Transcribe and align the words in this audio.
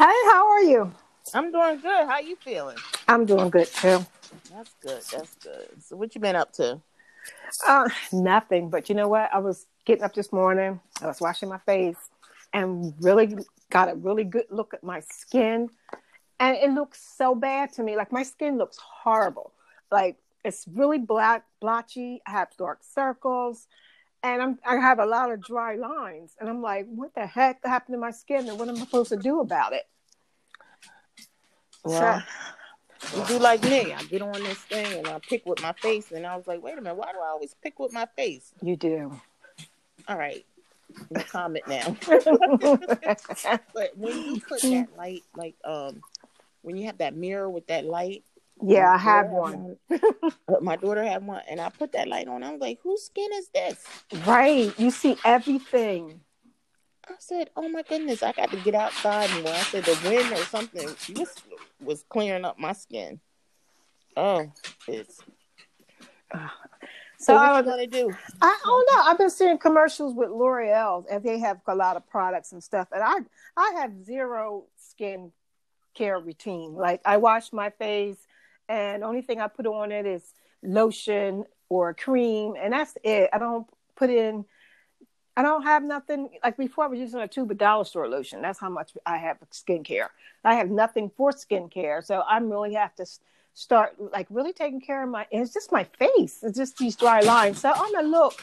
Hey, 0.00 0.06
how 0.06 0.48
are 0.48 0.62
you? 0.62 0.90
I'm 1.34 1.52
doing 1.52 1.78
good. 1.78 2.06
How 2.08 2.20
you 2.20 2.34
feeling? 2.36 2.78
I'm 3.06 3.26
doing 3.26 3.50
good 3.50 3.66
too. 3.66 3.98
That's 4.50 4.74
good. 4.80 5.02
That's 5.12 5.34
good. 5.34 5.68
So 5.82 5.94
what 5.94 6.14
you 6.14 6.22
been 6.22 6.36
up 6.36 6.54
to? 6.54 6.80
Uh, 7.68 7.86
nothing. 8.10 8.70
But 8.70 8.88
you 8.88 8.94
know 8.94 9.08
what? 9.08 9.28
I 9.30 9.40
was 9.40 9.66
getting 9.84 10.02
up 10.02 10.14
this 10.14 10.32
morning. 10.32 10.80
I 11.02 11.06
was 11.06 11.20
washing 11.20 11.50
my 11.50 11.58
face, 11.58 11.98
and 12.54 12.94
really 13.02 13.36
got 13.68 13.90
a 13.90 13.94
really 13.94 14.24
good 14.24 14.46
look 14.48 14.72
at 14.72 14.82
my 14.82 15.00
skin, 15.00 15.68
and 16.38 16.56
it 16.56 16.70
looks 16.70 17.04
so 17.18 17.34
bad 17.34 17.70
to 17.74 17.82
me. 17.82 17.94
Like 17.94 18.10
my 18.10 18.22
skin 18.22 18.56
looks 18.56 18.78
horrible. 18.78 19.52
Like 19.92 20.16
it's 20.46 20.66
really 20.72 20.96
black, 20.96 21.44
blotchy. 21.60 22.22
I 22.26 22.30
have 22.30 22.48
dark 22.56 22.78
circles, 22.82 23.66
and 24.22 24.42
I'm 24.42 24.58
I 24.64 24.76
have 24.76 24.98
a 24.98 25.06
lot 25.06 25.30
of 25.30 25.42
dry 25.42 25.76
lines. 25.76 26.36
And 26.40 26.48
I'm 26.48 26.62
like, 26.62 26.86
what 26.86 27.14
the 27.14 27.26
heck 27.26 27.64
happened 27.64 27.94
to 27.94 27.98
my 27.98 28.10
skin? 28.10 28.48
And 28.48 28.58
what 28.58 28.68
am 28.68 28.76
I 28.76 28.80
supposed 28.80 29.10
to 29.10 29.16
do 29.16 29.40
about 29.40 29.72
it? 29.72 29.86
Well, 31.84 32.22
you 33.16 33.24
do 33.26 33.38
like 33.38 33.62
me. 33.62 33.92
I 33.94 34.02
get 34.04 34.22
on 34.22 34.32
this 34.32 34.58
thing 34.58 34.98
and 34.98 35.08
I 35.08 35.18
pick 35.18 35.46
with 35.46 35.62
my 35.62 35.72
face, 35.72 36.12
and 36.12 36.26
I 36.26 36.36
was 36.36 36.46
like, 36.46 36.62
wait 36.62 36.76
a 36.76 36.80
minute, 36.80 36.96
why 36.96 37.12
do 37.12 37.18
I 37.18 37.28
always 37.28 37.54
pick 37.62 37.78
with 37.78 37.92
my 37.92 38.06
face? 38.16 38.52
You 38.62 38.76
do. 38.76 39.18
All 40.06 40.18
right. 40.18 40.44
Comment 41.28 41.66
now. 41.66 41.96
but 42.06 43.96
when 43.96 44.16
you 44.24 44.40
put 44.40 44.60
that 44.62 44.88
light, 44.98 45.22
like 45.36 45.54
um, 45.64 46.02
when 46.62 46.76
you 46.76 46.86
have 46.86 46.98
that 46.98 47.14
mirror 47.14 47.48
with 47.48 47.66
that 47.68 47.84
light. 47.84 48.24
Yeah, 48.62 48.92
I 48.92 48.98
have 48.98 49.26
one. 49.26 49.76
one. 49.88 50.00
Uh, 50.48 50.56
my 50.60 50.74
daughter 50.74 51.04
had 51.04 51.24
one, 51.24 51.42
and 51.48 51.60
I 51.60 51.68
put 51.68 51.92
that 51.92 52.08
light 52.08 52.26
on. 52.26 52.42
I 52.42 52.50
was 52.50 52.60
like, 52.60 52.78
"Whose 52.82 53.04
skin 53.04 53.28
is 53.34 53.48
this?" 53.50 53.84
Right. 54.26 54.76
You 54.78 54.90
see 54.90 55.16
everything. 55.24 56.20
I 57.08 57.14
said, 57.18 57.50
"Oh 57.56 57.68
my 57.68 57.82
goodness, 57.82 58.22
I 58.22 58.32
got 58.32 58.50
to 58.50 58.56
get 58.56 58.74
outside 58.74 59.30
more." 59.42 59.52
I 59.52 59.62
said, 59.62 59.84
"The 59.84 59.98
wind 60.08 60.32
or 60.32 60.44
something 60.44 60.88
was 61.14 61.36
was 61.80 62.04
clearing 62.08 62.44
up 62.44 62.58
my 62.58 62.72
skin." 62.72 63.20
Oh, 64.16 64.52
it's. 64.88 65.22
So, 66.32 66.38
so 67.18 67.34
what 67.34 67.50
I 67.50 67.58
you 67.58 67.64
gonna 67.64 67.86
do? 67.86 68.16
I 68.40 68.58
don't 68.64 68.88
know. 68.92 69.02
I've 69.04 69.18
been 69.18 69.30
seeing 69.30 69.58
commercials 69.58 70.14
with 70.14 70.30
L'Oreal, 70.30 71.04
and 71.10 71.22
they 71.22 71.38
have 71.38 71.60
a 71.66 71.74
lot 71.74 71.96
of 71.96 72.08
products 72.08 72.52
and 72.52 72.64
stuff. 72.64 72.88
And 72.92 73.02
I, 73.02 73.16
I 73.56 73.72
have 73.76 74.04
zero 74.04 74.64
skin 74.78 75.30
care 75.94 76.18
routine. 76.18 76.74
Like 76.74 77.02
I 77.04 77.18
wash 77.18 77.52
my 77.52 77.70
face, 77.70 78.26
and 78.70 79.02
only 79.04 79.20
thing 79.20 79.40
I 79.40 79.48
put 79.48 79.66
on 79.66 79.90
it 79.92 80.06
is 80.06 80.32
lotion 80.62 81.44
or 81.68 81.92
cream, 81.92 82.54
and 82.58 82.72
that's 82.72 82.96
it. 83.04 83.28
I 83.32 83.38
don't 83.38 83.66
put 83.96 84.08
in. 84.10 84.44
I 85.36 85.42
don't 85.42 85.62
have 85.62 85.82
nothing 85.82 86.28
like 86.44 86.56
before. 86.56 86.84
I 86.84 86.88
was 86.88 86.98
using 87.00 87.20
a 87.20 87.28
tube 87.28 87.50
of 87.50 87.58
dollar 87.58 87.84
store 87.84 88.08
lotion. 88.08 88.40
That's 88.42 88.58
how 88.60 88.70
much 88.70 88.92
I 89.04 89.16
have 89.18 89.38
skincare. 89.50 90.08
I 90.44 90.54
have 90.54 90.70
nothing 90.70 91.10
for 91.16 91.32
skincare, 91.32 92.04
so 92.04 92.22
I'm 92.28 92.50
really 92.50 92.74
have 92.74 92.94
to 92.96 93.06
start 93.54 93.96
like 94.12 94.28
really 94.30 94.52
taking 94.52 94.80
care 94.80 95.02
of 95.02 95.10
my 95.10 95.26
it's 95.32 95.52
just 95.52 95.72
my 95.72 95.82
face 95.98 96.38
it's 96.44 96.56
just 96.56 96.78
these 96.78 96.94
dry 96.94 97.20
lines 97.20 97.60
so 97.60 97.68
i'm 97.74 97.92
gonna 97.92 98.06
look 98.06 98.40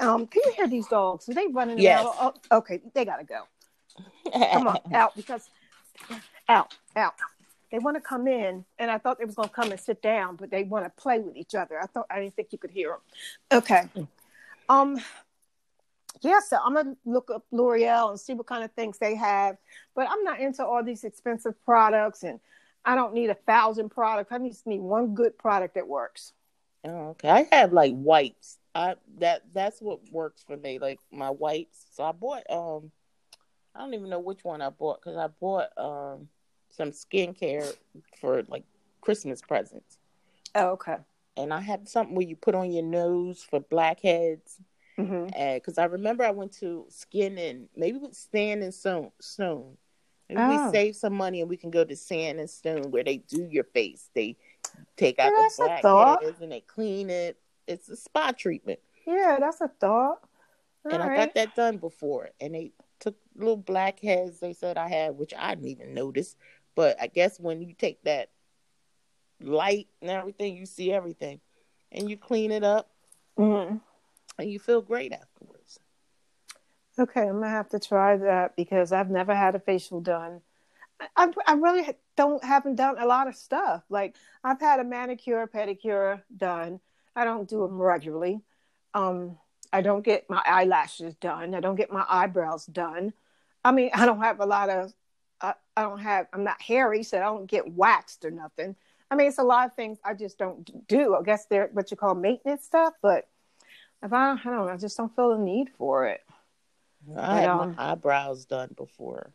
um 0.00 0.26
can 0.26 0.40
you 0.46 0.52
hear 0.56 0.66
these 0.66 0.88
dogs 0.88 1.28
are 1.28 1.34
they 1.34 1.46
running 1.48 1.78
Yes. 1.78 2.02
around 2.02 2.32
oh, 2.50 2.56
okay 2.58 2.80
they 2.94 3.04
gotta 3.04 3.24
go 3.24 3.42
come 4.54 4.66
on 4.68 4.78
out 4.94 5.14
because 5.14 5.48
out 6.48 6.74
out 6.96 7.14
they 7.72 7.78
want 7.78 7.96
to 7.96 8.00
come 8.00 8.28
in 8.28 8.64
and 8.78 8.90
i 8.90 8.98
thought 8.98 9.18
they 9.18 9.24
was 9.24 9.34
going 9.34 9.48
to 9.48 9.54
come 9.54 9.70
and 9.72 9.80
sit 9.80 10.00
down 10.00 10.36
but 10.36 10.50
they 10.50 10.62
want 10.62 10.84
to 10.84 11.02
play 11.02 11.18
with 11.18 11.36
each 11.36 11.54
other 11.54 11.80
i 11.82 11.86
thought 11.86 12.06
i 12.10 12.20
didn't 12.20 12.36
think 12.36 12.48
you 12.52 12.58
could 12.58 12.70
hear 12.70 12.90
them 12.90 13.58
okay 13.58 13.88
um 14.68 15.00
yeah 16.20 16.38
so 16.38 16.56
i'm 16.64 16.74
gonna 16.74 16.94
look 17.04 17.30
up 17.34 17.44
l'oreal 17.50 18.10
and 18.10 18.20
see 18.20 18.34
what 18.34 18.46
kind 18.46 18.62
of 18.62 18.70
things 18.72 18.98
they 18.98 19.16
have 19.16 19.56
but 19.96 20.08
i'm 20.08 20.22
not 20.22 20.38
into 20.38 20.64
all 20.64 20.84
these 20.84 21.02
expensive 21.02 21.54
products 21.64 22.22
and 22.22 22.38
i 22.84 22.94
don't 22.94 23.14
need 23.14 23.30
a 23.30 23.34
thousand 23.34 23.88
products 23.88 24.30
i 24.30 24.38
just 24.38 24.66
need 24.66 24.80
one 24.80 25.14
good 25.14 25.36
product 25.36 25.74
that 25.74 25.88
works 25.88 26.32
Oh, 26.84 27.10
okay, 27.10 27.28
I 27.28 27.48
have 27.52 27.72
like 27.72 27.92
wipes. 27.94 28.58
I 28.74 28.96
that 29.18 29.42
that's 29.52 29.80
what 29.80 30.00
works 30.10 30.42
for 30.42 30.56
me. 30.56 30.78
Like 30.78 30.98
my 31.12 31.30
wipes. 31.30 31.86
So 31.92 32.02
I 32.02 32.12
bought 32.12 32.42
um, 32.50 32.90
I 33.74 33.80
don't 33.80 33.94
even 33.94 34.10
know 34.10 34.18
which 34.18 34.42
one 34.42 34.60
I 34.60 34.70
bought 34.70 35.00
because 35.00 35.16
I 35.16 35.28
bought 35.28 35.68
um 35.76 36.28
some 36.72 36.90
skincare 36.90 37.76
for 38.20 38.42
like 38.48 38.64
Christmas 39.00 39.42
presents, 39.42 39.98
oh 40.54 40.70
okay 40.70 40.96
and 41.36 41.52
I 41.54 41.60
have 41.60 41.88
something 41.88 42.14
where 42.14 42.26
you 42.26 42.36
put 42.36 42.54
on 42.54 42.72
your 42.72 42.82
nose 42.84 43.42
for 43.42 43.60
blackheads. 43.60 44.58
hmm 44.98 45.28
And 45.34 45.56
because 45.56 45.78
I 45.78 45.84
remember 45.84 46.24
I 46.24 46.30
went 46.30 46.52
to 46.60 46.86
Skin 46.90 47.38
and 47.38 47.68
maybe 47.76 47.98
with 47.98 48.28
Hand 48.34 48.62
and 48.62 48.74
Stone. 48.74 49.12
Stone. 49.20 49.78
Maybe 50.28 50.42
Oh. 50.42 50.48
we 50.66 50.72
save 50.72 50.96
some 50.96 51.14
money 51.14 51.40
and 51.40 51.48
we 51.48 51.56
can 51.56 51.70
go 51.70 51.84
to 51.84 51.96
Hand 52.10 52.40
and 52.40 52.50
Stone 52.50 52.90
where 52.90 53.04
they 53.04 53.18
do 53.18 53.48
your 53.50 53.64
face. 53.64 54.10
They 54.14 54.36
take 54.96 55.18
out 55.18 55.32
Yeah, 55.32 55.48
the 55.48 55.80
blackheads 55.82 56.40
and 56.42 56.52
they 56.52 56.60
clean 56.60 57.10
it. 57.10 57.38
It's 57.66 57.88
a 57.88 57.96
spa 57.96 58.32
treatment. 58.32 58.80
yeah 59.06 59.38
that's 59.40 59.60
a 59.60 59.68
thought 59.68 60.20
and 60.84 61.02
All 61.02 61.08
I 61.08 61.16
got 61.16 61.34
that 61.34 61.54
done 61.54 61.78
before. 61.78 62.30
And 62.40 62.54
they 62.54 62.72
took 63.00 63.16
little 63.36 63.56
blackheads 63.56 64.40
they 64.40 64.52
said 64.52 64.76
I 64.76 64.88
had, 64.88 65.16
which 65.16 65.32
I 65.36 65.54
didn't 65.54 65.68
even 65.70 65.94
notice. 65.94 66.36
But 66.74 67.00
I 67.00 67.06
guess 67.06 67.38
when 67.38 67.62
you 67.62 67.74
take 67.74 68.02
that 68.04 68.30
light 69.40 69.88
and 70.00 70.10
everything, 70.10 70.56
you 70.56 70.66
see 70.66 70.92
everything, 70.92 71.40
and 71.90 72.08
you 72.08 72.16
clean 72.16 72.50
it 72.50 72.64
up, 72.64 72.90
Mhm. 73.38 73.80
and 74.38 74.50
you 74.50 74.58
feel 74.58 74.80
great 74.80 75.12
afterwards. 75.12 75.78
Okay, 76.98 77.22
I'm 77.22 77.40
gonna 77.40 77.48
have 77.48 77.70
to 77.70 77.80
try 77.80 78.16
that 78.18 78.54
because 78.56 78.92
I've 78.92 79.10
never 79.10 79.34
had 79.34 79.54
a 79.54 79.58
facial 79.60 80.00
done. 80.00 80.42
I, 81.00 81.08
I, 81.16 81.32
I 81.46 81.52
really 81.54 81.88
don't 82.16 82.42
haven't 82.44 82.76
done 82.76 82.96
a 82.98 83.06
lot 83.06 83.28
of 83.28 83.34
stuff. 83.34 83.82
Like 83.88 84.16
I've 84.44 84.60
had 84.60 84.78
a 84.80 84.84
manicure, 84.84 85.46
pedicure 85.46 86.22
done. 86.36 86.80
I 87.16 87.24
don't 87.24 87.48
do 87.48 87.60
them 87.62 87.80
regularly. 87.80 88.42
Um, 88.94 89.38
I 89.72 89.80
don't 89.80 90.02
get 90.02 90.28
my 90.28 90.42
eyelashes 90.44 91.14
done. 91.16 91.54
I 91.54 91.60
don't 91.60 91.76
get 91.76 91.90
my 91.90 92.04
eyebrows 92.08 92.66
done. 92.66 93.14
I 93.64 93.72
mean, 93.72 93.90
I 93.94 94.04
don't 94.06 94.20
have 94.20 94.40
a 94.40 94.46
lot 94.46 94.68
of. 94.68 94.92
I, 95.76 95.82
don't 95.82 95.98
have. 95.98 96.26
I'm 96.32 96.44
not 96.44 96.60
hairy, 96.60 97.02
so 97.02 97.18
I 97.18 97.20
don't 97.20 97.46
get 97.46 97.72
waxed 97.72 98.24
or 98.24 98.30
nothing. 98.30 98.76
I 99.10 99.16
mean, 99.16 99.28
it's 99.28 99.38
a 99.38 99.42
lot 99.44 99.66
of 99.66 99.74
things 99.74 99.98
I 100.04 100.14
just 100.14 100.38
don't 100.38 100.88
do. 100.88 101.14
I 101.14 101.22
guess 101.22 101.46
they're 101.46 101.68
what 101.72 101.90
you 101.90 101.96
call 101.96 102.14
maintenance 102.14 102.64
stuff, 102.64 102.94
but 103.02 103.28
if 104.02 104.12
I, 104.12 104.32
I 104.32 104.36
don't 104.44 104.66
know, 104.66 104.68
I 104.68 104.76
just 104.76 104.96
don't 104.96 105.14
feel 105.14 105.36
the 105.36 105.44
need 105.44 105.68
for 105.76 106.06
it. 106.06 106.20
I 107.16 107.40
had 107.40 107.50
um, 107.50 107.74
my 107.76 107.92
eyebrows 107.92 108.44
done 108.44 108.70
before. 108.76 109.32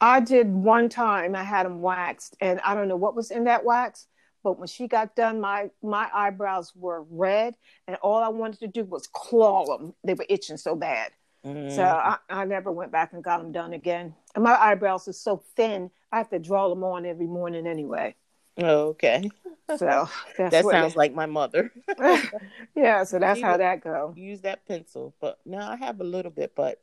I 0.00 0.20
did 0.20 0.48
one 0.48 0.88
time. 0.88 1.34
I 1.34 1.42
had 1.42 1.66
them 1.66 1.82
waxed, 1.82 2.36
and 2.40 2.60
I 2.60 2.74
don't 2.74 2.88
know 2.88 2.96
what 2.96 3.14
was 3.14 3.30
in 3.30 3.44
that 3.44 3.64
wax. 3.64 4.06
But 4.42 4.58
when 4.58 4.68
she 4.68 4.88
got 4.88 5.14
done, 5.14 5.40
my 5.40 5.70
my 5.82 6.08
eyebrows 6.12 6.72
were 6.74 7.04
red, 7.10 7.54
and 7.86 7.96
all 7.96 8.22
I 8.22 8.28
wanted 8.28 8.60
to 8.60 8.68
do 8.68 8.84
was 8.84 9.06
claw 9.06 9.66
them. 9.66 9.94
They 10.02 10.14
were 10.14 10.26
itching 10.28 10.56
so 10.56 10.74
bad. 10.74 11.12
Mm. 11.44 11.74
So 11.74 11.82
I, 11.82 12.18
I 12.28 12.44
never 12.44 12.70
went 12.70 12.92
back 12.92 13.12
and 13.12 13.24
got 13.24 13.38
them 13.38 13.52
done 13.52 13.72
again. 13.72 14.14
And 14.34 14.44
my 14.44 14.54
eyebrows 14.54 15.08
are 15.08 15.12
so 15.12 15.42
thin, 15.56 15.90
I 16.12 16.18
have 16.18 16.30
to 16.30 16.38
draw 16.38 16.68
them 16.68 16.84
on 16.84 17.06
every 17.06 17.26
morning 17.26 17.66
anyway. 17.66 18.14
Oh, 18.58 18.88
okay, 18.88 19.30
So 19.78 20.08
that's 20.36 20.52
that 20.52 20.64
sounds 20.64 20.96
like 20.96 21.14
my 21.14 21.26
mother. 21.26 21.72
yeah, 22.76 23.04
so 23.04 23.18
that's 23.18 23.40
how 23.40 23.56
that 23.56 23.82
go. 23.82 24.12
Use 24.16 24.42
that 24.42 24.66
pencil, 24.66 25.14
but 25.20 25.38
no, 25.46 25.58
I 25.58 25.76
have 25.76 26.00
a 26.00 26.04
little 26.04 26.30
bit, 26.30 26.52
but 26.54 26.82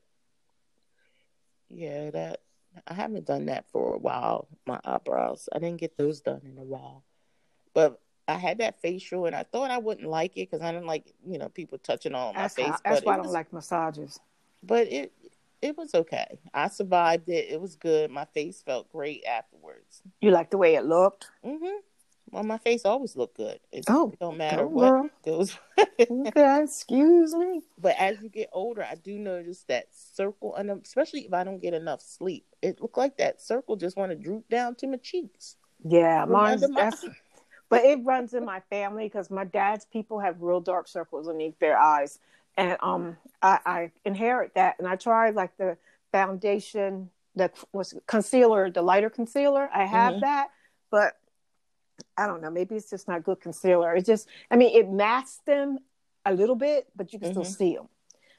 yeah, 1.69 2.09
that 2.11 2.41
I 2.87 2.93
haven't 2.93 3.25
done 3.25 3.47
that 3.47 3.65
for 3.71 3.95
a 3.95 3.97
while. 3.97 4.47
My 4.65 4.79
eyebrows, 4.83 5.49
I 5.53 5.59
didn't 5.59 5.79
get 5.79 5.97
those 5.97 6.21
done 6.21 6.41
in 6.45 6.57
a 6.57 6.63
while, 6.63 7.03
but 7.73 8.01
I 8.27 8.35
had 8.35 8.57
that 8.59 8.81
facial, 8.81 9.25
and 9.25 9.35
I 9.35 9.43
thought 9.43 9.69
I 9.69 9.77
wouldn't 9.77 10.07
like 10.07 10.31
it 10.37 10.49
because 10.49 10.61
I 10.61 10.71
didn't 10.71 10.87
like 10.87 11.13
you 11.27 11.37
know 11.37 11.49
people 11.49 11.77
touching 11.77 12.15
on 12.15 12.33
my 12.33 12.41
That's, 12.41 12.55
face. 12.55 12.65
how, 12.65 12.79
that's 12.83 13.05
why 13.05 13.13
I 13.13 13.17
don't 13.17 13.25
was, 13.25 13.33
like 13.33 13.53
massages. 13.53 14.19
But 14.63 14.91
it 14.91 15.13
it 15.61 15.77
was 15.77 15.93
okay. 15.95 16.37
I 16.53 16.67
survived 16.67 17.29
it. 17.29 17.49
It 17.49 17.59
was 17.59 17.75
good. 17.75 18.11
My 18.11 18.25
face 18.25 18.61
felt 18.61 18.91
great 18.91 19.23
afterwards. 19.25 20.01
You 20.21 20.31
like 20.31 20.51
the 20.51 20.57
way 20.57 20.75
it 20.75 20.85
looked? 20.85 21.27
Mm-hmm. 21.43 21.77
Well, 22.29 22.43
my 22.43 22.57
face 22.57 22.83
always 22.83 23.15
looked 23.15 23.37
good. 23.37 23.59
It, 23.71 23.85
Oh, 23.87 24.11
it 24.11 24.19
don't 24.19 24.37
matter 24.37 24.63
go, 24.63 24.67
what 24.67 24.89
girl. 24.89 25.09
goes. 25.25 25.57
Okay, 25.79 26.61
excuse 26.63 27.33
me. 27.33 27.61
But 27.79 27.95
as 27.97 28.21
you 28.21 28.29
get 28.29 28.49
older, 28.51 28.83
I 28.83 28.95
do 28.95 29.17
notice 29.17 29.63
that 29.69 29.87
circle, 29.95 30.53
and 30.55 30.69
especially 30.69 31.21
if 31.21 31.33
I 31.33 31.43
don't 31.45 31.61
get 31.61 31.73
enough 31.73 32.01
sleep, 32.01 32.45
it 32.61 32.81
looked 32.81 32.97
like 32.97 33.17
that 33.17 33.41
circle 33.41 33.77
just 33.77 33.95
want 33.97 34.11
to 34.11 34.15
droop 34.17 34.47
down 34.49 34.75
to 34.75 34.87
my 34.87 34.97
cheeks. 34.97 35.55
Yeah, 35.85 36.25
mine's 36.25 36.67
my- 36.69 36.91
but 37.69 37.85
it 37.85 37.99
runs 38.03 38.33
in 38.33 38.43
my 38.45 38.59
family 38.69 39.05
because 39.05 39.29
my 39.31 39.45
dad's 39.45 39.85
people 39.85 40.19
have 40.19 40.41
real 40.41 40.59
dark 40.59 40.87
circles 40.89 41.27
underneath 41.29 41.57
their 41.59 41.77
eyes, 41.79 42.19
and 42.57 42.77
um, 42.81 43.17
I, 43.41 43.59
I 43.65 43.91
inherit 44.03 44.55
that. 44.55 44.75
And 44.79 44.87
I 44.87 44.95
tried 44.95 45.35
like 45.35 45.55
the 45.57 45.77
foundation, 46.11 47.09
the 47.35 47.51
was 47.71 47.93
concealer, 48.07 48.69
the 48.71 48.81
lighter 48.81 49.09
concealer. 49.09 49.69
I 49.73 49.85
have 49.85 50.15
Mhm. 50.15 50.21
that, 50.21 50.47
but 50.89 51.17
I 52.17 52.25
don't 52.27 52.41
know. 52.41 52.49
Maybe 52.49 52.75
it's 52.75 52.89
just 52.89 53.07
not 53.07 53.23
good 53.23 53.39
concealer. 53.39 53.95
It 53.95 54.05
just, 54.05 54.27
I 54.49 54.55
mean, 54.55 54.75
it 54.75 54.89
masks 54.89 55.41
them 55.45 55.79
a 56.25 56.33
little 56.33 56.55
bit, 56.55 56.87
but 56.95 57.13
you 57.13 57.19
can 57.19 57.31
still 57.31 57.43
Mhm. 57.43 57.57
see 57.57 57.75
them. 57.75 57.89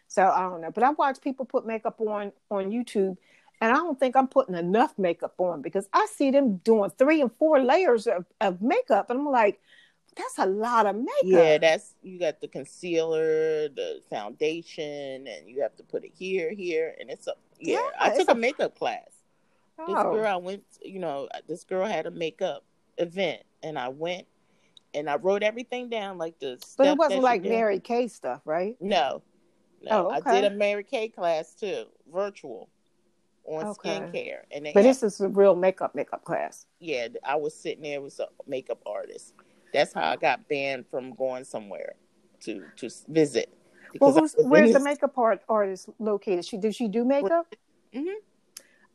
So 0.08 0.28
I 0.28 0.40
don't 0.40 0.60
know. 0.60 0.70
But 0.70 0.82
I 0.84 0.90
watch 0.90 1.20
people 1.20 1.44
put 1.46 1.66
makeup 1.66 2.00
on 2.00 2.32
on 2.50 2.70
YouTube, 2.70 3.16
and 3.60 3.72
I 3.72 3.74
don't 3.76 3.98
think 4.00 4.16
I'm 4.16 4.26
putting 4.28 4.54
enough 4.54 4.98
makeup 4.98 5.34
on 5.38 5.62
because 5.62 5.88
I 5.92 6.06
see 6.06 6.30
them 6.30 6.56
doing 6.58 6.90
three 6.90 7.20
and 7.20 7.30
four 7.38 7.60
layers 7.60 8.06
of, 8.06 8.24
of 8.40 8.62
makeup, 8.62 9.10
and 9.10 9.20
I'm 9.20 9.26
like, 9.26 9.60
that's 10.18 10.38
a 10.38 10.46
lot 10.46 10.86
of 10.86 10.96
makeup. 10.96 11.08
Yeah, 11.24 11.58
that's 11.58 11.94
you 12.02 12.18
got 12.18 12.40
the 12.40 12.48
concealer, 12.48 13.68
the 13.68 14.00
foundation, 14.10 15.26
and 15.26 15.48
you 15.48 15.62
have 15.62 15.76
to 15.76 15.82
put 15.82 16.04
it 16.04 16.12
here, 16.14 16.50
here, 16.52 16.94
and 17.00 17.10
it's 17.10 17.26
a 17.26 17.34
yeah. 17.60 17.76
Yeah, 17.80 17.88
I 17.98 18.16
took 18.16 18.28
a- 18.28 18.32
a 18.32 18.34
makeup 18.34 18.78
class. 18.78 19.08
This 19.78 19.86
Oh. 19.96 20.12
girl, 20.12 20.26
I 20.26 20.36
went, 20.36 20.64
you 20.82 20.98
know, 20.98 21.28
this 21.46 21.62
girl 21.64 21.86
had 21.86 22.06
a 22.06 22.10
makeup 22.10 22.64
event, 22.98 23.42
and 23.62 23.78
I 23.78 23.88
went 23.88 24.26
and 24.94 25.08
I 25.08 25.16
wrote 25.16 25.42
everything 25.42 25.88
down 25.88 26.18
like 26.18 26.38
the. 26.40 26.58
but 26.76 26.86
it 26.88 26.98
wasn't 26.98 27.22
like. 27.22 27.42
Mary 27.42 27.78
Kay 27.78 28.08
stuff, 28.08 28.40
right? 28.44 28.76
No, 28.80 29.22
no, 29.82 30.08
Oh, 30.08 30.10
I 30.10 30.20
did 30.40 30.50
a 30.50 30.54
Mary 30.54 30.82
Kay 30.84 31.08
class 31.08 31.54
too, 31.54 31.86
virtual, 32.12 32.68
on 33.44 33.66
Okay. 33.68 33.90
skincare, 34.00 34.40
and 34.50 34.64
But 34.64 34.76
had- 34.76 34.84
this 34.84 35.02
is 35.02 35.20
a 35.20 35.28
real 35.28 35.54
makeup 35.54 35.94
makeup 35.94 36.24
class. 36.24 36.66
yeah, 36.80 37.08
I 37.22 37.36
was 37.36 37.54
sitting 37.54 37.82
there 37.82 38.00
with 38.00 38.18
a 38.18 38.28
makeup 38.46 38.82
artist. 38.86 39.34
That's 39.72 39.92
how 39.92 40.10
I 40.10 40.16
got 40.16 40.48
banned 40.48 40.86
from 40.86 41.14
going 41.14 41.44
somewhere 41.44 41.94
to 42.40 42.64
to 42.76 42.90
visit. 43.08 43.52
Well, 44.00 44.12
who's, 44.12 44.34
where's 44.38 44.72
the 44.72 44.80
makeup 44.80 45.16
art, 45.16 45.42
artist 45.48 45.88
located? 45.98 46.44
She 46.44 46.56
does 46.56 46.76
she 46.76 46.88
do 46.88 47.04
makeup? 47.04 47.54
Mhm. 47.94 48.14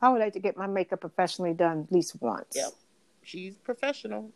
I 0.01 0.09
would 0.09 0.19
like 0.19 0.33
to 0.33 0.39
get 0.39 0.57
my 0.57 0.67
makeup 0.67 1.01
professionally 1.01 1.53
done 1.53 1.85
at 1.87 1.91
least 1.91 2.21
once. 2.21 2.55
Yep. 2.55 2.71
She's 3.23 3.57
professional. 3.57 4.31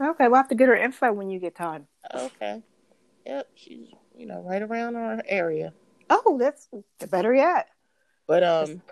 Okay, 0.00 0.28
we'll 0.28 0.36
have 0.36 0.48
to 0.48 0.54
get 0.54 0.68
her 0.68 0.76
info 0.76 1.12
when 1.12 1.30
you 1.30 1.38
get 1.38 1.56
time. 1.56 1.86
Okay. 2.14 2.62
Yep, 3.26 3.48
she's 3.54 3.88
you 4.16 4.26
know 4.26 4.42
right 4.42 4.62
around 4.62 4.96
our 4.96 5.22
area. 5.26 5.72
Oh, 6.08 6.36
that's 6.38 6.68
better 7.10 7.34
yet. 7.34 7.68
But 8.26 8.44
um, 8.44 8.82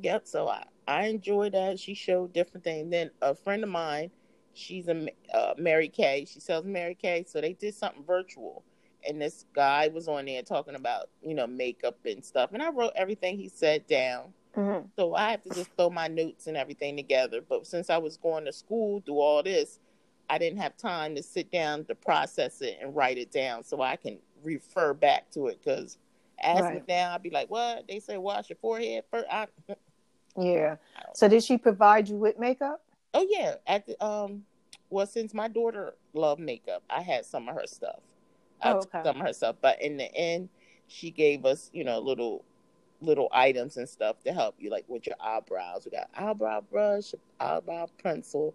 yep. 0.00 0.26
So 0.26 0.48
I 0.48 0.64
I 0.88 1.06
enjoyed 1.06 1.52
that. 1.52 1.78
She 1.78 1.94
showed 1.94 2.32
different 2.32 2.64
things. 2.64 2.90
Then 2.90 3.10
a 3.22 3.34
friend 3.34 3.62
of 3.62 3.70
mine, 3.70 4.10
she's 4.54 4.88
a 4.88 5.08
uh, 5.34 5.54
Mary 5.58 5.88
Kay. 5.88 6.26
She 6.30 6.40
sells 6.40 6.64
Mary 6.64 6.94
Kay. 6.94 7.24
So 7.26 7.40
they 7.40 7.52
did 7.52 7.74
something 7.74 8.04
virtual, 8.04 8.64
and 9.08 9.20
this 9.20 9.46
guy 9.54 9.88
was 9.88 10.08
on 10.08 10.26
there 10.26 10.42
talking 10.42 10.74
about 10.74 11.08
you 11.22 11.34
know 11.34 11.46
makeup 11.46 11.98
and 12.04 12.24
stuff. 12.24 12.50
And 12.52 12.62
I 12.62 12.70
wrote 12.70 12.92
everything 12.96 13.36
he 13.36 13.48
said 13.48 13.86
down. 13.86 14.32
Mhm. 14.56 14.88
So 14.96 15.14
I 15.14 15.30
have 15.30 15.42
to 15.42 15.50
just 15.50 15.70
throw 15.76 15.90
my 15.90 16.08
notes 16.08 16.46
and 16.46 16.56
everything 16.56 16.96
together. 16.96 17.40
But 17.40 17.66
since 17.66 17.88
I 17.88 17.98
was 17.98 18.16
going 18.16 18.44
to 18.46 18.52
school, 18.52 19.00
do 19.00 19.18
all 19.20 19.42
this, 19.42 19.78
I 20.28 20.38
didn't 20.38 20.58
have 20.58 20.76
time 20.76 21.14
to 21.14 21.22
sit 21.22 21.50
down 21.50 21.84
to 21.84 21.94
process 21.94 22.60
it 22.60 22.78
and 22.80 22.94
write 22.94 23.18
it 23.18 23.30
down 23.30 23.62
so 23.62 23.80
I 23.80 23.96
can 23.96 24.18
refer 24.42 24.92
back 24.92 25.30
to 25.32 25.46
it. 25.46 25.60
Because 25.62 25.98
ask 26.42 26.72
me 26.72 26.82
now, 26.88 27.14
I'd 27.14 27.22
be 27.22 27.30
like, 27.30 27.50
"What?" 27.50 27.86
They 27.88 28.00
say, 28.00 28.16
"Wash 28.16 28.48
your 28.48 28.56
forehead 28.56 29.04
first. 29.10 29.26
I, 29.30 29.46
Yeah. 30.36 30.76
So 31.14 31.28
did 31.28 31.42
she 31.42 31.58
provide 31.58 32.08
you 32.08 32.16
with 32.16 32.38
makeup? 32.38 32.82
Oh 33.14 33.26
yeah, 33.28 33.56
at 33.66 33.86
the 33.86 34.02
um, 34.04 34.44
well, 34.90 35.06
since 35.06 35.34
my 35.34 35.48
daughter 35.48 35.94
loved 36.14 36.40
makeup, 36.40 36.82
I 36.90 37.02
had 37.02 37.24
some 37.26 37.48
of 37.48 37.54
her 37.54 37.66
stuff. 37.66 38.00
I 38.62 38.70
Oh, 38.70 38.78
okay. 38.80 39.04
some 39.04 39.20
of 39.20 39.26
her 39.26 39.32
stuff, 39.32 39.56
but 39.62 39.80
in 39.82 39.96
the 39.96 40.14
end, 40.14 40.48
she 40.88 41.10
gave 41.10 41.44
us, 41.44 41.70
you 41.72 41.84
know, 41.84 41.98
little 42.00 42.44
little 43.00 43.28
items 43.32 43.76
and 43.78 43.88
stuff 43.88 44.22
to 44.24 44.32
help 44.32 44.56
you, 44.58 44.70
like 44.70 44.84
with 44.88 45.06
your 45.06 45.16
eyebrows. 45.20 45.84
We 45.86 45.92
got 45.92 46.10
eyebrow 46.14 46.60
brush, 46.62 47.14
eyebrow 47.40 47.86
pencil, 48.02 48.54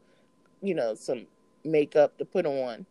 you 0.61 0.75
know, 0.75 0.95
some 0.95 1.27
makeup 1.63 2.17
to 2.19 2.25
put 2.25 2.45
on. 2.45 2.85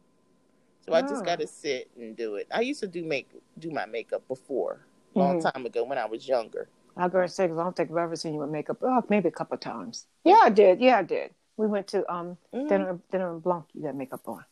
So 0.87 0.93
I 0.94 1.02
just 1.02 1.22
Oh. 1.22 1.25
got 1.25 1.40
to 1.40 1.46
sit 1.46 1.90
and 1.99 2.16
do 2.16 2.37
it. 2.37 2.49
I 2.52 2.61
used 2.62 2.81
to 2.81 2.87
do 2.87 3.05
make 3.05 3.31
do 3.58 3.70
my 3.70 3.87
makeup 3.87 4.26
before, 4.28 4.87
a 5.16 5.19
long 5.19 5.37
Mhm. 5.37 5.50
time 5.55 5.66
ago 5.66 5.84
when 5.84 5.99
I 5.99 6.06
was 6.06 6.28
younger. 6.28 6.69
I'll 6.96 7.08
go 7.08 7.20
and 7.20 7.31
say 7.31 7.46
because 7.46 7.58
I 7.58 7.62
don't 7.64 7.76
think 7.76 7.90
I've 7.93 7.96
ever 7.99 8.16
seen 8.16 8.34
you 8.34 8.40
with 8.40 8.50
makeup. 8.50 8.78
Oh, 8.82 9.02
maybe 9.08 9.28
a 9.28 9.32
couple 9.32 9.55
of 9.55 9.61
times. 9.61 10.06
Yeah, 10.25 10.40
I 10.43 10.50
did. 10.50 10.81
Yeah, 10.81 10.99
I 10.99 11.02
did. 11.02 11.34
We 11.56 11.66
went 11.66 11.86
to 11.88 12.10
um 12.12 12.38
Mhm. 12.52 12.68
dinner 12.68 13.00
dinner 13.10 13.32
in 13.34 13.40
Blanc. 13.40 13.66
You 13.74 13.82
got 13.82 13.94
makeup 13.94 14.26
on. 14.26 14.44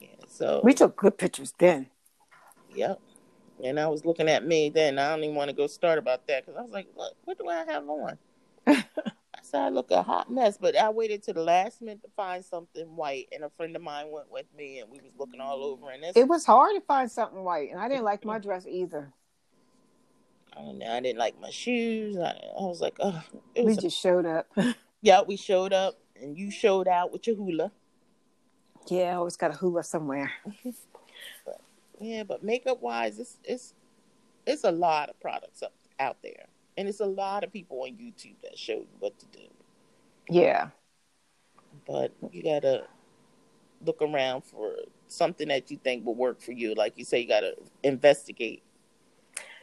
Yeah, 0.00 0.08
so 0.28 0.60
We 0.62 0.74
took 0.74 0.96
good 0.96 1.16
pictures 1.18 1.52
then. 1.58 1.90
Yep. 2.74 3.00
And 3.62 3.78
I 3.78 3.86
was 3.88 4.04
looking 4.04 4.28
at 4.28 4.44
me 4.44 4.68
then. 4.68 4.98
I 4.98 5.10
don't 5.10 5.22
even 5.24 5.36
want 5.36 5.48
to 5.48 5.56
go 5.56 5.66
start 5.66 5.98
about 5.98 6.26
that 6.26 6.44
because 6.44 6.58
I 6.58 6.62
was 6.62 6.72
like, 6.72 6.88
look, 6.96 7.14
what 7.24 7.38
do 7.38 7.48
I 7.48 7.64
have 7.64 7.88
on? 7.88 8.18
I 8.66 8.84
said, 9.42 9.60
I 9.60 9.68
look 9.68 9.90
a 9.92 10.02
hot 10.02 10.30
mess. 10.30 10.58
But 10.58 10.76
I 10.76 10.90
waited 10.90 11.22
to 11.24 11.32
the 11.32 11.42
last 11.42 11.80
minute 11.80 12.02
to 12.02 12.10
find 12.16 12.44
something 12.44 12.96
white. 12.96 13.28
And 13.32 13.44
a 13.44 13.50
friend 13.50 13.74
of 13.76 13.82
mine 13.82 14.10
went 14.10 14.30
with 14.30 14.46
me 14.56 14.80
and 14.80 14.90
we 14.90 14.98
was 14.98 15.12
looking 15.16 15.40
all 15.40 15.62
over. 15.62 15.90
And 15.90 16.04
It 16.16 16.26
was 16.28 16.44
hard 16.44 16.74
to 16.74 16.80
find 16.80 17.10
something 17.10 17.42
white, 17.44 17.70
and 17.70 17.78
I 17.78 17.88
didn't 17.88 18.04
like 18.04 18.24
my 18.24 18.38
dress 18.40 18.66
either. 18.66 19.12
I 20.56 20.60
don't 20.60 20.78
know. 20.78 20.90
I 20.90 21.00
didn't 21.00 21.18
like 21.18 21.40
my 21.40 21.50
shoes. 21.50 22.16
I, 22.16 22.30
I 22.30 22.62
was 22.62 22.80
like, 22.80 22.96
oh. 23.00 23.22
It 23.54 23.64
We 23.64 23.76
just 23.76 23.98
showed 24.00 24.26
up. 24.26 24.46
yeah, 25.00 25.22
we 25.22 25.36
showed 25.36 25.72
up 25.72 25.98
and 26.24 26.38
you 26.38 26.50
showed 26.50 26.88
out 26.88 27.12
with 27.12 27.26
your 27.26 27.36
hula. 27.36 27.70
yeah, 28.88 29.10
I 29.10 29.14
always 29.14 29.36
got 29.36 29.50
a 29.50 29.54
hula 29.54 29.84
somewhere. 29.84 30.32
Yeah, 32.00 32.24
but 32.24 32.42
makeup 32.42 32.82
wise, 32.82 33.20
it's, 33.20 33.38
it's, 33.44 33.74
it's 34.46 34.64
a 34.64 34.72
lot 34.72 35.10
of 35.10 35.20
products 35.20 35.62
up, 35.62 35.72
out 36.00 36.16
there. 36.22 36.46
And 36.76 36.88
it's 36.88 37.00
a 37.00 37.06
lot 37.06 37.44
of 37.44 37.52
people 37.52 37.82
on 37.82 37.90
YouTube 37.90 38.34
that 38.42 38.58
show 38.58 38.72
you 38.72 38.88
what 38.98 39.16
to 39.20 39.26
do. 39.26 39.46
Yeah. 40.28 40.70
but 41.86 42.12
you 42.32 42.42
gotta 42.42 42.84
look 43.84 44.00
around 44.02 44.42
for 44.42 44.74
something 45.06 45.48
that 45.48 45.70
you 45.70 45.76
think 45.76 46.04
will 46.04 46.14
work 46.14 46.40
for 46.40 46.52
you. 46.52 46.74
Like 46.74 46.98
you 46.98 47.04
say, 47.04 47.20
you 47.20 47.28
gotta 47.28 47.54
investigate. 47.82 48.62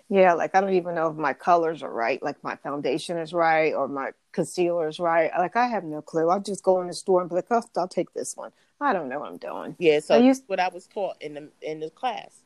Yeah, 0.10 0.34
like 0.34 0.56
I 0.56 0.62
don't 0.62 0.74
even 0.74 0.96
know 0.96 1.08
if 1.10 1.16
my 1.18 1.34
colors 1.34 1.84
are 1.84 1.92
right, 1.92 2.22
like 2.22 2.44
my 2.44 2.56
foundation 2.58 3.18
is 3.18 3.34
right 3.34 3.74
or 3.74 3.88
my 3.88 4.12
concealer 4.32 4.88
is 4.88 5.00
right. 5.00 5.32
Like 5.38 5.56
I 5.56 5.68
have 5.68 5.84
no 5.84 6.02
clue. 6.02 6.30
I'll 6.30 6.40
just 6.40 6.64
go 6.64 6.82
in 6.82 6.88
the 6.88 6.94
store 6.94 7.22
and 7.22 7.30
be 7.30 7.36
like, 7.36 7.48
oh, 7.52 7.64
I'll 7.78 7.88
take 7.88 8.14
this 8.14 8.36
one. 8.36 8.52
I 8.80 8.94
don't 8.94 9.10
know 9.10 9.20
what 9.20 9.30
I'm 9.30 9.38
doing. 9.38 9.76
Yeah, 9.80 10.00
so 10.00 10.20
that's 10.22 10.44
what 10.48 10.60
I 10.60 10.70
was 10.70 10.88
taught 10.88 11.22
in 11.22 11.34
the 11.36 11.50
in 11.62 11.80
the 11.80 11.90
class. 11.90 12.44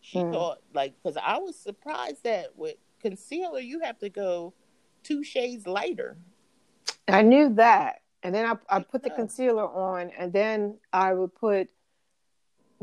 She 0.00 0.18
Mm. 0.18 0.32
taught 0.32 0.58
like 0.72 0.94
because 1.02 1.16
I 1.16 1.38
was 1.38 1.56
surprised 1.56 2.24
that 2.24 2.56
with 2.56 2.76
concealer 3.00 3.60
you 3.60 3.80
have 3.80 3.98
to 3.98 4.08
go 4.08 4.52
two 5.02 5.22
shades 5.24 5.66
lighter. 5.66 6.16
I 7.08 7.22
knew 7.22 7.54
that. 7.54 8.00
And 8.22 8.34
then 8.34 8.46
I, 8.46 8.76
I 8.76 8.80
put 8.80 9.02
the 9.02 9.10
concealer 9.10 9.68
on 9.68 10.10
and 10.18 10.32
then 10.32 10.78
I 10.94 11.12
would 11.12 11.34
put, 11.34 11.68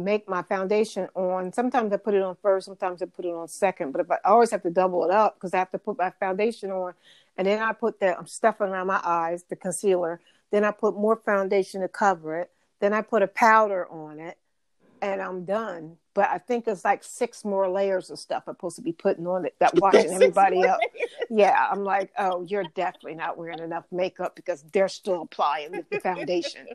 make 0.03 0.27
my 0.27 0.41
foundation 0.43 1.07
on. 1.15 1.53
Sometimes 1.53 1.93
I 1.93 1.97
put 1.97 2.13
it 2.13 2.21
on 2.21 2.35
first, 2.41 2.65
sometimes 2.65 3.01
I 3.01 3.05
put 3.05 3.25
it 3.25 3.33
on 3.33 3.47
second, 3.47 3.91
but 3.91 4.01
if 4.01 4.11
I, 4.11 4.15
I 4.25 4.29
always 4.29 4.51
have 4.51 4.63
to 4.63 4.69
double 4.69 5.05
it 5.05 5.11
up 5.11 5.35
because 5.35 5.53
I 5.53 5.57
have 5.57 5.71
to 5.71 5.77
put 5.77 5.97
my 5.97 6.11
foundation 6.19 6.71
on. 6.71 6.93
And 7.37 7.47
then 7.47 7.61
I 7.61 7.73
put 7.73 7.99
the 7.99 8.17
stuff 8.25 8.59
around 8.61 8.87
my 8.87 9.01
eyes, 9.03 9.43
the 9.43 9.55
concealer. 9.55 10.19
Then 10.51 10.65
I 10.65 10.71
put 10.71 10.95
more 10.95 11.15
foundation 11.15 11.81
to 11.81 11.87
cover 11.87 12.39
it. 12.39 12.51
Then 12.79 12.93
I 12.93 13.01
put 13.01 13.21
a 13.21 13.27
powder 13.27 13.87
on 13.89 14.19
it 14.19 14.37
and 15.01 15.21
I'm 15.21 15.45
done. 15.45 15.97
But 16.13 16.29
I 16.29 16.37
think 16.37 16.67
it's 16.67 16.83
like 16.83 17.03
six 17.03 17.45
more 17.45 17.69
layers 17.69 18.09
of 18.09 18.19
stuff 18.19 18.43
I'm 18.47 18.55
supposed 18.55 18.75
to 18.75 18.81
be 18.81 18.91
putting 18.91 19.25
on 19.25 19.45
it 19.45 19.55
that 19.59 19.73
watching 19.79 20.11
everybody 20.11 20.61
else. 20.61 20.81
Yeah, 21.29 21.67
I'm 21.71 21.83
like, 21.83 22.11
oh, 22.17 22.43
you're 22.43 22.65
definitely 22.75 23.15
not 23.15 23.37
wearing 23.37 23.59
enough 23.59 23.85
makeup 23.91 24.35
because 24.35 24.63
they're 24.73 24.89
still 24.89 25.21
applying 25.21 25.71
the 25.89 25.99
foundation. 25.99 26.67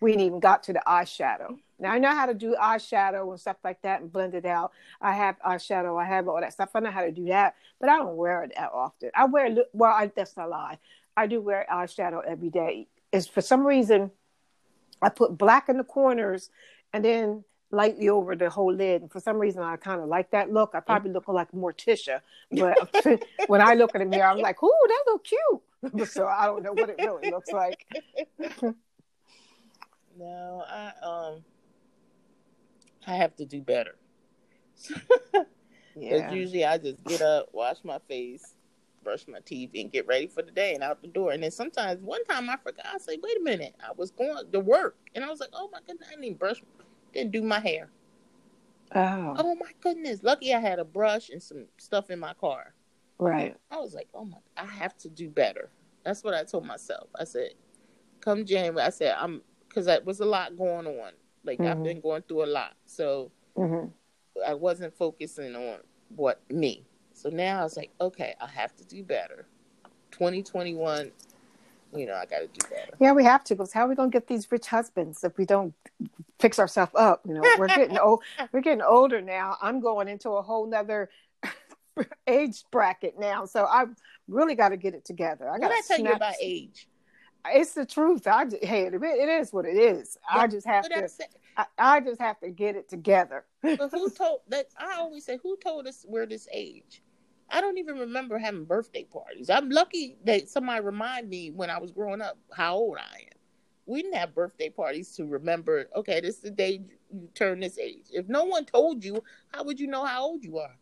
We 0.00 0.12
ain't 0.12 0.20
even 0.20 0.40
got 0.40 0.64
to 0.64 0.72
the 0.72 0.82
eyeshadow. 0.86 1.58
Now 1.82 1.92
I 1.92 1.98
know 1.98 2.10
how 2.10 2.26
to 2.26 2.34
do 2.34 2.56
eyeshadow 2.60 3.28
and 3.30 3.40
stuff 3.40 3.56
like 3.64 3.82
that 3.82 4.00
and 4.00 4.12
blend 4.12 4.34
it 4.34 4.44
out. 4.46 4.72
I 5.00 5.12
have 5.12 5.36
eyeshadow, 5.46 6.00
I 6.00 6.06
have 6.06 6.28
all 6.28 6.40
that 6.40 6.52
stuff. 6.52 6.70
I 6.74 6.80
know 6.80 6.90
how 6.90 7.02
to 7.02 7.12
do 7.12 7.26
that, 7.26 7.56
but 7.80 7.88
I 7.88 7.98
don't 7.98 8.16
wear 8.16 8.44
it 8.44 8.52
that 8.56 8.70
often. 8.72 9.10
I 9.14 9.24
wear 9.26 9.54
well, 9.72 9.92
I, 9.92 10.10
that's 10.14 10.36
not 10.36 10.46
a 10.46 10.50
lie. 10.50 10.78
I 11.16 11.26
do 11.26 11.40
wear 11.40 11.66
eyeshadow 11.70 12.22
every 12.26 12.50
day. 12.50 12.88
Is 13.10 13.26
for 13.26 13.42
some 13.42 13.66
reason 13.66 14.10
I 15.02 15.08
put 15.08 15.36
black 15.36 15.68
in 15.68 15.76
the 15.76 15.84
corners 15.84 16.50
and 16.92 17.04
then 17.04 17.44
lightly 17.72 18.08
over 18.08 18.36
the 18.36 18.48
whole 18.48 18.72
lid. 18.72 19.02
And 19.02 19.10
for 19.10 19.18
some 19.18 19.38
reason, 19.38 19.62
I 19.62 19.76
kind 19.76 20.00
of 20.00 20.08
like 20.08 20.30
that 20.30 20.52
look. 20.52 20.74
I 20.74 20.80
probably 20.80 21.10
look 21.10 21.26
like 21.26 21.50
Morticia, 21.52 22.20
but 22.50 22.94
when 23.48 23.60
I 23.60 23.74
look 23.74 23.94
in 23.94 24.00
the 24.00 24.06
mirror, 24.06 24.26
I'm 24.26 24.38
like, 24.38 24.62
"Ooh, 24.62 24.86
that 24.88 25.04
look 25.06 25.24
cute." 25.24 26.08
so 26.10 26.26
I 26.26 26.46
don't 26.46 26.62
know 26.62 26.72
what 26.72 26.90
it 26.90 26.96
really 26.98 27.30
looks 27.30 27.50
like. 27.50 27.86
No, 30.18 30.62
I 30.68 30.92
um 31.02 31.44
I 33.06 33.14
have 33.14 33.34
to 33.36 33.44
do 33.44 33.60
better. 33.60 33.96
Because 35.94 36.20
Yeah, 36.22 36.32
usually 36.32 36.64
I 36.64 36.78
just 36.78 37.04
get 37.04 37.20
up, 37.20 37.48
wash 37.52 37.78
my 37.84 37.98
face, 38.08 38.54
brush 39.04 39.26
my 39.28 39.40
teeth, 39.40 39.70
and 39.74 39.92
get 39.92 40.06
ready 40.06 40.26
for 40.26 40.42
the 40.42 40.50
day 40.50 40.74
and 40.74 40.82
out 40.82 41.02
the 41.02 41.08
door. 41.08 41.32
And 41.32 41.42
then 41.42 41.50
sometimes, 41.50 42.00
one 42.00 42.24
time 42.24 42.48
I 42.48 42.56
forgot. 42.56 42.86
I 42.94 42.98
say, 42.98 43.18
"Wait 43.22 43.36
a 43.36 43.40
minute!" 43.42 43.74
I 43.80 43.92
was 43.96 44.10
going 44.10 44.50
to 44.50 44.60
work, 44.60 44.96
and 45.14 45.24
I 45.24 45.28
was 45.28 45.40
like, 45.40 45.50
"Oh 45.52 45.68
my 45.70 45.80
goodness!" 45.86 46.08
I 46.10 46.20
didn't 46.20 46.38
brush, 46.38 46.62
didn't 47.12 47.32
do 47.32 47.42
my 47.42 47.60
hair. 47.60 47.90
oh, 48.94 49.34
Oh 49.38 49.54
my 49.54 49.70
goodness! 49.80 50.22
Lucky 50.22 50.54
I 50.54 50.60
had 50.60 50.78
a 50.78 50.84
brush 50.84 51.28
and 51.28 51.42
some 51.42 51.66
stuff 51.78 52.10
in 52.10 52.18
my 52.18 52.32
car. 52.34 52.74
right. 53.18 53.56
I 53.70 53.76
was 53.78 53.94
like, 53.94 54.08
"Oh 54.14 54.24
my! 54.24 54.38
I 54.56 54.64
have 54.64 54.96
to 54.98 55.10
do 55.10 55.28
better." 55.28 55.70
That's 56.04 56.24
what 56.24 56.34
I 56.34 56.44
told 56.44 56.66
myself. 56.66 57.08
I 57.20 57.24
said, 57.24 57.50
"Come 58.20 58.44
January," 58.46 58.80
I 58.82 58.90
said, 58.90 59.14
"I'm," 59.18 59.42
because 59.68 59.86
that 59.86 60.06
was 60.06 60.20
a 60.20 60.24
lot 60.24 60.56
going 60.56 60.86
on. 60.86 61.12
Like 61.44 61.60
I've 61.60 61.78
Mhm. 61.78 61.84
been 61.84 62.00
going 62.00 62.22
through 62.22 62.44
a 62.44 62.46
lot, 62.46 62.74
so 62.86 63.30
hmm 63.56 63.86
I 64.46 64.54
wasn't 64.54 64.94
focusing 64.96 65.54
on 65.54 65.80
what 66.16 66.40
me. 66.50 66.84
So 67.12 67.28
now 67.28 67.60
I 67.60 67.62
was 67.64 67.76
like, 67.76 67.90
okay, 68.00 68.34
I 68.40 68.46
have 68.46 68.74
to 68.76 68.84
do 68.84 69.04
better. 69.04 69.46
2021, 70.10 71.12
you 71.94 72.06
know, 72.06 72.14
I 72.14 72.26
got 72.26 72.38
to 72.40 72.46
do 72.46 72.66
better. 72.68 72.94
Yeah, 73.00 73.12
we 73.12 73.24
have 73.24 73.44
to. 73.44 73.54
Because 73.54 73.72
how 73.72 73.86
are 73.86 73.88
we 73.88 73.94
gonna 73.94 74.10
get 74.10 74.26
these 74.26 74.50
rich 74.50 74.66
husbands 74.66 75.24
if 75.24 75.36
we 75.36 75.44
don't 75.44 75.74
fix 76.38 76.58
ourselves 76.58 76.92
up? 76.94 77.22
You 77.26 77.34
know, 77.34 77.42
we're 77.58 77.68
getting 77.68 77.98
old. 78.02 78.22
We're 78.52 78.60
getting 78.60 78.82
older 78.82 79.20
now. 79.20 79.56
I'm 79.60 79.80
going 79.80 80.08
into 80.08 80.30
a 80.30 80.42
whole 80.42 80.66
nother 80.66 81.10
age 82.26 82.64
bracket 82.70 83.18
now, 83.18 83.44
so 83.44 83.64
I 83.64 83.86
really 84.28 84.54
got 84.54 84.70
to 84.70 84.76
get 84.76 84.94
it 84.94 85.04
together. 85.04 85.50
I 85.50 85.58
got 85.58 85.68
to 85.68 85.82
tell 85.88 85.98
you 85.98 86.12
about 86.12 86.34
age? 86.40 86.88
It's 87.46 87.74
the 87.74 87.84
truth. 87.84 88.26
I 88.26 88.44
just, 88.44 88.64
hey, 88.64 88.86
it, 88.86 88.94
it 88.94 89.28
is 89.28 89.52
what 89.52 89.64
it 89.64 89.76
is. 89.76 90.16
I 90.30 90.46
just 90.46 90.66
have 90.66 90.88
to. 90.88 91.08
I, 91.56 91.66
I 91.78 92.00
just 92.00 92.20
have 92.20 92.38
to 92.40 92.50
get 92.50 92.76
it 92.76 92.88
together. 92.88 93.44
But 93.62 93.90
who 93.90 94.08
told 94.18 94.40
that? 94.48 94.68
I 94.78 94.94
always 94.98 95.24
say, 95.24 95.38
who 95.42 95.56
told 95.56 95.86
us 95.86 96.04
we're 96.08 96.26
this 96.26 96.48
age? 96.52 97.02
I 97.50 97.60
don't 97.60 97.76
even 97.76 97.98
remember 97.98 98.38
having 98.38 98.64
birthday 98.64 99.04
parties. 99.04 99.50
I'm 99.50 99.68
lucky 99.68 100.16
that 100.24 100.48
somebody 100.48 100.82
remind 100.82 101.28
me 101.28 101.50
when 101.50 101.68
I 101.68 101.78
was 101.78 101.92
growing 101.92 102.22
up 102.22 102.38
how 102.52 102.76
old 102.76 102.96
I 102.96 103.18
am. 103.18 103.38
We 103.84 104.00
didn't 104.00 104.16
have 104.16 104.34
birthday 104.34 104.70
parties 104.70 105.14
to 105.16 105.26
remember. 105.26 105.86
Okay, 105.94 106.20
this 106.20 106.36
is 106.36 106.42
the 106.42 106.50
day 106.50 106.80
you 107.12 107.28
turn 107.34 107.60
this 107.60 107.78
age. 107.78 108.06
If 108.10 108.28
no 108.28 108.44
one 108.44 108.64
told 108.64 109.04
you, 109.04 109.22
how 109.52 109.64
would 109.64 109.78
you 109.78 109.86
know 109.86 110.04
how 110.04 110.22
old 110.22 110.44
you 110.44 110.58
are? 110.58 110.74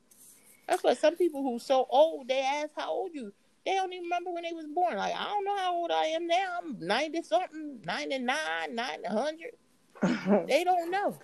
That's 0.68 0.84
why 0.84 0.94
some 0.94 1.16
people 1.16 1.42
who 1.42 1.58
so 1.58 1.86
old 1.90 2.28
they 2.28 2.40
ask 2.40 2.70
how 2.76 2.90
old 2.90 3.10
you. 3.12 3.32
They 3.66 3.74
don't 3.74 3.92
even 3.92 4.04
remember 4.04 4.30
when 4.30 4.42
they 4.42 4.52
was 4.52 4.66
born. 4.66 4.96
Like 4.96 5.14
I 5.14 5.24
don't 5.24 5.44
know 5.44 5.56
how 5.56 5.74
old 5.74 5.90
I 5.90 6.06
am 6.06 6.26
now. 6.26 6.58
I'm 6.62 6.76
ninety 6.80 7.22
something, 7.22 7.80
99, 7.84 8.74
900. 8.74 9.50
They 10.48 10.64
don't 10.64 10.90
know. 10.90 11.18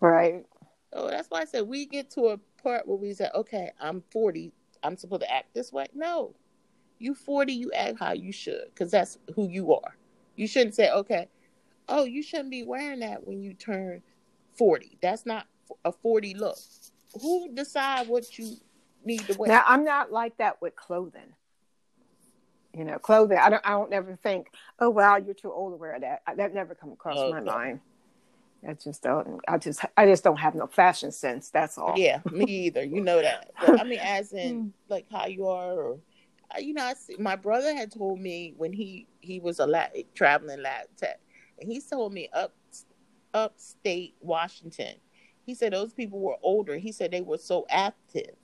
right. 0.00 0.44
So 0.92 1.08
that's 1.08 1.28
why 1.30 1.40
I 1.40 1.44
said 1.46 1.66
we 1.66 1.86
get 1.86 2.10
to 2.10 2.28
a 2.28 2.38
part 2.62 2.86
where 2.86 2.98
we 2.98 3.14
say, 3.14 3.28
okay, 3.34 3.70
I'm 3.80 4.02
40. 4.12 4.52
I'm 4.82 4.96
supposed 4.96 5.22
to 5.22 5.32
act 5.32 5.54
this 5.54 5.72
way. 5.72 5.86
No, 5.94 6.34
you 6.98 7.14
40, 7.14 7.52
you 7.52 7.72
act 7.72 7.98
how 7.98 8.12
you 8.12 8.32
should 8.32 8.64
because 8.66 8.90
that's 8.90 9.18
who 9.34 9.48
you 9.48 9.74
are. 9.74 9.96
You 10.36 10.46
shouldn't 10.46 10.74
say, 10.74 10.90
okay, 10.90 11.28
oh, 11.88 12.04
you 12.04 12.22
shouldn't 12.22 12.50
be 12.50 12.62
wearing 12.62 13.00
that 13.00 13.26
when 13.26 13.42
you 13.42 13.54
turn 13.54 14.02
40. 14.56 14.98
That's 15.00 15.24
not 15.24 15.46
a 15.84 15.92
40 15.92 16.34
look. 16.34 16.58
Who 17.20 17.52
decide 17.54 18.08
what 18.08 18.38
you 18.38 18.56
need 19.04 19.20
to 19.20 19.38
wear? 19.38 19.48
Now 19.48 19.64
I'm 19.66 19.84
not 19.84 20.12
like 20.12 20.36
that 20.38 20.60
with 20.60 20.76
clothing. 20.76 21.32
You 22.74 22.84
know, 22.84 22.98
clothing. 22.98 23.38
I 23.38 23.50
don't. 23.50 23.66
I 23.66 23.70
don't 23.70 23.92
ever 23.92 24.18
think, 24.22 24.48
oh 24.78 24.90
wow, 24.90 25.16
you're 25.16 25.34
too 25.34 25.52
old 25.52 25.72
to 25.72 25.76
wear 25.76 25.98
that. 26.00 26.22
That 26.36 26.54
never 26.54 26.74
come 26.74 26.92
across 26.92 27.16
oh, 27.18 27.30
my 27.30 27.40
Okay. 27.40 27.50
mind. 27.50 27.80
I 28.66 28.74
just 28.74 29.02
don't. 29.02 29.40
I 29.46 29.58
just. 29.58 29.84
I 29.96 30.06
just 30.06 30.24
don't 30.24 30.38
have 30.38 30.54
no 30.54 30.66
fashion 30.66 31.12
sense. 31.12 31.50
That's 31.50 31.76
all. 31.76 31.94
Yeah, 31.96 32.20
me 32.30 32.44
either. 32.44 32.82
You 32.82 33.02
know 33.02 33.20
that. 33.20 33.50
But, 33.60 33.80
I 33.80 33.84
mean, 33.84 33.98
as 34.00 34.32
in 34.32 34.64
mm. 34.64 34.70
like 34.88 35.06
how 35.10 35.26
you 35.26 35.48
are, 35.48 35.74
or 35.74 35.98
you 36.58 36.72
know, 36.72 36.84
I 36.84 36.94
see, 36.94 37.16
my 37.18 37.36
brother 37.36 37.74
had 37.74 37.92
told 37.92 38.20
me 38.20 38.54
when 38.56 38.72
he 38.72 39.06
he 39.20 39.38
was 39.40 39.58
a 39.58 39.66
lab, 39.66 39.90
traveling 40.14 40.62
lab 40.62 40.86
tech, 40.96 41.20
and 41.60 41.70
he 41.70 41.80
told 41.80 42.12
me 42.12 42.30
up 42.32 42.54
upstate 43.34 44.14
Washington. 44.20 44.94
He 45.44 45.54
said 45.54 45.72
those 45.72 45.92
people 45.92 46.20
were 46.20 46.36
older. 46.42 46.78
He 46.78 46.92
said 46.92 47.10
they 47.10 47.20
were 47.20 47.38
so 47.38 47.66
active, 47.68 48.36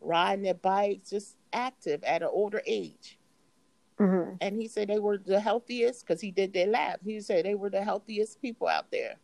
riding 0.00 0.44
their 0.44 0.54
bikes, 0.54 1.10
just 1.10 1.36
active 1.52 2.02
at 2.04 2.22
an 2.22 2.30
older 2.32 2.62
age. 2.66 3.17
Hmm 3.98 4.32
And 4.40 4.56
he 4.56 4.68
said 4.68 4.88
they 4.88 4.98
were 5.00 5.18
the 5.18 5.40
healthiest 5.40 6.06
because 6.06 6.20
he 6.20 6.30
did 6.30 6.52
their 6.52 6.66
lab. 6.68 7.00
He 7.04 7.20
said 7.20 7.44
they 7.44 7.54
were 7.54 7.70
the 7.70 7.82
healthiest 7.84 8.40
people 8.40 8.68
out 8.68 8.90
there 8.90 9.16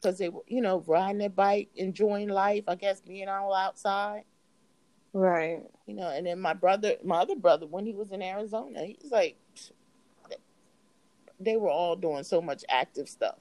because 0.00 0.18
they 0.18 0.28
were, 0.28 0.42
you 0.46 0.60
know, 0.62 0.82
riding 0.86 1.18
their 1.18 1.28
bike, 1.30 1.70
enjoying 1.76 2.28
life. 2.28 2.64
I 2.68 2.76
guess 2.76 3.00
being 3.00 3.28
all 3.28 3.54
outside, 3.54 4.24
Right. 5.12 5.62
you 5.86 5.94
know. 5.94 6.08
And 6.08 6.26
then 6.26 6.40
my 6.40 6.54
brother, 6.54 6.94
my 7.04 7.18
other 7.20 7.36
brother, 7.36 7.66
when 7.66 7.86
he 7.86 7.94
was 7.94 8.12
in 8.12 8.22
Arizona, 8.22 8.84
he 8.84 8.96
was 9.02 9.10
like, 9.10 9.36
they 11.40 11.56
were 11.56 11.70
all 11.70 11.96
doing 11.96 12.24
so 12.24 12.40
much 12.40 12.64
active 12.68 13.08
stuff, 13.08 13.38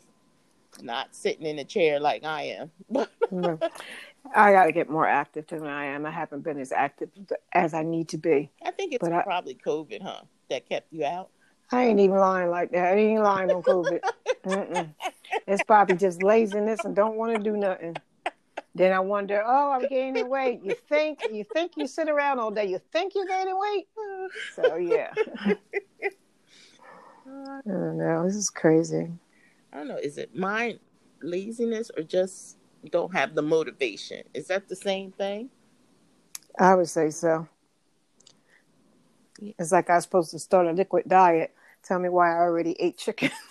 not 0.81 1.15
sitting 1.15 1.45
in 1.45 1.59
a 1.59 1.63
chair 1.63 1.99
like 1.99 2.23
I 2.23 2.43
am. 2.43 2.71
Mhm. 3.31 3.61
I 4.35 4.51
got 4.51 4.65
to 4.65 4.71
get 4.71 4.89
more 4.89 5.07
active 5.07 5.47
than 5.47 5.65
I 5.65 5.85
am. 5.85 6.05
I 6.05 6.11
haven't 6.11 6.41
been 6.43 6.59
as 6.59 6.71
active 6.71 7.09
as 7.53 7.73
I 7.73 7.83
need 7.83 8.09
to 8.09 8.17
be. 8.17 8.49
I 8.63 8.71
think 8.71 8.93
it's 8.93 9.01
But 9.01 9.13
I- 9.13 9.23
probably 9.23 9.55
COVID, 9.55 10.01
huh, 10.01 10.21
that 10.49 10.67
kept 10.67 10.91
you 10.91 11.05
out. 11.05 11.29
I 11.71 11.85
ain't 11.85 11.99
even 11.99 12.17
lying 12.17 12.49
like 12.49 12.71
that. 12.71 12.93
I 12.93 12.95
ain't 12.97 13.21
lying 13.21 13.51
on 13.51 13.61
COVID. 13.63 14.01
It's 15.45 15.63
probably 15.63 15.95
just 15.97 16.23
laziness 16.23 16.83
and 16.85 16.95
don't 16.95 17.15
want 17.17 17.37
to 17.37 17.43
do 17.43 17.57
nothing. 17.57 17.95
Then 18.75 18.93
I 18.93 18.99
wonder, 18.99 19.43
oh, 19.45 19.71
I'm 19.71 19.87
gaining 19.87 20.29
weight. 20.29 20.61
You 20.63 20.75
think 20.87 21.19
you 21.31 21.43
think 21.43 21.73
you 21.77 21.87
sit 21.87 22.09
around 22.09 22.39
all 22.39 22.51
day. 22.51 22.65
You 22.65 22.79
think 22.93 23.13
you're 23.15 23.25
gaining 23.27 23.57
weight. 23.59 23.87
Mm. 23.97 24.27
So 24.55 24.75
yeah, 24.75 25.13
I 27.25 27.59
don't 27.65 27.97
know. 27.97 28.23
This 28.25 28.35
is 28.35 28.49
crazy. 28.49 29.09
I 29.73 29.77
don't 29.77 29.87
know. 29.87 29.97
Is 29.97 30.17
it 30.17 30.35
mind 30.35 30.79
laziness 31.21 31.89
or 31.97 32.03
just 32.03 32.56
don't 32.87 33.13
have 33.13 33.35
the 33.35 33.41
motivation? 33.41 34.23
Is 34.33 34.47
that 34.47 34.67
the 34.67 34.75
same 34.75 35.11
thing? 35.11 35.49
I 36.59 36.75
would 36.75 36.89
say 36.89 37.09
so. 37.11 37.47
It's 39.39 39.71
like 39.71 39.89
I 39.89 39.95
was 39.95 40.03
supposed 40.03 40.31
to 40.31 40.39
start 40.39 40.67
a 40.67 40.71
liquid 40.71 41.05
diet. 41.07 41.53
Tell 41.83 41.99
me 41.99 42.09
why 42.09 42.33
I 42.33 42.39
already 42.39 42.75
ate 42.79 42.97
chicken. 42.97 43.31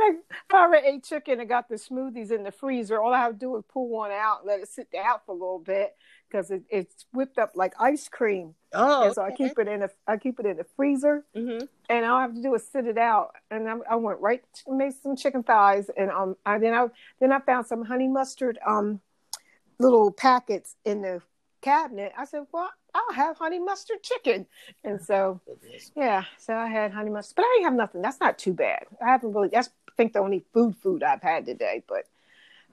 I 0.00 0.16
already 0.52 0.86
ate 0.88 1.04
chicken 1.04 1.40
and 1.40 1.48
got 1.48 1.68
the 1.68 1.76
smoothies 1.76 2.30
in 2.32 2.42
the 2.42 2.50
freezer. 2.50 3.00
All 3.00 3.12
I 3.12 3.18
have 3.18 3.32
to 3.32 3.38
do 3.38 3.56
is 3.56 3.64
pull 3.68 3.88
one 3.88 4.10
out 4.10 4.40
and 4.40 4.48
let 4.48 4.60
it 4.60 4.68
sit 4.68 4.88
out 4.98 5.26
for 5.26 5.32
a 5.32 5.38
little 5.38 5.58
bit 5.58 5.94
because 6.28 6.50
it, 6.50 6.62
it's 6.70 7.06
whipped 7.12 7.38
up 7.38 7.52
like 7.54 7.74
ice 7.78 8.08
cream. 8.08 8.54
Oh, 8.74 9.04
and 9.04 9.14
so 9.14 9.22
I 9.22 9.30
keep 9.30 9.58
it 9.58 9.68
in 9.68 9.82
a 9.82 9.90
I 10.06 10.16
keep 10.16 10.40
it 10.40 10.46
in 10.46 10.56
the 10.56 10.66
freezer, 10.76 11.24
hmm 11.34 11.58
and 11.88 12.06
all 12.06 12.16
I 12.16 12.22
have 12.22 12.34
to 12.34 12.42
do 12.42 12.54
is 12.54 12.66
sit 12.66 12.86
it 12.86 12.96
out. 12.96 13.34
And 13.50 13.68
I, 13.68 13.76
I 13.90 13.94
went 13.96 14.18
right 14.20 14.42
to 14.64 14.72
make 14.74 14.94
some 15.02 15.16
chicken 15.16 15.42
thighs, 15.42 15.90
and 15.96 16.10
um, 16.10 16.36
I 16.46 16.58
then 16.58 16.74
I 16.74 16.86
then 17.20 17.32
I 17.32 17.40
found 17.40 17.66
some 17.66 17.84
honey 17.84 18.08
mustard 18.08 18.58
um 18.66 19.00
little 19.78 20.10
packets 20.10 20.76
in 20.84 21.02
the 21.02 21.20
cabinet. 21.60 22.12
I 22.16 22.24
said, 22.24 22.46
well, 22.52 22.70
I'll 22.94 23.14
have 23.14 23.36
honey 23.36 23.58
mustard 23.58 24.02
chicken, 24.02 24.46
and 24.82 25.00
so 25.02 25.40
yeah, 25.96 26.24
so 26.38 26.54
I 26.54 26.68
had 26.68 26.92
honey 26.92 27.10
mustard, 27.10 27.36
but 27.36 27.42
I 27.42 27.54
didn't 27.56 27.64
have 27.64 27.74
nothing. 27.74 28.02
That's 28.02 28.20
not 28.20 28.38
too 28.38 28.52
bad. 28.52 28.84
I 29.02 29.10
haven't 29.10 29.32
really. 29.32 29.48
That's 29.48 29.68
I 29.88 29.92
think 29.96 30.12
the 30.12 30.20
only 30.20 30.44
food 30.52 30.74
food 30.82 31.02
I've 31.02 31.22
had 31.22 31.46
today, 31.46 31.82
but. 31.88 32.06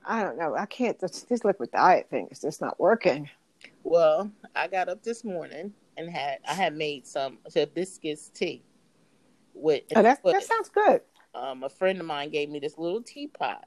I 0.04 0.24
don't 0.24 0.36
know. 0.36 0.56
I 0.56 0.66
can't. 0.66 0.98
This, 0.98 1.22
this 1.22 1.44
liquid 1.44 1.70
diet 1.70 2.08
thing 2.10 2.26
is 2.32 2.40
just 2.40 2.60
not 2.60 2.80
working. 2.80 3.30
Well, 3.84 4.32
I 4.52 4.66
got 4.66 4.88
up 4.88 5.04
this 5.04 5.22
morning 5.22 5.74
and 5.96 6.10
had 6.10 6.38
I 6.48 6.54
had 6.54 6.76
made 6.76 7.06
some 7.06 7.38
hibiscus 7.54 8.30
tea 8.34 8.62
with 9.54 9.84
Oh, 9.94 10.02
that 10.02 10.22
that 10.30 10.44
sounds 10.44 10.68
good. 10.70 11.02
um, 11.34 11.62
a 11.64 11.68
friend 11.68 12.00
of 12.00 12.06
mine 12.06 12.30
gave 12.30 12.50
me 12.50 12.58
this 12.58 12.78
little 12.78 13.02
teapot, 13.02 13.64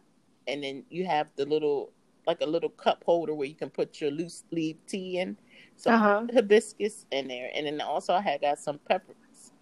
and 0.47 0.63
then 0.63 0.83
you 0.89 1.05
have 1.05 1.31
the 1.35 1.45
little 1.45 1.91
like 2.27 2.41
a 2.41 2.45
little 2.45 2.69
cup 2.69 3.03
holder 3.05 3.33
where 3.35 3.47
you 3.47 3.55
can 3.55 3.69
put 3.69 4.01
your 4.01 4.11
loose 4.11 4.43
leaf 4.51 4.77
tea 4.87 5.19
in. 5.19 5.37
So 5.75 5.91
Uh 5.91 5.97
huh. 5.97 6.27
hibiscus 6.33 7.05
in 7.11 7.27
there, 7.27 7.49
and 7.55 7.65
then 7.65 7.81
also 7.81 8.13
I 8.13 8.21
had 8.21 8.41
got 8.41 8.59
some 8.59 8.79
pepper, 8.79 9.13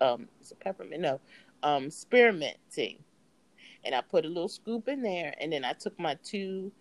um, 0.01 0.27
peppermint? 0.59 1.01
No, 1.01 1.19
um, 1.63 1.89
spearmint 1.89 2.57
tea, 2.71 2.99
and 3.83 3.95
I 3.95 4.01
put 4.01 4.25
a 4.25 4.29
little 4.29 4.49
scoop 4.49 4.87
in 4.87 5.01
there, 5.01 5.33
and 5.39 5.51
then 5.53 5.65
I 5.65 5.73
took 5.73 5.97
my 5.99 6.17
two, 6.23 6.71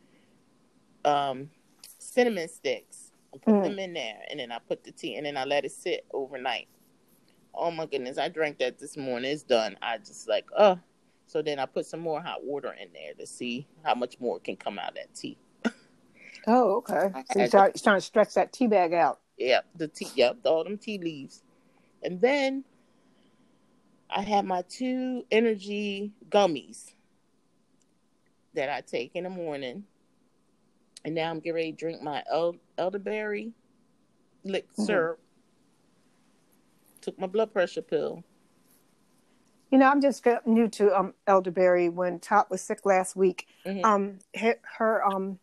um, 1.04 1.50
cinnamon 1.98 2.48
sticks 2.48 3.01
put 3.38 3.54
Mm. 3.54 3.62
them 3.64 3.78
in 3.78 3.92
there, 3.94 4.22
and 4.30 4.40
then 4.40 4.52
I 4.52 4.58
put 4.58 4.84
the 4.84 4.92
tea, 4.92 5.16
and 5.16 5.26
then 5.26 5.36
I 5.36 5.44
let 5.44 5.64
it 5.64 5.72
sit 5.72 6.04
overnight. 6.12 6.68
Oh 7.54 7.70
my 7.70 7.86
goodness, 7.86 8.18
I 8.18 8.28
drank 8.28 8.58
that 8.58 8.78
this 8.78 8.96
morning. 8.96 9.30
It's 9.30 9.42
done. 9.42 9.76
I 9.82 9.98
just 9.98 10.28
like, 10.28 10.46
oh. 10.56 10.78
So 11.26 11.40
then 11.40 11.58
I 11.58 11.66
put 11.66 11.86
some 11.86 12.00
more 12.00 12.20
hot 12.20 12.44
water 12.44 12.72
in 12.72 12.92
there 12.92 13.14
to 13.18 13.26
see 13.26 13.66
how 13.84 13.94
much 13.94 14.20
more 14.20 14.38
can 14.38 14.56
come 14.56 14.78
out 14.78 14.90
of 14.90 14.94
that 14.96 15.14
tea. 15.14 15.38
Oh, 16.46 16.76
okay. 16.76 17.10
So 17.32 17.38
you're 17.38 17.48
trying, 17.48 17.72
trying 17.72 17.96
to 17.98 18.00
stretch 18.00 18.34
that 18.34 18.52
tea 18.52 18.66
bag 18.66 18.92
out. 18.92 19.20
Yep, 19.38 19.64
the 19.76 19.88
tea. 19.88 20.08
Yep, 20.14 20.38
all 20.44 20.64
them 20.64 20.76
tea 20.76 20.98
leaves. 20.98 21.42
And 22.02 22.20
then 22.20 22.64
I 24.10 24.22
have 24.22 24.44
my 24.44 24.62
two 24.62 25.24
energy 25.30 26.12
gummies 26.28 26.92
that 28.54 28.68
I 28.68 28.82
take 28.82 29.12
in 29.14 29.24
the 29.24 29.30
morning, 29.30 29.84
and 31.04 31.14
now 31.14 31.30
I'm 31.30 31.38
getting 31.40 31.54
ready 31.54 31.72
to 31.72 31.76
drink 31.78 32.02
my 32.02 32.22
el- 32.30 32.56
elderberry 32.78 33.52
lick 34.44 34.68
Mhm. 34.72 34.86
syrup. 34.86 35.20
Took 37.00 37.18
my 37.18 37.26
blood 37.26 37.52
pressure 37.52 37.82
pill. 37.82 38.22
You 39.70 39.78
know, 39.78 39.88
I'm 39.88 40.00
just 40.02 40.24
new 40.44 40.68
to 40.68 40.98
um, 40.98 41.14
elderberry. 41.26 41.88
When 41.88 42.20
Top 42.20 42.50
was 42.50 42.60
sick 42.60 42.84
last 42.84 43.16
week, 43.16 43.48
Mhm. 43.64 43.84
um, 43.84 44.18
her, 44.36 44.56
her 44.78 45.04
um, 45.06 45.38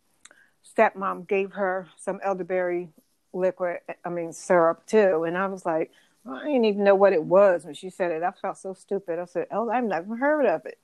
stepmom 0.63 1.27
gave 1.27 1.53
her 1.53 1.87
some 1.97 2.19
elderberry 2.23 2.89
liquid. 3.33 3.79
I 4.05 4.09
mean 4.09 4.31
syrup 4.33 4.85
too, 4.85 5.23
and 5.23 5.37
I 5.37 5.47
was 5.47 5.65
like, 5.65 5.91
I 6.25 6.45
didn't 6.45 6.65
even 6.65 6.83
know 6.83 6.95
what 6.95 7.13
it 7.13 7.23
was 7.23 7.65
when 7.65 7.73
she 7.73 7.89
said 7.89 8.11
it. 8.11 8.21
I 8.23 8.31
felt 8.31 8.57
so 8.57 8.73
stupid. 8.73 9.17
I 9.19 9.25
said, 9.25 9.47
"Oh, 9.51 9.69
I've 9.69 9.83
never 9.83 10.15
heard 10.17 10.45
of 10.45 10.65
it," 10.65 10.77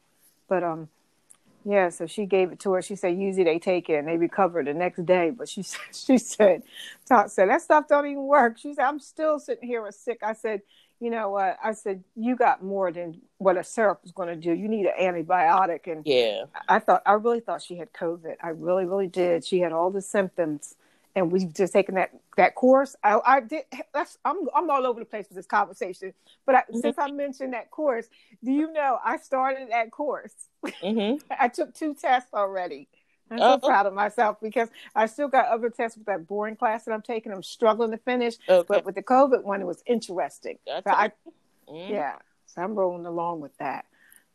but 0.48 0.64
um, 0.64 0.90
Yeah, 1.66 1.90
so 1.90 2.08
she 2.08 2.26
gave 2.28 2.52
it 2.52 2.60
to 2.62 2.74
her. 2.74 2.84
She 2.84 2.96
said 2.96 3.18
usually 3.20 3.46
they 3.46 3.60
take 3.60 3.90
it 3.90 3.96
and 3.96 4.08
they 4.08 4.18
recover 4.18 4.64
the 4.64 4.74
next 4.74 5.06
day, 5.06 5.32
but 5.32 5.50
she 5.50 5.64
said 5.64 5.82
she 5.94 6.18
said 6.20 6.64
Todd 7.08 7.32
said 7.32 7.50
that 7.50 7.62
stuff 7.62 7.88
don't 7.88 8.08
even 8.08 8.24
work. 8.26 8.58
She 8.60 8.74
said 8.74 8.86
I'm 8.86 9.00
still 9.00 9.40
sitting 9.40 9.68
here 9.68 9.84
with 9.84 9.96
sick. 9.96 10.20
I 10.24 10.34
said, 10.34 10.62
you 11.02 11.12
know 11.12 11.30
what? 11.32 11.58
I 11.64 11.74
said 11.74 12.04
you 12.16 12.36
got 12.36 12.64
more 12.64 12.92
than 12.92 13.22
what 13.40 13.58
a 13.58 13.64
syrup 13.64 14.02
is 14.06 14.12
going 14.12 14.30
to 14.30 14.38
do. 14.38 14.54
You 14.54 14.68
need 14.70 14.88
an 14.88 14.94
antibiotic, 15.00 15.92
and 15.92 16.04
Yeah. 16.06 16.46
I 16.70 16.80
thought 16.80 17.04
I 17.06 17.14
really 17.14 17.42
thought 17.42 17.62
she 17.64 17.78
had 17.78 17.94
COVID. 17.94 18.38
I 18.44 18.50
really, 18.50 18.86
really 18.86 19.08
did. 19.08 19.46
She 19.46 19.60
had 19.60 19.74
all 19.74 19.92
the 19.92 20.02
symptoms, 20.02 20.76
and 21.16 21.32
we've 21.32 21.54
just 21.54 21.74
taken 21.74 21.96
that 21.96 22.12
that 22.38 22.56
course. 22.56 22.96
I, 23.04 23.20
I 23.26 23.40
did. 23.40 23.64
That's 23.94 24.18
I'm 24.26 24.38
I'm 24.56 24.70
all 24.70 24.86
over 24.86 25.00
the 25.00 25.06
place 25.06 25.28
with 25.30 25.38
this 25.38 25.46
conversation. 25.46 26.14
But 26.46 26.56
I, 26.56 26.64
since 26.74 26.98
I 26.98 27.10
mentioned 27.12 27.54
that 27.54 27.72
course, 27.72 28.08
do 28.44 28.52
you 28.52 28.72
know 28.72 29.00
I 29.04 29.18
started 29.18 29.70
that 29.72 29.92
course? 29.92 30.34
hmm 30.82 31.14
I 31.40 31.48
took 31.48 31.74
two 31.74 31.94
tests 31.96 32.34
already. 32.34 32.88
I'm 33.32 33.40
so 33.40 33.58
proud 33.58 33.88
of 33.88 33.94
myself 33.96 34.38
because 34.40 34.70
I 34.96 35.08
still 35.08 35.28
got 35.28 35.48
other 35.48 35.72
tests 35.72 35.98
with 35.98 36.06
that 36.06 36.28
boring 36.28 36.56
class 36.56 36.86
that 36.86 36.92
I'm 36.92 37.02
taking. 37.02 37.32
I'm 37.32 37.42
struggling 37.42 37.90
to 37.90 37.98
finish, 37.98 38.36
Okay. 38.48 38.66
but 38.68 38.86
with 38.86 38.94
the 38.94 39.02
COVID 39.02 39.44
one, 39.44 39.62
it 39.62 39.66
was 39.66 39.82
interesting. 39.88 40.60
Gotcha. 40.68 40.84
So 40.90 40.96
I 40.96 41.12
Mhm. 41.68 41.90
yeah, 41.90 42.18
so 42.46 42.62
I'm 42.62 42.76
rolling 42.76 43.08
along 43.08 43.40
with 43.40 43.58
that. 43.58 43.86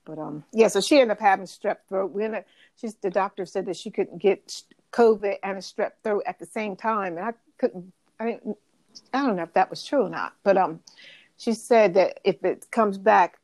But 0.04 0.18
um, 0.18 0.42
yeah, 0.52 0.66
so 0.66 0.80
she 0.80 0.96
ended 0.98 1.12
up 1.12 1.20
having 1.20 1.46
strep 1.46 1.76
throat. 1.88 2.10
We 2.10 2.24
ended, 2.24 2.44
she's 2.74 2.94
the 2.96 3.10
doctor 3.10 3.46
said 3.46 3.66
that 3.66 3.76
she 3.76 3.90
couldn't 3.92 4.18
get 4.18 4.62
COVID 4.92 5.36
and 5.42 5.56
a 5.58 5.60
strep 5.60 5.92
throat 6.02 6.22
at 6.26 6.38
the 6.38 6.46
same 6.46 6.76
time, 6.76 7.16
and 7.16 7.26
I 7.26 7.32
couldn't. 7.58 7.92
I 8.18 8.26
didn't. 8.26 8.56
I 9.14 9.24
don't 9.24 9.36
know 9.36 9.42
if 9.44 9.52
that 9.54 9.70
was 9.70 9.84
true 9.84 10.02
or 10.02 10.10
not, 10.10 10.34
but 10.42 10.56
um, 10.56 10.80
she 11.36 11.52
said 11.52 11.94
that 11.94 12.20
if 12.24 12.42
it 12.44 12.66
comes 12.70 12.98
back 12.98 13.38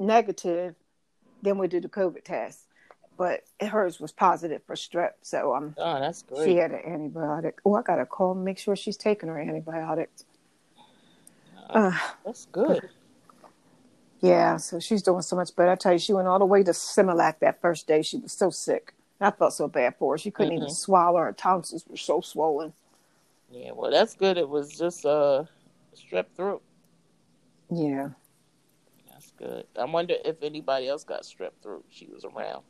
negative, 0.00 0.74
then 1.42 1.56
we 1.58 1.68
do 1.68 1.80
the 1.80 1.88
COVID 1.88 2.24
test. 2.24 2.64
But 3.16 3.44
hers 3.60 3.98
was 4.00 4.12
positive 4.12 4.62
for 4.66 4.74
strep, 4.76 5.12
so 5.22 5.54
um, 5.54 5.74
Oh, 5.78 6.00
that's 6.00 6.22
great. 6.22 6.44
she 6.44 6.56
had 6.56 6.70
an 6.72 6.80
antibiotic. 6.86 7.54
Oh, 7.64 7.74
I 7.74 7.82
gotta 7.82 8.06
call 8.06 8.32
and 8.32 8.44
make 8.44 8.58
sure 8.58 8.76
she's 8.76 8.96
taking 8.96 9.28
her 9.28 9.38
antibiotics. 9.40 10.24
Uh, 11.70 11.92
That's 12.24 12.46
good. 12.46 12.88
Yeah, 14.20 14.56
so 14.56 14.80
she's 14.80 15.02
doing 15.02 15.22
so 15.22 15.36
much 15.36 15.54
better. 15.54 15.70
I 15.70 15.76
tell 15.76 15.92
you, 15.92 15.98
she 15.98 16.12
went 16.12 16.26
all 16.26 16.38
the 16.38 16.44
way 16.46 16.62
to 16.64 16.70
Similac 16.72 17.38
that 17.40 17.60
first 17.60 17.86
day. 17.86 18.02
She 18.02 18.16
was 18.18 18.32
so 18.32 18.50
sick. 18.50 18.94
I 19.20 19.30
felt 19.32 19.52
so 19.52 19.66
bad 19.68 19.96
for 19.98 20.14
her. 20.14 20.18
She 20.18 20.30
couldn't 20.30 20.52
even 20.52 20.68
Mhm. 20.68 20.72
swallow. 20.76 21.18
Her 21.18 21.32
tonsils 21.32 21.84
were 21.88 21.96
so 21.96 22.20
swollen. 22.20 22.72
Yeah. 23.50 23.72
Well, 23.72 23.90
that's 23.90 24.14
good. 24.14 24.36
It 24.38 24.48
was 24.48 24.76
just 24.76 25.04
uh 25.04 25.44
strep 25.96 26.26
throat. 26.36 26.62
Yeah. 27.70 28.10
That's 29.10 29.30
good. 29.32 29.66
I 29.76 29.84
wonder 29.86 30.14
if 30.24 30.42
anybody 30.42 30.88
else 30.88 31.02
got 31.04 31.22
strep 31.22 31.50
throat. 31.62 31.84
She 31.90 32.06
was 32.06 32.24
around. 32.24 32.62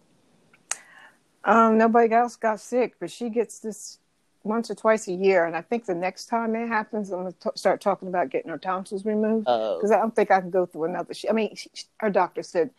Um, 1.45 1.79
nobody 1.79 2.13
else 2.15 2.37
got 2.37 2.61
sick, 2.61 2.95
but 2.99 3.11
she 3.11 3.29
gets 3.31 3.61
this 3.61 3.99
once 4.43 4.71
or 4.71 4.75
twice 4.75 5.09
a 5.09 5.13
year. 5.13 5.45
And 5.45 5.55
I 5.55 5.61
think 5.63 5.85
the 5.87 5.95
next 5.95 6.27
time 6.27 6.55
it 6.57 6.67
happens, 6.69 7.11
I'm 7.11 7.21
going 7.23 7.33
to 7.33 7.53
start 7.55 7.81
talking 7.81 8.09
about 8.09 8.31
getting 8.31 8.51
her 8.51 8.59
tonsils 8.59 9.05
removed 9.05 9.45
Oh. 9.49 9.77
because 9.77 9.91
I 9.91 9.99
don't 9.99 10.15
think 10.15 10.31
I 10.31 10.41
can 10.41 10.51
go 10.51 10.67
through 10.67 10.85
another. 10.85 11.15
She, 11.15 11.29
I 11.29 11.33
mean, 11.33 11.55
she, 11.55 11.71
her 11.99 12.11
doctor 12.11 12.43
said, 12.43 12.71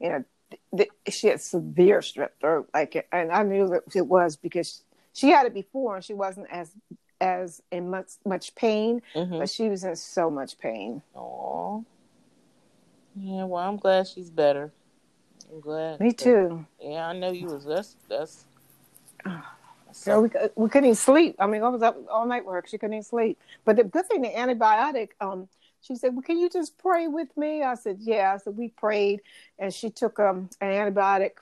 you 0.00 0.10
know, 0.10 0.24
th- 0.50 0.62
th- 0.76 1.14
she 1.14 1.28
had 1.28 1.40
severe 1.40 2.00
strep 2.00 2.30
throat. 2.40 2.68
Like, 2.74 3.06
and 3.12 3.32
I 3.32 3.42
knew 3.42 3.68
that 3.68 3.82
it 3.94 4.06
was 4.06 4.36
because 4.36 4.82
she 5.12 5.30
had 5.30 5.46
it 5.46 5.54
before 5.54 5.96
and 5.96 6.04
she 6.04 6.14
wasn't 6.14 6.48
as 6.50 6.72
as 7.20 7.62
in 7.70 7.90
much 7.90 8.12
much 8.26 8.54
pain, 8.54 9.00
hmm 9.14 9.38
but 9.38 9.48
she 9.48 9.68
was 9.68 9.84
in 9.84 9.96
so 9.96 10.30
much 10.30 10.58
pain. 10.58 11.02
Aw. 11.14 11.80
Yeah. 13.16 13.44
Well, 13.44 13.62
I'm 13.66 13.76
glad 13.76 14.08
she's 14.08 14.30
better. 14.30 14.72
I'm 15.52 15.60
glad. 15.60 16.00
Me 16.00 16.12
too. 16.12 16.66
Yeah, 16.80 17.08
I 17.08 17.12
know 17.12 17.30
you 17.30 17.48
was. 17.48 17.64
That's 17.64 17.96
that's. 18.08 18.44
So 19.92 20.22
we, 20.22 20.30
we 20.56 20.68
couldn't 20.68 20.86
even 20.86 20.96
sleep. 20.96 21.36
I 21.38 21.46
mean, 21.46 21.62
I 21.62 21.68
was 21.68 21.80
up 21.80 21.96
all 22.10 22.26
night 22.26 22.44
work. 22.44 22.66
She 22.66 22.78
couldn't 22.78 22.94
even 22.94 23.04
sleep. 23.04 23.38
But 23.64 23.76
the 23.76 23.84
good 23.84 24.06
thing, 24.06 24.22
the 24.22 24.28
antibiotic, 24.28 25.10
um, 25.20 25.48
she 25.86 25.94
said, 25.96 26.14
well, 26.14 26.22
can 26.22 26.38
you 26.38 26.48
just 26.48 26.78
pray 26.78 27.08
with 27.08 27.36
me? 27.36 27.62
I 27.62 27.74
said, 27.74 27.98
yeah. 28.00 28.32
I 28.34 28.38
said, 28.38 28.56
we 28.56 28.68
prayed. 28.68 29.20
And 29.58 29.72
she 29.72 29.90
took 29.90 30.18
um, 30.18 30.48
an 30.62 30.70
antibiotic 30.70 31.32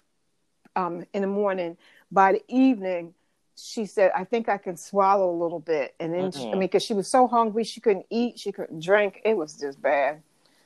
um, 0.75 1.05
in 1.15 1.23
the 1.23 1.29
morning. 1.29 1.77
By 2.11 2.33
the 2.33 2.43
evening, 2.49 3.15
she 3.57 3.87
said, 3.87 4.11
I 4.17 4.25
think 4.25 4.49
I 4.49 4.59
can 4.59 4.77
swallow 4.77 5.31
a 5.31 5.39
little 5.41 5.61
bit. 5.61 5.95
And 6.01 6.13
then, 6.13 6.33
she, 6.33 6.41
I 6.41 6.43
Mhm. 6.47 6.51
mean, 6.53 6.61
because 6.63 6.83
she 6.83 6.95
was 6.95 7.07
so 7.07 7.29
hungry, 7.29 7.63
she 7.63 7.81
couldn't 7.81 8.07
eat, 8.11 8.39
she 8.41 8.51
couldn't 8.51 8.83
drink. 8.83 9.21
It 9.25 9.37
was 9.37 9.57
just 9.57 9.81
bad. 9.81 10.23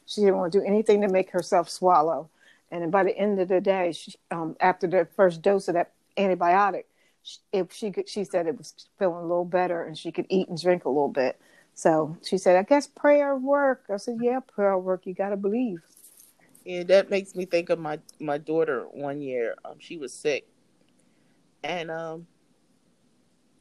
She 0.07 0.23
didn't 0.23 0.39
want 0.39 0.53
to 0.53 0.59
do 0.61 0.65
anything 0.65 1.03
to 1.03 1.09
make 1.09 1.31
herself 1.31 1.69
swallow. 1.69 2.31
And 2.71 2.83
then 2.83 2.91
by 2.91 3.05
the 3.05 3.17
end 3.17 3.39
of 3.41 3.49
the 3.49 3.61
day, 3.61 3.93
she, 3.93 4.15
um, 4.31 4.57
after 4.61 4.87
the 4.87 5.07
first 5.17 5.43
dose 5.43 5.69
of 5.69 5.75
that 5.75 5.93
antibiotic, 6.17 6.85
she, 7.23 7.39
if 7.53 7.73
she 7.73 7.91
could, 7.91 8.09
she 8.09 8.25
said 8.25 8.47
it 8.47 8.57
was 8.57 8.73
feeling 8.99 9.19
a 9.19 9.23
little 9.23 9.45
better 9.45 9.83
and 9.83 9.99
she 9.99 10.11
could 10.12 10.27
eat 10.31 10.49
and 10.49 10.61
drink 10.61 10.85
a 10.87 10.89
little 10.89 11.09
bit. 11.09 11.39
So 11.77 12.17
she 12.25 12.39
said, 12.39 12.57
I 12.57 12.62
guess 12.62 12.87
prayer 12.87 13.37
work. 13.37 13.85
I 13.93 13.99
said, 13.99 14.17
yeah, 14.23 14.41
prayer 14.41 14.79
work. 14.79 15.07
You 15.07 15.12
got 15.12 15.29
to 15.29 15.37
believe. 15.37 15.83
Yeah, 16.65 16.85
that 16.85 17.11
makes 17.11 17.37
me 17.37 17.45
think 17.45 17.69
of 17.69 17.79
my 17.79 18.01
my 18.19 18.39
daughter. 18.39 18.87
One 18.91 19.21
year, 19.21 19.55
um, 19.65 19.77
she 19.79 19.99
was 19.99 20.12
sick, 20.12 20.49
and 21.62 21.93
um, 21.93 22.27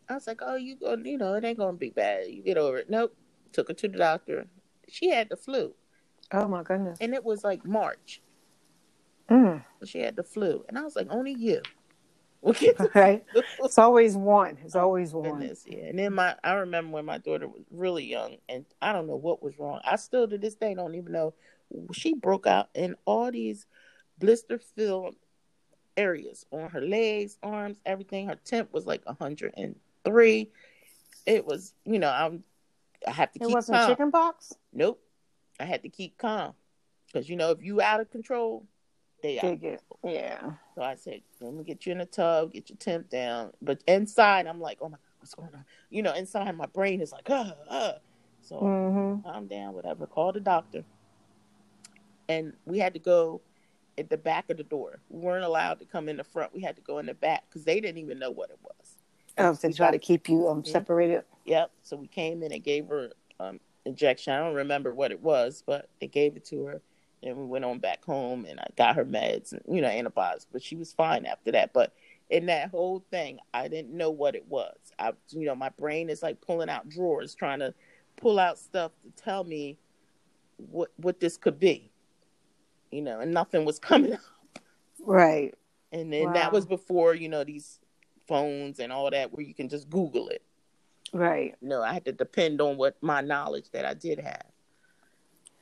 I 0.10 0.16
was 0.16 0.26
like, 0.26 0.40
"Oh, 0.42 0.56
you 0.56 0.76
go, 0.76 0.96
you 0.96 1.20
know, 1.20 1.34
it 1.36 1.44
ain't 1.44 1.60
gonna 1.60 1.78
be 1.78 1.92
bad. 1.92 2.28
You 2.28 2.42
get 2.42 2.58
over 2.58 2.78
it." 2.78 2.90
Nope. 2.90 3.16
Took 3.52 3.68
her 3.68 3.76
to 3.76 3.88
the 3.88 3.98
doctor. 4.00 4.48
She 4.88 5.10
had 5.10 5.30
the 5.30 5.36
flu, 5.38 5.76
Oh 6.32 6.48
my 6.48 6.64
goodness. 6.64 6.98
and 7.00 7.14
it 7.14 7.24
was 7.24 7.44
like 7.44 7.64
March. 7.64 8.22
Mm. 9.30 9.64
She 9.86 10.00
had 10.00 10.16
the 10.16 10.24
flu, 10.24 10.66
and 10.68 10.80
I 10.80 10.82
was 10.82 10.96
like, 10.96 11.08
"Only 11.12 11.34
you." 11.34 11.62
Will 12.42 12.54
get 12.54 12.78
the 12.78 12.90
Right. 12.94 13.24
It's 13.34 13.78
always 13.78 14.16
one. 14.16 14.58
It's 14.64 14.76
always 14.76 15.14
one. 15.14 15.40
Goodness, 15.40 15.66
yeah. 15.68 15.86
And 15.86 16.00
then 16.00 16.14
my, 16.14 16.36
I 16.44 16.54
remember 16.54 16.94
when 16.94 17.06
my 17.06 17.18
daughter 17.18 17.48
was 17.48 17.64
really 17.72 18.06
young, 18.06 18.38
and 18.50 18.66
I 18.82 18.94
don't 18.94 19.08
know 19.08 19.16
what 19.16 19.42
was 19.44 19.58
wrong. 19.60 19.80
I 19.84 19.96
still 19.96 20.28
to 20.28 20.38
this 20.38 20.56
day 20.56 20.74
don't 20.76 20.96
even 20.96 21.12
know. 21.12 21.34
She 21.94 22.14
broke 22.14 22.46
out 22.46 22.70
in 22.76 22.96
all 23.06 23.32
these 23.32 23.66
blister 24.20 24.60
filled 24.60 25.16
areas 25.98 26.46
on 26.52 26.70
her 26.70 26.82
legs, 26.82 27.38
arms, 27.42 27.78
everything. 27.86 28.28
Her 28.28 28.36
temp 28.36 28.72
was 28.74 28.86
like 28.86 29.04
hundred 29.20 29.54
and 29.58 29.76
three. 30.04 30.52
It 31.26 31.46
was, 31.46 31.74
you 31.86 32.00
know, 32.00 32.10
I'm. 32.10 32.44
I 33.08 33.12
have 33.12 33.32
to 33.34 33.40
keep 33.40 33.44
It 33.44 33.48
keep 33.48 33.56
wasn't 33.56 33.78
calm. 33.80 33.90
chicken 33.90 34.12
pox? 34.12 34.54
Nope. 34.74 35.02
I 35.60 35.66
had 35.66 35.84
to 35.84 35.90
keep 35.90 36.18
calm 36.18 36.54
because 37.08 37.30
you 37.30 37.36
know 37.36 37.52
if 37.52 37.64
you 37.64 37.82
out 37.82 38.00
of 38.02 38.10
control, 38.12 38.66
they 39.26 39.40
out. 39.40 39.64
It. 39.64 39.82
Yeah. 40.04 40.52
So 40.76 40.82
I 40.82 40.96
said, 40.96 41.22
let 41.42 41.54
me 41.54 41.64
get 41.64 41.86
you 41.86 41.92
in 41.94 42.00
the 42.00 42.06
tub, 42.06 42.54
get 42.54 42.70
your 42.70 42.78
temp 42.78 43.10
down. 43.10 43.52
But 43.62 43.84
inside, 43.88 44.46
I'm 44.48 44.60
like, 44.60 44.78
oh 44.82 44.90
my 44.90 44.98
God, 44.98 45.00
what's 45.20 45.34
going 45.34 45.50
on? 45.54 45.66
You 45.90 46.04
know, 46.04 46.14
inside 46.14 46.56
my 46.58 46.66
brain 46.68 47.02
is 47.02 47.12
like, 47.12 47.30
uh, 47.30 47.54
uh. 47.70 47.94
So 48.42 48.60
Mm-hmm. 48.62 49.28
calm 49.28 49.48
down, 49.48 49.74
whatever. 49.74 50.06
Call 50.06 50.32
the 50.32 50.40
doctor. 50.40 50.84
And 52.30 52.54
we 52.66 52.80
had 52.80 52.94
to 52.94 53.00
go 53.00 53.42
at 53.98 54.10
the 54.10 54.18
back 54.18 54.50
of 54.50 54.58
the 54.58 54.64
door. 54.64 55.00
We 55.10 55.20
weren't 55.22 55.46
allowed 55.46 55.80
to 55.80 55.86
come 55.86 56.10
in 56.10 56.18
the 56.18 56.24
front. 56.24 56.54
We 56.54 56.62
had 56.62 56.76
to 56.76 56.82
go 56.82 57.00
in 57.00 57.06
the 57.06 57.14
back 57.14 57.44
because 57.50 57.64
they 57.64 57.80
didn't 57.80 57.98
even 58.00 58.20
know 58.20 58.32
what 58.32 58.50
it 58.50 58.60
was. 58.62 58.96
Oh, 59.38 59.54
to 59.56 59.68
We 59.68 59.74
try 59.74 59.92
to 59.92 60.00
keep 60.00 60.30
you 60.30 60.48
um 60.48 60.62
Mhm. 60.64 60.68
separated. 60.68 61.24
Yep. 61.46 61.72
So 61.84 61.98
we 61.98 62.08
came 62.08 62.44
in 62.44 62.52
and 62.52 62.64
gave 62.64 62.88
her 62.88 63.12
um 63.40 63.60
injection. 63.86 64.34
I 64.34 64.40
don't 64.40 64.56
remember 64.56 64.94
what 64.94 65.12
it 65.12 65.22
was, 65.22 65.64
but 65.66 65.90
they 66.00 66.08
gave 66.08 66.36
it 66.36 66.46
to 66.46 66.64
her. 66.66 66.82
And 67.26 67.36
we 67.38 67.46
went 67.46 67.66
on 67.66 67.80
back 67.80 68.06
home 68.06 68.46
and 68.48 68.60
I 68.60 68.68
got 68.78 68.96
her 68.96 69.04
meds 69.06 69.52
and 69.52 69.62
you 69.68 69.82
know, 69.82 69.88
antibiotics. 69.88 70.46
But 70.52 70.62
she 70.64 70.76
was 70.76 70.94
fine 70.94 71.26
after 71.26 71.52
that. 71.52 71.74
But 71.74 71.94
in 72.30 72.46
that 72.46 72.70
whole 72.70 73.04
thing, 73.12 73.40
I 73.54 73.68
didn't 73.68 73.98
know 73.98 74.12
what 74.12 74.36
it 74.36 74.48
was. 74.48 74.78
I 75.00 75.12
you 75.32 75.46
know, 75.46 75.56
my 75.56 75.70
brain 75.70 76.10
is 76.10 76.24
like 76.24 76.40
pulling 76.42 76.70
out 76.70 76.88
drawers, 76.88 77.36
trying 77.36 77.60
to 77.60 77.74
pull 78.16 78.40
out 78.40 78.58
stuff 78.60 78.92
to 79.04 79.24
tell 79.24 79.44
me 79.44 79.78
what 80.58 80.92
what 80.98 81.20
this 81.20 81.36
could 81.36 81.60
be. 81.60 81.92
You 82.92 83.02
know, 83.02 83.20
and 83.20 83.34
nothing 83.34 83.66
was 83.66 83.80
coming 83.92 84.14
up. 84.14 84.20
Right. 85.00 85.54
And 85.92 86.12
then 86.14 86.26
Wow. 86.26 86.34
that 86.34 86.52
was 86.52 86.66
before, 86.66 87.16
you 87.16 87.30
know, 87.30 87.44
these 87.44 87.80
phones 88.28 88.80
and 88.80 88.92
all 88.92 89.10
that 89.12 89.32
where 89.34 89.46
you 89.46 89.54
can 89.54 89.70
just 89.70 89.90
Google 89.90 90.30
it. 90.30 90.42
Right. 91.14 91.56
No, 91.62 91.82
I 91.82 91.94
had 91.94 92.06
to 92.06 92.12
depend 92.12 92.60
on 92.62 92.78
what 92.78 92.98
my 93.02 93.22
knowledge 93.22 93.70
that 93.72 93.86
I 93.86 93.94
did 93.94 94.20
have. 94.20 94.44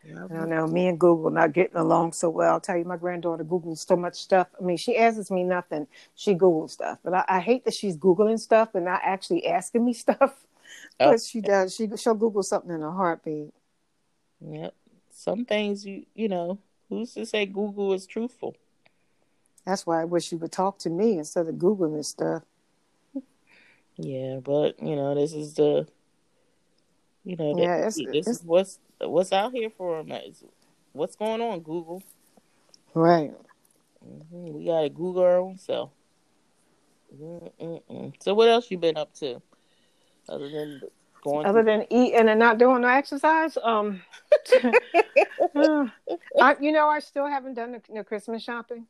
Yeah, 0.06 0.26
I 0.26 0.34
don't 0.34 0.50
know. 0.50 0.68
Me 0.68 0.88
and 0.88 1.00
Google 1.00 1.30
not 1.30 1.54
getting 1.54 1.78
along 1.78 2.13
so 2.13 2.30
well. 2.30 2.54
I'll 2.54 2.60
tell 2.60 2.78
you, 2.78 2.84
my 2.84 2.98
granddaughter 2.98 3.44
Googles 3.44 3.86
so 3.86 3.96
much 3.96 4.16
stuff. 4.16 4.48
I 4.60 4.63
mean, 4.63 4.78
she 4.78 4.98
asks 4.98 5.32
me 5.32 5.44
nothing. 5.44 5.88
She 6.16 6.36
Googles 6.36 6.72
stuff. 6.72 7.00
But 7.04 7.13
I, 7.13 7.26
I 7.28 7.39
hate 7.39 7.63
that 7.66 7.74
she's 7.74 7.96
Googling 7.96 8.39
stuff 8.39 8.76
and 8.76 8.86
not 8.86 9.02
actually 9.04 9.48
asking 9.48 9.86
me 9.86 9.94
stuff. 9.94 10.46
Oh. 11.00 11.12
But 11.12 11.22
she 11.22 11.42
does. 11.42 11.76
She, 11.76 11.89
she'll 11.96 12.16
Google 12.16 12.44
something 12.44 12.72
in 12.72 12.84
a 12.84 12.92
heartbeat. 12.92 13.54
Yep. 14.46 14.74
Some 15.12 15.46
things 15.46 15.86
you 15.86 16.06
you 16.16 16.28
know, 16.28 16.60
who's 16.89 17.13
to 17.13 17.26
say 17.26 17.46
Google 17.46 17.94
is 17.94 18.06
truthful? 18.06 18.56
That's 19.66 19.86
why 19.86 20.02
I 20.02 20.06
wish 20.06 20.26
she 20.26 20.36
would 20.36 20.52
talk 20.52 20.80
to 20.80 20.89
me 20.89 21.18
instead 21.18 21.48
of 21.48 21.56
Googling 21.56 21.96
this 21.96 22.10
stuff. 22.10 22.44
Yeah, 23.96 24.39
but 24.44 24.82
you 24.82 24.96
know, 24.96 25.16
this 25.16 25.34
is 25.34 25.54
the 25.54 25.88
you 27.24 27.36
know, 27.36 27.58
Yeah, 27.58 27.78
it's- 27.78 27.96
this 27.96 28.06
it's- 28.06 28.28
is 28.28 28.44
what's 28.44 28.80
what's 29.02 29.32
out 29.32 29.52
here 29.54 29.70
for 29.70 29.98
them. 30.04 30.12
Is 30.12 30.44
What's 30.94 31.16
going 31.16 31.42
on, 31.42 31.62
Google? 31.62 32.04
Right. 32.94 33.34
hmm 34.02 34.54
We 34.54 34.66
gotta 34.66 34.90
Google 34.90 35.24
our 35.24 35.38
own 35.40 35.58
self. 35.58 35.90
Mm-mm-mm. 37.20 38.14
So 38.22 38.34
what 38.34 38.48
else 38.50 38.70
you 38.72 38.78
been 38.78 38.98
up 38.98 39.14
to 39.16 39.42
other 40.30 40.50
than 40.50 40.82
going? 41.24 41.46
Other 41.46 41.64
than 41.64 41.86
eating 41.92 42.28
and 42.30 42.40
not 42.40 42.58
doing 42.58 42.82
no 42.82 42.88
exercise, 42.88 43.58
um, 43.62 44.02
I, 45.56 46.56
you 46.60 46.72
know, 46.72 46.88
I 46.88 47.00
still 47.00 47.28
haven't 47.28 47.54
done 47.56 47.74
the, 47.74 47.82
the 47.94 48.04
Christmas 48.04 48.44
shopping. 48.44 48.88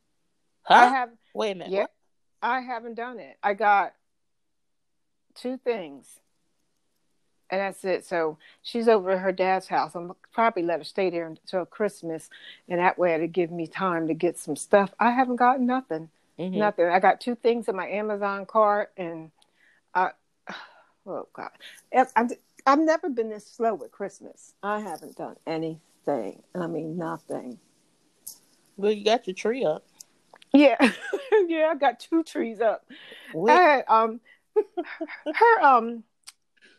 huh? 0.64 0.74
I 0.74 0.86
have, 0.88 1.10
Wait 1.34 1.52
a 1.52 1.56
minute. 1.56 1.72
yeah, 1.74 1.86
I 2.42 2.62
haven't 2.62 2.96
done 2.96 3.20
it. 3.20 3.38
I 3.44 3.54
got 3.54 3.94
two 5.36 5.58
things, 5.58 6.20
and 7.54 7.62
that's 7.62 7.86
it. 7.86 8.06
So 8.06 8.38
she's 8.64 8.88
over 8.88 9.12
at 9.12 9.20
her 9.20 9.32
dad's 9.32 9.68
house. 9.68 9.94
I'm 9.96 10.14
probably 10.32 10.64
let 10.64 10.80
her 10.80 10.84
stay 10.84 11.10
there 11.12 11.28
until 11.28 11.66
Christmas, 11.66 12.30
and 12.68 12.80
that 12.80 12.98
way 12.98 13.14
it'll 13.14 13.28
give 13.28 13.52
me 13.52 13.68
time 13.68 14.08
to 14.08 14.16
get 14.16 14.40
some 14.40 14.56
stuff. 14.56 14.92
I 15.00 15.12
haven't 15.12 15.36
gotten 15.36 15.68
nothing. 15.68 16.10
Mhm. 16.40 16.54
Nothing. 16.54 16.86
I 16.88 17.00
got 17.00 17.22
two 17.22 17.36
things 17.36 17.68
in 17.68 17.76
my 17.76 17.88
Amazon 17.88 18.48
cart, 18.48 18.92
and 18.98 19.30
I, 19.94 20.12
oh 21.06 21.28
God, 21.32 21.52
I've, 21.96 22.12
I've, 22.16 22.32
I've 22.66 22.80
never 22.80 23.08
been 23.10 23.30
this 23.30 23.46
slow 23.46 23.76
with 23.76 23.92
Christmas. 23.92 24.56
I 24.64 24.80
haven't 24.80 25.16
done 25.16 25.36
anything. 25.46 26.42
I 26.56 26.66
mean, 26.66 26.98
nothing. 26.98 27.60
Well, 28.78 28.92
you 28.92 29.06
got 29.06 29.28
your 29.28 29.36
tree 29.36 29.64
up. 29.64 29.86
Yeah, 30.54 30.78
yeah. 31.48 31.70
I 31.72 31.76
got 31.76 32.00
two 32.00 32.24
trees 32.24 32.62
up. 32.62 32.86
Wait, 33.32 33.54
I 33.54 33.62
had, 33.62 33.86
um, 33.88 34.20
her 35.36 35.62
um, 35.62 36.04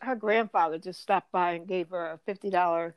her 0.01 0.15
grandfather 0.15 0.77
just 0.77 1.01
stopped 1.01 1.31
by 1.31 1.51
and 1.53 1.67
gave 1.67 1.89
her 1.89 2.11
a 2.13 2.19
fifty 2.25 2.49
dollar 2.49 2.95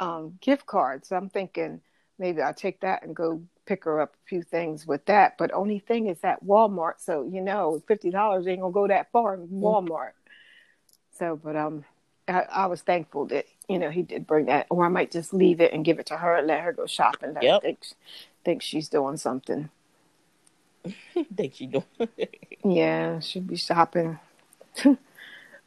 um 0.00 0.38
gift 0.40 0.66
card. 0.66 1.04
So 1.06 1.16
I'm 1.16 1.30
thinking 1.30 1.80
maybe 2.18 2.42
I'll 2.42 2.54
take 2.54 2.80
that 2.80 3.02
and 3.02 3.14
go 3.16 3.42
pick 3.66 3.84
her 3.84 4.00
up 4.00 4.14
a 4.14 4.28
few 4.28 4.42
things 4.42 4.86
with 4.86 5.04
that. 5.06 5.36
But 5.38 5.52
only 5.52 5.78
thing 5.78 6.06
is 6.06 6.18
at 6.24 6.44
Walmart, 6.44 6.94
so 6.98 7.28
you 7.30 7.40
know, 7.40 7.82
fifty 7.88 8.10
dollars 8.10 8.46
ain't 8.46 8.60
gonna 8.60 8.72
go 8.72 8.86
that 8.88 9.10
far 9.12 9.34
in 9.34 9.48
Walmart. 9.48 10.12
So, 11.18 11.36
but 11.42 11.56
um, 11.56 11.84
I, 12.28 12.42
I 12.42 12.66
was 12.66 12.82
thankful 12.82 13.26
that 13.26 13.46
you 13.68 13.78
know 13.78 13.90
he 13.90 14.02
did 14.02 14.26
bring 14.26 14.46
that, 14.46 14.66
or 14.70 14.84
I 14.84 14.88
might 14.88 15.10
just 15.10 15.32
leave 15.32 15.60
it 15.60 15.72
and 15.72 15.84
give 15.84 15.98
it 15.98 16.06
to 16.06 16.16
her 16.16 16.36
and 16.36 16.46
let 16.46 16.60
her 16.62 16.72
go 16.72 16.86
shopping. 16.86 17.34
Let 17.34 17.42
Yep. 17.44 17.62
think 17.62 17.78
think 18.44 18.62
she's 18.62 18.88
doing 18.88 19.16
something. 19.16 19.70
think 21.36 21.54
she 21.54 21.66
doing? 21.66 21.84
Yeah, 22.64 23.20
she'd 23.20 23.46
be 23.46 23.56
shopping. 23.56 24.18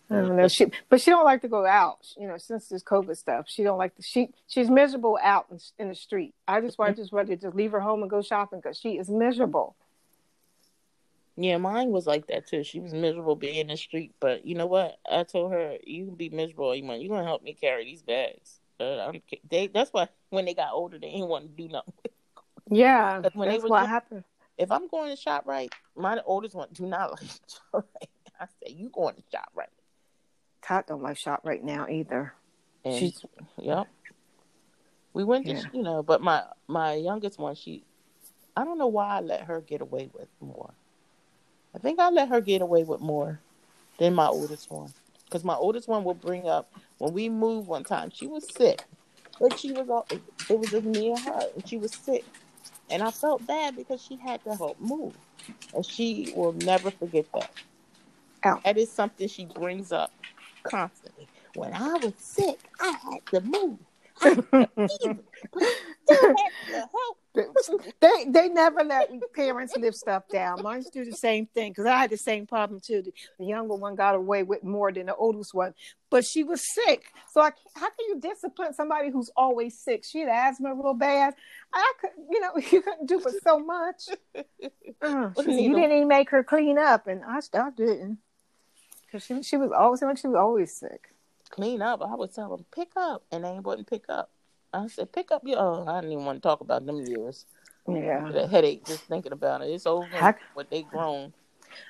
I 0.09 0.15
don't 0.15 0.35
know. 0.37 0.47
She, 0.47 0.65
but 0.89 0.99
she 1.01 1.11
don't 1.11 1.23
like 1.25 1.41
to 1.41 1.47
go 1.47 1.65
out. 1.65 1.99
You 2.17 2.27
know, 2.27 2.37
since 2.37 2.67
this 2.67 2.83
COVID 2.83 3.15
stuff, 3.15 3.45
she 3.47 3.63
don't 3.63 3.77
like 3.77 3.95
to. 3.95 4.01
She 4.01 4.29
she's 4.47 4.69
miserable 4.69 5.19
out 5.21 5.45
in, 5.51 5.59
in 5.77 5.89
the 5.89 5.95
street. 5.95 6.33
I 6.47 6.61
just 6.61 6.77
want 6.79 6.95
just 6.97 7.13
rather 7.13 7.35
just 7.35 7.55
leave 7.55 7.71
her 7.73 7.79
home 7.79 8.01
and 8.01 8.09
go 8.09 8.21
shopping 8.21 8.59
because 8.59 8.77
she 8.79 8.97
is 8.97 9.09
miserable. 9.09 9.75
yeah, 11.37 11.57
mine 11.57 11.91
was 11.91 12.07
like 12.07 12.27
that 12.27 12.47
too. 12.47 12.63
She 12.63 12.79
was 12.79 12.93
miserable 12.93 13.35
being 13.35 13.55
in 13.55 13.67
the 13.67 13.77
street, 13.77 14.13
but 14.19 14.45
you 14.45 14.55
know 14.55 14.65
what? 14.65 14.97
I 15.09 15.23
told 15.23 15.51
her, 15.53 15.77
"You 15.85 16.05
can 16.07 16.15
be 16.15 16.29
miserable 16.29 16.65
all 16.65 16.75
you 16.75 16.83
want. 16.83 17.01
You 17.01 17.09
gonna 17.09 17.23
help 17.23 17.43
me 17.43 17.53
carry 17.53 17.85
these 17.85 18.01
bags." 18.01 18.59
Uh, 18.79 18.97
I'm, 19.09 19.21
they 19.49 19.67
that's 19.67 19.91
why 19.93 20.07
when 20.29 20.45
they 20.45 20.53
got 20.53 20.73
older, 20.73 20.97
they 20.97 21.11
didn't 21.11 21.27
want 21.27 21.43
to 21.55 21.63
do 21.63 21.69
nothing. 21.71 21.93
Yeah, 22.69 23.21
when 23.33 23.49
that's 23.49 23.63
what 23.63 23.81
young- 23.81 23.87
happened. 23.89 24.23
if 24.57 24.71
I'm 24.71 24.87
going 24.87 25.15
to 25.15 25.21
ShopRite, 25.21 25.71
my 25.95 26.19
oldest 26.25 26.55
one 26.55 26.69
do 26.73 26.85
not 26.85 27.11
like 27.11 27.19
to 27.21 27.57
ShopRite. 27.73 28.07
I 28.39 28.45
say 28.45 28.73
you 28.73 28.89
going 28.89 29.15
to 29.15 29.21
ShopRite, 29.37 29.67
Todd 30.61 30.85
don't 30.87 31.01
like 31.01 31.17
ShopRite 31.17 31.63
now 31.63 31.87
either. 31.89 32.33
and 32.85 32.95
She's 32.95 33.23
yep. 33.57 33.87
We 35.13 35.23
went 35.23 35.45
to 35.47 35.53
Yeah. 35.53 35.63
you 35.73 35.81
know, 35.81 36.03
but 36.03 36.21
my 36.21 36.43
my 36.67 36.93
youngest 36.93 37.39
one, 37.39 37.55
she, 37.55 37.83
I 38.55 38.63
don't 38.63 38.77
know 38.77 38.87
why 38.87 39.17
I 39.17 39.19
let 39.21 39.41
her 39.41 39.61
get 39.61 39.81
away 39.81 40.09
with 40.13 40.27
more. 40.39 40.71
I 41.73 41.79
think 41.79 41.99
I 41.99 42.09
let 42.09 42.29
her 42.29 42.41
get 42.41 42.61
away 42.61 42.83
with 42.83 43.01
more 43.01 43.39
than 43.97 44.13
my 44.13 44.27
oldest 44.27 44.69
one, 44.71 44.93
because 45.25 45.43
my 45.43 45.55
oldest 45.55 45.87
one 45.87 46.03
will 46.03 46.13
bring 46.13 46.47
up 46.47 46.71
when 46.99 47.13
we 47.13 47.29
moved 47.29 47.67
one 47.67 47.83
time. 47.83 48.11
She 48.13 48.27
was 48.27 48.47
sick, 48.55 48.83
but 49.39 49.57
she 49.59 49.71
was 49.71 49.89
all 49.89 50.05
it 50.11 50.59
was 50.59 50.69
just 50.69 50.85
me 50.85 51.11
and 51.11 51.19
her, 51.19 51.41
and 51.55 51.67
she 51.67 51.77
was 51.77 51.91
sick, 51.91 52.23
and 52.89 53.01
I 53.01 53.11
felt 53.11 53.45
bad 53.47 53.75
because 53.75 54.01
she 54.01 54.15
had 54.15 54.43
to 54.43 54.55
help 54.55 54.79
move, 54.79 55.15
and 55.73 55.85
she 55.85 56.33
will 56.35 56.53
never 56.53 56.91
forget 56.91 57.25
that. 57.33 57.51
Ow. 58.45 58.61
That 58.63 58.77
is 58.77 58.91
something 58.91 59.27
she 59.27 59.45
brings 59.45 59.91
up 59.91 60.11
constantly. 60.63 61.27
When 61.55 61.73
I 61.73 61.93
was 61.93 62.13
sick, 62.17 62.59
I 62.79 62.95
had 63.03 63.25
to 63.27 63.41
move. 63.41 63.79
I 64.21 64.31
even, 65.01 65.19
but 65.53 65.63
still 66.03 66.35
had 66.35 66.51
to 66.67 66.89
help. 67.33 67.85
they 68.01 68.25
they 68.27 68.49
never 68.49 68.83
let 68.83 69.09
parents 69.33 69.75
live 69.77 69.95
stuff 69.95 70.23
down. 70.31 70.61
Mine 70.61 70.83
do 70.91 71.05
the 71.05 71.13
same 71.13 71.45
thing 71.45 71.71
because 71.71 71.85
I 71.85 71.97
had 71.97 72.09
the 72.09 72.17
same 72.17 72.45
problem 72.45 72.81
too. 72.81 73.01
The, 73.01 73.13
the 73.39 73.45
younger 73.45 73.75
one 73.75 73.95
got 73.95 74.15
away 74.15 74.43
with 74.43 74.63
more 74.63 74.91
than 74.91 75.05
the 75.05 75.15
oldest 75.15 75.53
one, 75.53 75.73
but 76.09 76.25
she 76.25 76.43
was 76.43 76.61
sick. 76.73 77.05
So 77.31 77.41
I, 77.41 77.51
how 77.75 77.87
can 77.87 78.09
you 78.09 78.19
discipline 78.19 78.73
somebody 78.73 79.09
who's 79.09 79.31
always 79.37 79.79
sick? 79.79 80.03
She 80.03 80.19
had 80.19 80.29
asthma 80.29 80.73
real 80.75 80.93
bad. 80.93 81.35
I 81.73 81.93
could, 82.01 82.11
you 82.29 82.41
know, 82.41 82.51
you 82.71 82.81
couldn't 82.81 83.07
do 83.07 83.21
but 83.23 83.33
so 83.43 83.59
much. 83.59 84.03
Uh, 85.01 85.29
she 85.45 85.61
you 85.61 85.75
didn't 85.75 85.93
even 85.93 86.07
make 86.09 86.29
her 86.29 86.43
clean 86.43 86.77
up, 86.77 87.07
and 87.07 87.21
I, 87.23 87.39
I 87.53 87.69
didn't. 87.69 88.17
Because 89.11 89.25
she, 89.25 89.41
she 89.43 89.57
was 89.57 89.71
always, 89.71 90.01
like 90.01 90.17
she 90.17 90.27
was 90.27 90.37
always 90.37 90.73
sick. 90.73 91.09
Clean 91.49 91.81
up. 91.81 92.01
I 92.01 92.15
would 92.15 92.33
tell 92.33 92.49
them 92.49 92.65
pick 92.73 92.91
up, 92.95 93.23
and 93.31 93.43
they 93.43 93.59
wouldn't 93.59 93.89
pick 93.89 94.03
up. 94.07 94.29
I 94.73 94.87
said 94.87 95.11
pick 95.11 95.31
up 95.31 95.41
your. 95.45 95.57
Oh, 95.59 95.85
I 95.87 96.01
didn't 96.01 96.13
even 96.13 96.25
want 96.25 96.41
to 96.41 96.47
talk 96.47 96.61
about 96.61 96.85
them 96.85 97.05
years. 97.05 97.45
Yeah. 97.87 98.29
The 98.31 98.47
headache 98.47 98.85
just 98.85 99.03
thinking 99.05 99.31
about 99.31 99.61
it. 99.61 99.65
It's 99.65 99.87
over. 99.87 100.05
Heck. 100.05 100.39
What 100.53 100.69
they 100.69 100.83
grown. 100.83 101.33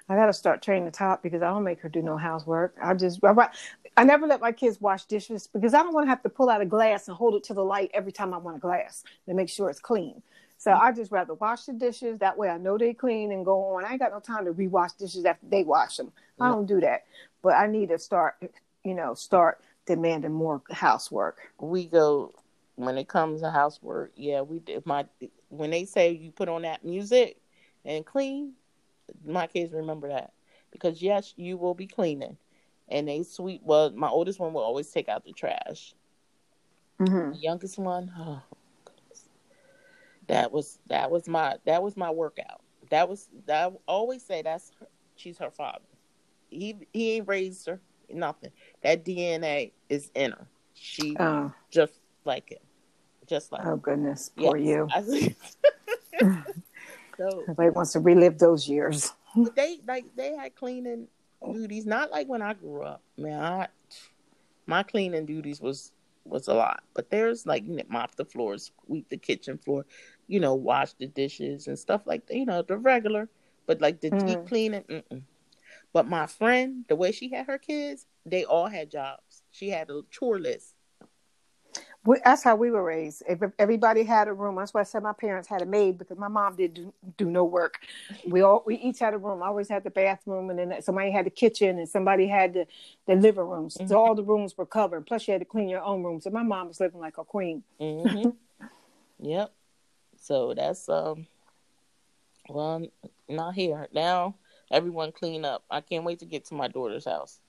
I 0.07 0.15
gotta 0.15 0.33
start 0.33 0.61
training 0.61 0.85
the 0.85 0.91
top 0.91 1.23
because 1.23 1.41
I 1.41 1.47
don't 1.47 1.63
make 1.63 1.79
her 1.81 1.89
do 1.89 2.01
no 2.01 2.17
housework. 2.17 2.75
I 2.81 2.93
just 2.93 3.19
I, 3.23 3.49
I 3.97 4.03
never 4.03 4.27
let 4.27 4.41
my 4.41 4.51
kids 4.51 4.79
wash 4.79 5.05
dishes 5.05 5.47
because 5.47 5.73
I 5.73 5.83
don't 5.83 5.93
want 5.93 6.05
to 6.05 6.09
have 6.09 6.23
to 6.23 6.29
pull 6.29 6.49
out 6.49 6.61
a 6.61 6.65
glass 6.65 7.07
and 7.07 7.17
hold 7.17 7.35
it 7.35 7.43
to 7.45 7.53
the 7.53 7.63
light 7.63 7.91
every 7.93 8.11
time 8.11 8.33
I 8.33 8.37
want 8.37 8.57
a 8.57 8.59
glass 8.59 9.03
to 9.27 9.33
make 9.33 9.49
sure 9.49 9.69
it's 9.69 9.79
clean. 9.79 10.21
So 10.59 10.73
I 10.73 10.91
just 10.91 11.09
rather 11.09 11.35
wash 11.35 11.63
the 11.63 11.73
dishes. 11.73 12.19
That 12.19 12.37
way 12.37 12.49
I 12.49 12.57
know 12.57 12.77
they 12.77 12.93
clean 12.93 13.31
and 13.31 13.45
go 13.45 13.75
on. 13.75 13.85
I 13.85 13.91
ain't 13.91 13.99
got 13.99 14.11
no 14.11 14.19
time 14.19 14.43
to 14.43 14.51
rewash 14.51 14.95
dishes 14.97 15.23
after 15.23 15.45
they 15.49 15.63
wash 15.63 15.95
them. 15.95 16.11
I 16.39 16.49
don't 16.49 16.65
do 16.65 16.81
that. 16.81 17.05
But 17.41 17.53
I 17.53 17.67
need 17.67 17.89
to 17.89 17.97
start, 17.97 18.35
you 18.83 18.93
know, 18.93 19.13
start 19.13 19.61
demanding 19.85 20.33
more 20.33 20.61
housework. 20.69 21.37
we 21.59 21.85
go 21.85 22.33
when 22.75 22.97
it 22.97 23.07
comes 23.07 23.39
to 23.39 23.49
housework. 23.49 24.11
Yeah, 24.17 24.41
we 24.41 24.59
did. 24.59 24.85
My 24.85 25.05
when 25.47 25.71
they 25.71 25.85
say 25.85 26.11
you 26.11 26.29
put 26.31 26.49
on 26.49 26.63
that 26.63 26.83
music 26.83 27.37
and 27.85 28.05
clean, 28.05 28.51
my 29.25 29.47
kids 29.47 29.73
remember 29.73 30.09
that 30.09 30.33
because 30.71 31.01
yes, 31.01 31.33
you 31.37 31.55
will 31.55 31.73
be 31.73 31.87
cleaning, 31.87 32.35
and 32.89 33.07
they 33.07 33.23
sweep. 33.23 33.61
Well, 33.63 33.91
my 33.91 34.09
oldest 34.09 34.39
one 34.39 34.51
will 34.51 34.61
always 34.61 34.91
take 34.91 35.07
out 35.07 35.23
the 35.23 35.31
trash. 35.31 35.93
Mm-hmm. 36.99 37.31
The 37.31 37.37
youngest 37.37 37.77
one, 37.77 38.11
oh. 38.19 38.41
That 40.29 40.51
was 40.51 40.79
that 40.87 41.11
was 41.11 41.27
my 41.27 41.57
that 41.65 41.83
was 41.83 41.97
my 41.97 42.09
workout. 42.09 42.61
That 42.91 43.09
was 43.09 43.27
that 43.45 43.71
I 43.71 43.75
always 43.87 44.23
say 44.23 44.41
that's 44.41 44.71
her, 44.79 44.87
she's 45.15 45.37
her 45.39 45.51
father. 45.51 45.85
He 46.49 46.75
he 46.93 47.13
ain't 47.17 47.27
raised 47.27 47.65
her 47.67 47.81
nothing. 48.09 48.51
That 48.83 49.03
DNA 49.03 49.71
is 49.89 50.11
in 50.15 50.31
her. 50.31 50.47
She 50.75 51.17
Oh, 51.19 51.51
just 51.71 51.93
like 52.25 52.51
it, 52.51 52.61
just 53.27 53.51
like 53.51 53.65
oh 53.65 53.75
goodness, 53.75 54.31
poor 54.37 54.55
you. 54.55 54.87
So 57.17 57.41
Everybody 57.41 57.71
wants 57.71 57.91
to 57.93 57.99
relive 57.99 58.37
those 58.39 58.69
years. 58.69 59.11
they 59.53 59.79
like 59.85 60.05
they 60.15 60.35
had 60.37 60.55
cleaning 60.55 61.07
duties, 61.51 61.85
not 61.85 62.11
like 62.11 62.29
when 62.29 62.41
I 62.41 62.53
grew 62.53 62.83
up. 62.83 63.01
Man, 63.17 63.41
I, 63.43 63.67
my 64.65 64.83
cleaning 64.83 65.25
duties 65.25 65.59
was 65.59 65.91
was 66.23 66.47
a 66.47 66.53
lot. 66.53 66.81
But 66.93 67.09
there's 67.09 67.45
like 67.45 67.65
mop 67.89 68.15
the 68.15 68.23
floors, 68.23 68.71
sweep 68.85 69.09
the 69.09 69.17
kitchen 69.17 69.57
floor, 69.57 69.85
you 70.29 70.39
know, 70.39 70.53
wash 70.53 70.93
the 70.93 71.07
dishes 71.07 71.67
and 71.67 71.77
stuff 71.77 72.03
like 72.05 72.27
that. 72.27 72.37
You 72.37 72.45
know, 72.45 72.61
the 72.61 72.77
regular. 72.77 73.27
But 73.65 73.81
like 73.81 73.99
the 74.01 74.09
deep 74.11 74.39
Mhm. 74.39 74.47
cleaning, 74.47 74.83
mm-mm. 74.83 75.21
But 75.93 76.07
my 76.07 76.25
friend, 76.27 76.85
the 76.87 76.95
way 76.95 77.11
she 77.11 77.29
had 77.29 77.47
her 77.47 77.57
kids, 77.57 78.05
they 78.25 78.43
all 78.45 78.67
had 78.67 78.89
jobs. 78.89 79.43
She 79.51 79.69
had 79.69 79.89
a 79.89 80.01
chore 80.09 80.39
list. 80.39 80.73
We, 82.05 82.17
that's 82.23 82.43
how 82.43 82.55
we 82.55 82.71
were 82.71 82.83
raised. 82.83 83.23
Everybody 83.59 84.03
had 84.03 84.27
a 84.29 84.33
room, 84.33 84.55
that's 84.55 84.73
why 84.73 84.81
I 84.81 84.83
said 84.85 85.03
my 85.03 85.13
parents 85.13 85.47
had 85.49 85.61
a 85.61 85.65
maid 85.65 85.97
because 85.97 86.17
my 86.17 86.29
mom 86.29 86.55
did 86.55 86.73
do, 86.73 86.93
do 87.17 87.25
no 87.29 87.43
work. 87.43 87.79
We 88.25 88.41
all 88.41 88.63
we 88.65 88.77
each 88.77 88.99
had 88.99 89.13
a 89.13 89.17
room. 89.17 89.43
I 89.43 89.47
always 89.47 89.67
had 89.67 89.83
the 89.83 89.89
bathroom, 89.89 90.49
and 90.49 90.57
then 90.57 90.81
somebody 90.81 91.11
had 91.11 91.25
the 91.25 91.29
kitchen, 91.29 91.77
and 91.77 91.87
somebody 91.89 92.25
had 92.27 92.53
the, 92.53 92.67
the 93.05 93.15
living 93.15 93.43
room. 93.43 93.69
So 93.69 93.83
Mhm. 93.83 93.91
all 93.91 94.15
the 94.15 94.23
rooms 94.23 94.57
were 94.57 94.65
covered. 94.65 95.05
Plus, 95.05 95.27
you 95.27 95.33
had 95.33 95.41
to 95.41 95.45
clean 95.45 95.67
your 95.69 95.83
own 95.83 96.01
room. 96.03 96.21
So 96.21 96.29
my 96.29 96.41
mom 96.43 96.69
was 96.69 96.79
living 96.79 97.01
like 97.01 97.17
a 97.17 97.23
queen. 97.25 97.63
hmm 97.79 98.29
yep. 99.19 99.53
So 100.19 100.53
that's 100.53 100.87
um. 100.89 101.27
Well, 102.47 102.75
I'm 102.75 102.89
not 103.35 103.53
here 103.53 103.87
now. 103.93 104.35
Everyone 104.71 105.11
clean 105.11 105.45
up. 105.45 105.63
I 105.69 105.81
can't 105.81 106.03
wait 106.03 106.19
to 106.19 106.25
get 106.25 106.45
to 106.45 106.55
my 106.55 106.67
daughter's 106.67 107.05
house. 107.05 107.39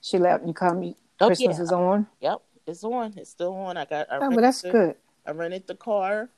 She 0.00 0.18
let 0.18 0.46
you 0.46 0.52
come. 0.52 0.94
Oh, 1.20 1.26
Christmas 1.26 1.56
yeah. 1.58 1.62
is 1.62 1.72
on. 1.72 2.06
Yep, 2.20 2.42
it's 2.66 2.84
on. 2.84 3.14
It's 3.16 3.30
still 3.30 3.54
on. 3.54 3.76
I 3.76 3.84
got. 3.84 4.10
I 4.10 4.16
Oh, 4.16 4.20
rented 4.20 4.36
well, 4.36 4.42
that's 4.42 4.62
the- 4.62 4.70
good. 4.70 4.96
I 5.26 5.32
rented 5.32 5.66
the 5.66 5.74
car 5.74 6.30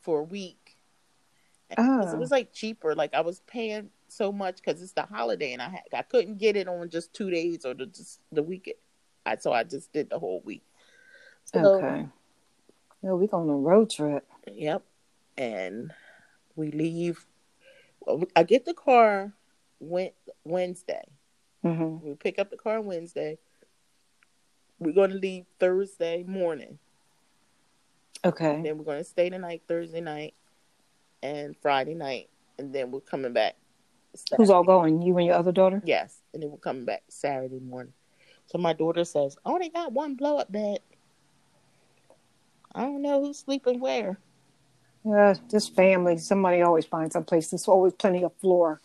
for 0.00 0.20
a 0.20 0.24
week, 0.24 0.76
Oh. 1.76 2.12
It 2.12 2.18
was 2.18 2.30
like 2.30 2.52
cheaper. 2.52 2.94
Like 2.94 3.12
I 3.12 3.20
was 3.20 3.40
paying 3.46 3.90
so 4.08 4.30
much 4.30 4.56
because 4.56 4.80
it's 4.80 4.92
the 4.92 5.02
holiday, 5.02 5.52
and 5.52 5.60
I 5.60 5.68
had 5.68 5.82
I 5.92 6.02
couldn't 6.02 6.38
get 6.38 6.56
it 6.56 6.68
on 6.68 6.88
just 6.90 7.12
two 7.12 7.28
days 7.30 7.64
or 7.64 7.74
the 7.74 7.86
just 7.86 8.20
the 8.30 8.42
weekend. 8.42 8.76
I 9.24 9.36
so 9.36 9.52
I 9.52 9.64
just 9.64 9.92
did 9.92 10.08
the 10.10 10.18
whole 10.18 10.40
week. 10.44 10.62
So, 11.44 11.58
okay. 11.76 12.06
Yeah, 13.06 13.12
we 13.12 13.28
going 13.28 13.48
on 13.48 13.54
a 13.54 13.58
road 13.58 13.88
trip. 13.88 14.26
Yep. 14.52 14.82
And 15.38 15.92
we 16.56 16.72
leave. 16.72 17.24
I 18.34 18.42
get 18.42 18.64
the 18.64 18.74
car 18.74 19.32
went 19.78 20.14
Wednesday. 20.42 21.04
hmm 21.62 21.98
We 22.02 22.14
pick 22.16 22.40
up 22.40 22.50
the 22.50 22.56
car 22.56 22.80
Wednesday. 22.80 23.38
We're 24.80 24.92
going 24.92 25.10
to 25.10 25.18
leave 25.18 25.44
Thursday 25.60 26.24
morning. 26.24 26.80
Okay. 28.24 28.60
Then 28.64 28.76
we're 28.76 28.84
going 28.84 28.98
to 28.98 29.04
stay 29.04 29.28
the 29.28 29.38
night 29.38 29.62
Thursday 29.68 30.00
night 30.00 30.34
and 31.22 31.56
Friday 31.62 31.94
night, 31.94 32.28
and 32.58 32.74
then 32.74 32.90
we're 32.90 33.00
coming 33.00 33.32
back. 33.32 33.54
Saturday. 34.16 34.42
Who's 34.42 34.50
all 34.50 34.64
going? 34.64 35.00
You 35.02 35.16
and 35.18 35.26
your 35.28 35.36
other 35.36 35.52
daughter? 35.52 35.80
Yes, 35.84 36.22
and 36.34 36.42
then 36.42 36.50
we're 36.50 36.56
coming 36.56 36.84
back 36.84 37.04
Saturday 37.08 37.60
morning. 37.60 37.92
So 38.46 38.58
my 38.58 38.72
daughter 38.72 39.04
says, 39.04 39.36
"I 39.44 39.50
only 39.50 39.68
got 39.68 39.92
one 39.92 40.14
blow 40.16 40.38
up 40.38 40.50
bed. 40.50 40.80
I 42.76 42.82
don't 42.82 43.02
know 43.02 43.20
who's 43.22 43.38
sleeping 43.40 43.80
where." 43.80 44.20
Yeah, 45.04 45.34
this 45.48 45.68
family, 45.68 46.18
somebody 46.18 46.62
always 46.62 46.84
finds 46.84 47.14
some 47.14 47.24
place. 47.24 47.50
There's 47.50 47.68
always 47.68 47.92
plenty 47.94 48.22
of 48.24 48.34
floor. 48.36 48.80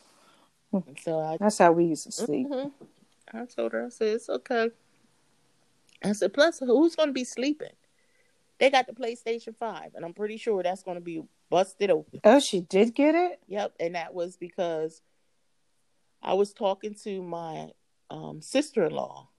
So 1.01 1.19
I 1.19 1.37
That's 1.37 1.57
how 1.57 1.71
we 1.71 1.85
used 1.85 2.05
to 2.05 2.11
sleep. 2.11 2.47
Mhm. 2.47 2.71
I 3.33 3.45
told 3.45 3.73
her, 3.73 3.85
I 3.85 3.89
said, 3.89 4.07
it's 4.15 4.29
okay. 4.29 4.69
I 6.03 6.11
said, 6.13 6.33
plus, 6.33 6.59
who's 6.59 6.95
going 6.95 7.09
to 7.09 7.13
be 7.13 7.23
sleeping? 7.23 7.73
They 8.59 8.69
got 8.69 8.87
the 8.87 8.93
PlayStation 8.93 9.55
5, 9.55 9.95
and 9.95 10.05
I'm 10.05 10.13
pretty 10.13 10.37
sure 10.37 10.61
that's 10.61 10.83
going 10.83 10.95
to 10.95 11.01
be 11.01 11.23
busted 11.49 11.89
open. 11.89 12.21
Oh, 12.23 12.39
she 12.39 12.61
did 12.61 12.93
get 12.93 13.15
it? 13.15 13.39
Yep. 13.47 13.73
And 13.79 13.95
that 13.95 14.13
was 14.13 14.37
because 14.37 15.01
I 16.21 16.33
was 16.35 16.53
talking 16.53 16.93
to 17.03 17.21
my 17.23 17.71
um, 18.09 18.41
sister 18.41 18.85
in 18.85 18.91
law, 18.93 19.29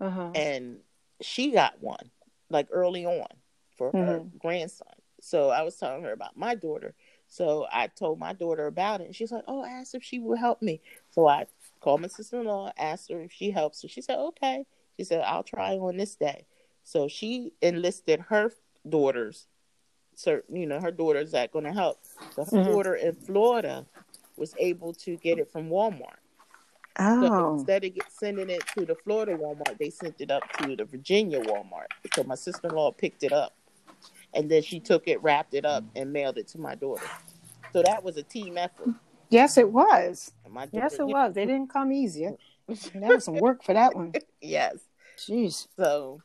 Uh 0.00 0.10
huh. 0.10 0.30
and 0.34 0.80
she 1.22 1.50
got 1.52 1.80
one 1.82 2.10
like 2.50 2.68
early 2.70 3.06
on 3.06 3.26
for 3.76 3.92
her 3.92 4.22
grandson. 4.38 4.88
So 5.20 5.50
I 5.50 5.62
was 5.62 5.76
telling 5.76 6.02
her 6.02 6.12
about 6.12 6.36
my 6.36 6.54
daughter. 6.54 6.94
So 7.28 7.66
I 7.72 7.88
told 7.88 8.18
my 8.18 8.32
daughter 8.32 8.66
about 8.66 9.00
it, 9.00 9.06
and 9.06 9.16
she's 9.16 9.32
like, 9.32 9.44
"Oh, 9.48 9.62
I 9.62 9.68
asked 9.70 9.94
if 9.94 10.02
she 10.04 10.18
would 10.18 10.38
help 10.38 10.62
me." 10.62 10.80
So 11.10 11.26
I 11.26 11.46
called 11.80 12.00
my 12.00 12.08
sister-in-law, 12.08 12.72
asked 12.78 13.10
her 13.10 13.20
if 13.20 13.32
she 13.32 13.50
helps. 13.50 13.80
So 13.80 13.88
she 13.88 14.00
said, 14.00 14.18
"Okay." 14.18 14.64
She 14.96 15.04
said, 15.04 15.22
"I'll 15.22 15.42
try 15.42 15.76
on 15.76 15.96
this 15.96 16.14
day." 16.14 16.46
So 16.84 17.08
she 17.08 17.52
enlisted 17.62 18.20
her 18.28 18.52
daughters, 18.88 19.48
certain 20.14 20.56
you 20.56 20.66
know 20.66 20.80
her 20.80 20.92
daughters 20.92 21.32
that 21.32 21.50
going 21.52 21.64
to 21.64 21.72
help. 21.72 21.98
So 22.30 22.44
her 22.44 22.50
Mhm. 22.58 22.64
daughter 22.64 22.94
in 22.94 23.14
Florida 23.16 23.86
was 24.36 24.54
able 24.58 24.92
to 24.94 25.16
get 25.16 25.38
it 25.38 25.50
from 25.50 25.68
Walmart. 25.68 26.20
So 26.96 27.26
Oh. 27.26 27.54
instead 27.54 27.84
of 27.84 27.94
get, 27.94 28.10
sending 28.12 28.50
it 28.50 28.64
to 28.76 28.86
the 28.86 28.94
Florida 28.94 29.36
Walmart, 29.36 29.78
they 29.78 29.90
sent 29.90 30.20
it 30.20 30.30
up 30.30 30.42
to 30.58 30.76
the 30.76 30.84
Virginia 30.84 31.40
Walmart. 31.40 31.88
So 32.14 32.22
my 32.24 32.34
sister 32.36 32.68
in 32.68 32.74
law 32.74 32.92
picked 32.92 33.24
it 33.24 33.32
up. 33.32 33.55
And 34.34 34.50
then 34.50 34.62
she 34.62 34.80
took 34.80 35.08
it, 35.08 35.22
wrapped 35.22 35.54
it 35.54 35.64
up, 35.64 35.84
and 35.94 36.12
mailed 36.12 36.36
it 36.38 36.48
to 36.48 36.58
my 36.58 36.74
daughter. 36.74 37.06
So 37.72 37.82
that 37.82 38.02
was 38.04 38.16
a 38.16 38.22
team 38.22 38.58
effort. 38.58 38.88
Yes, 39.28 39.56
it 39.56 39.70
was. 39.70 40.32
My 40.48 40.66
daughter, 40.66 40.76
Yes, 40.76 40.92
it 40.94 41.06
was. 41.06 41.34
They 41.34 41.46
didn't 41.46 41.68
come 41.72 41.92
easy. 41.92 42.28
That 42.68 43.08
was 43.08 43.24
some 43.24 43.36
work 43.38 43.62
for 43.64 43.72
that 43.72 43.94
one. 43.94 44.12
yes. 44.40 44.76
Jeez. 45.18 45.66
So, 45.76 46.20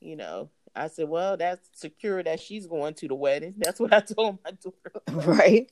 you 0.00 0.16
know, 0.16 0.50
I 0.74 0.88
said, 0.88 1.08
well, 1.08 1.36
that's 1.36 1.68
secure 1.72 2.22
that 2.22 2.40
she's 2.40 2.66
going 2.66 2.94
to 2.94 3.08
the 3.08 3.14
wedding. 3.14 3.54
That's 3.58 3.80
what 3.80 3.92
I 3.92 4.00
told 4.00 4.38
my 4.44 4.50
daughter. 4.50 5.00
Right. 5.26 5.70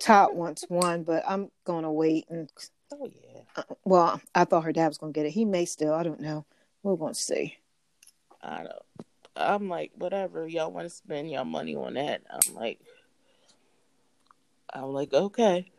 Todd 0.00 0.34
wants 0.34 0.64
one, 0.68 1.02
but 1.02 1.24
I'm 1.28 1.50
going 1.64 1.84
to 1.84 1.90
wait. 1.90 2.26
And 2.28 2.50
Oh, 2.92 3.06
yeah. 3.06 3.40
uh, 3.56 3.62
well, 3.84 4.20
I 4.34 4.44
thought 4.44 4.64
her 4.64 4.72
dad 4.72 4.88
was 4.88 4.98
going 4.98 5.12
to 5.12 5.18
get 5.18 5.26
it. 5.26 5.30
He 5.30 5.44
may 5.44 5.64
still. 5.64 5.92
I 5.92 6.02
don't 6.02 6.20
know. 6.20 6.46
We're 6.82 6.96
going 6.96 7.14
to 7.14 7.20
see. 7.20 7.56
I 8.42 8.56
don't 8.58 8.64
know. 8.64 8.82
I'm 9.38 9.68
like, 9.68 9.92
whatever 9.96 10.46
y'all 10.46 10.70
want 10.70 10.86
to 10.86 10.90
spend 10.90 11.30
your 11.30 11.44
money 11.44 11.76
on 11.76 11.94
that. 11.94 12.22
I'm 12.30 12.54
like, 12.54 12.80
I'm 14.72 14.92
like, 14.92 15.12
okay. 15.12 15.70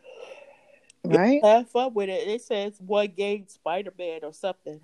Right. 1.04 1.40
have 1.44 1.70
fun 1.70 1.94
with 1.94 2.08
it. 2.08 2.26
It 2.28 2.42
says 2.42 2.74
one 2.78 3.12
game 3.16 3.46
Spider 3.48 3.92
Man 3.98 4.20
or 4.22 4.32
something. 4.32 4.80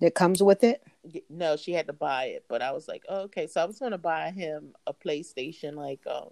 That 0.00 0.14
comes 0.14 0.42
with 0.42 0.64
it. 0.64 0.82
No, 1.28 1.56
she 1.56 1.72
had 1.72 1.86
to 1.88 1.92
buy 1.92 2.26
it, 2.26 2.44
but 2.48 2.62
I 2.62 2.72
was 2.72 2.88
like, 2.88 3.04
oh, 3.08 3.22
okay. 3.22 3.46
So 3.46 3.60
I 3.60 3.66
was 3.66 3.78
gonna 3.78 3.98
buy 3.98 4.30
him 4.30 4.74
a 4.86 4.94
PlayStation 4.94 5.74
like 5.74 6.00
um 6.06 6.30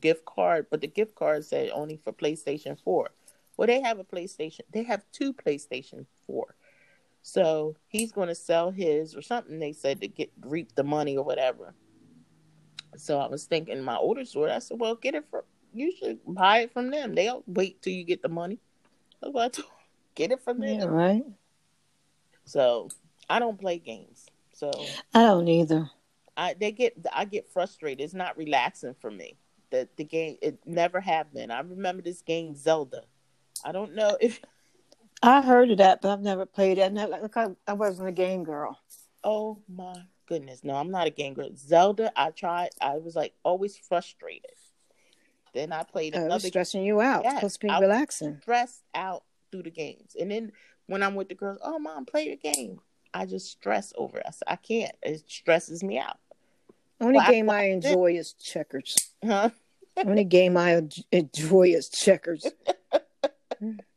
gift 0.00 0.24
card, 0.24 0.66
but 0.70 0.80
the 0.80 0.88
gift 0.88 1.14
card 1.14 1.44
said 1.44 1.70
only 1.70 1.96
for 2.02 2.12
PlayStation 2.12 2.76
Four. 2.82 3.10
Well, 3.56 3.68
they 3.68 3.80
have 3.80 4.00
a 4.00 4.04
PlayStation. 4.04 4.62
They 4.72 4.82
have 4.82 5.04
two 5.12 5.32
PlayStation 5.32 6.06
Four, 6.26 6.56
so 7.26 7.74
he's 7.88 8.12
gonna 8.12 8.34
sell 8.34 8.70
his 8.70 9.16
or 9.16 9.22
something. 9.22 9.58
They 9.58 9.72
said 9.72 10.02
to 10.02 10.08
get 10.08 10.30
reap 10.42 10.74
the 10.74 10.84
money 10.84 11.16
or 11.16 11.24
whatever. 11.24 11.74
So 12.98 13.18
I 13.18 13.28
was 13.28 13.46
thinking, 13.46 13.82
my 13.82 13.96
older 13.96 14.24
daughter. 14.24 14.52
I 14.52 14.58
said, 14.58 14.78
well, 14.78 14.94
get 14.94 15.14
it 15.14 15.24
from. 15.30 15.40
You 15.72 15.90
should 15.98 16.20
buy 16.26 16.58
it 16.58 16.74
from 16.74 16.90
them. 16.90 17.14
They'll 17.14 17.42
wait 17.46 17.80
till 17.80 17.94
you 17.94 18.04
get 18.04 18.20
the 18.20 18.28
money. 18.28 18.60
That's 19.22 19.32
what 19.32 19.44
I 19.44 19.48
told. 19.48 19.68
Get 20.14 20.30
it 20.30 20.44
from 20.44 20.60
them. 20.60 20.78
Yeah, 20.78 20.84
right. 20.84 21.24
So 22.44 22.88
I 23.28 23.40
don't 23.40 23.58
play 23.58 23.78
games. 23.80 24.26
So 24.52 24.70
I 25.12 25.22
don't 25.22 25.48
either. 25.48 25.90
I 26.36 26.54
they 26.54 26.70
get 26.70 26.94
I 27.12 27.24
get 27.24 27.48
frustrated. 27.48 28.04
It's 28.04 28.14
not 28.14 28.36
relaxing 28.36 28.94
for 29.00 29.10
me. 29.10 29.36
The 29.70 29.88
the 29.96 30.04
game 30.04 30.36
it 30.40 30.60
never 30.64 31.00
have 31.00 31.34
been. 31.34 31.50
I 31.50 31.58
remember 31.58 32.00
this 32.00 32.22
game 32.22 32.54
Zelda. 32.54 33.02
I 33.64 33.72
don't 33.72 33.96
know 33.96 34.16
if 34.20 34.40
I 35.22 35.40
heard 35.42 35.70
of 35.70 35.78
that, 35.78 36.02
but 36.02 36.10
I've 36.12 36.20
never 36.20 36.44
played 36.46 36.78
it. 36.78 36.92
Never, 36.92 37.12
like, 37.12 37.36
I, 37.36 37.48
I 37.66 37.72
wasn't 37.72 38.08
a 38.08 38.12
game 38.12 38.44
girl. 38.44 38.78
oh 39.22 39.58
my 39.68 39.94
goodness. 40.26 40.62
No, 40.64 40.74
I'm 40.74 40.90
not 40.90 41.06
a 41.06 41.10
game 41.10 41.34
girl. 41.34 41.50
Zelda, 41.56 42.12
I 42.16 42.30
tried 42.30 42.70
I 42.80 42.98
was 42.98 43.14
like 43.16 43.34
always 43.42 43.76
frustrated. 43.76 44.50
Then 45.54 45.72
I 45.72 45.82
played 45.84 46.16
Oh, 46.16 46.24
another 46.24 46.48
stressing 46.48 46.82
you 46.84 47.00
out. 47.00 47.24
Yes, 47.24 47.36
supposed 47.36 47.60
to 47.60 47.66
be 47.66 47.70
I- 47.70 47.78
relaxing. 47.80 48.38
stressed 48.42 48.82
out 48.94 49.22
through 49.52 49.62
the 49.64 49.70
games. 49.70 50.16
And 50.18 50.30
then 50.30 50.52
when 50.86 51.02
I'm 51.02 51.14
with 51.14 51.28
the 51.28 51.34
girls, 51.34 51.58
oh 51.62 51.78
mom, 51.78 52.04
play 52.06 52.26
your 52.26 52.36
game. 52.36 52.80
I 53.14 53.24
just 53.26 53.50
stress 53.52 53.92
over 53.96 54.18
it. 54.18 54.24
I 54.26 54.30
said, 54.32 54.48
I 54.48 54.56
can't. 54.56 54.94
It 55.02 55.22
stresses 55.30 55.84
me 55.84 55.98
out. 55.98 56.18
Only 57.00 57.18
Well, 57.18 57.30
game 57.30 57.48
I 57.48 57.64
enjoy 57.66 58.14
is 58.16 58.32
checkers. 58.32 58.96
Huh? 59.24 59.50
Only 59.96 60.24
game 60.24 60.56
I 60.56 60.74
enjoy 60.74 61.68
is 61.68 61.88
checkers. 61.88 62.46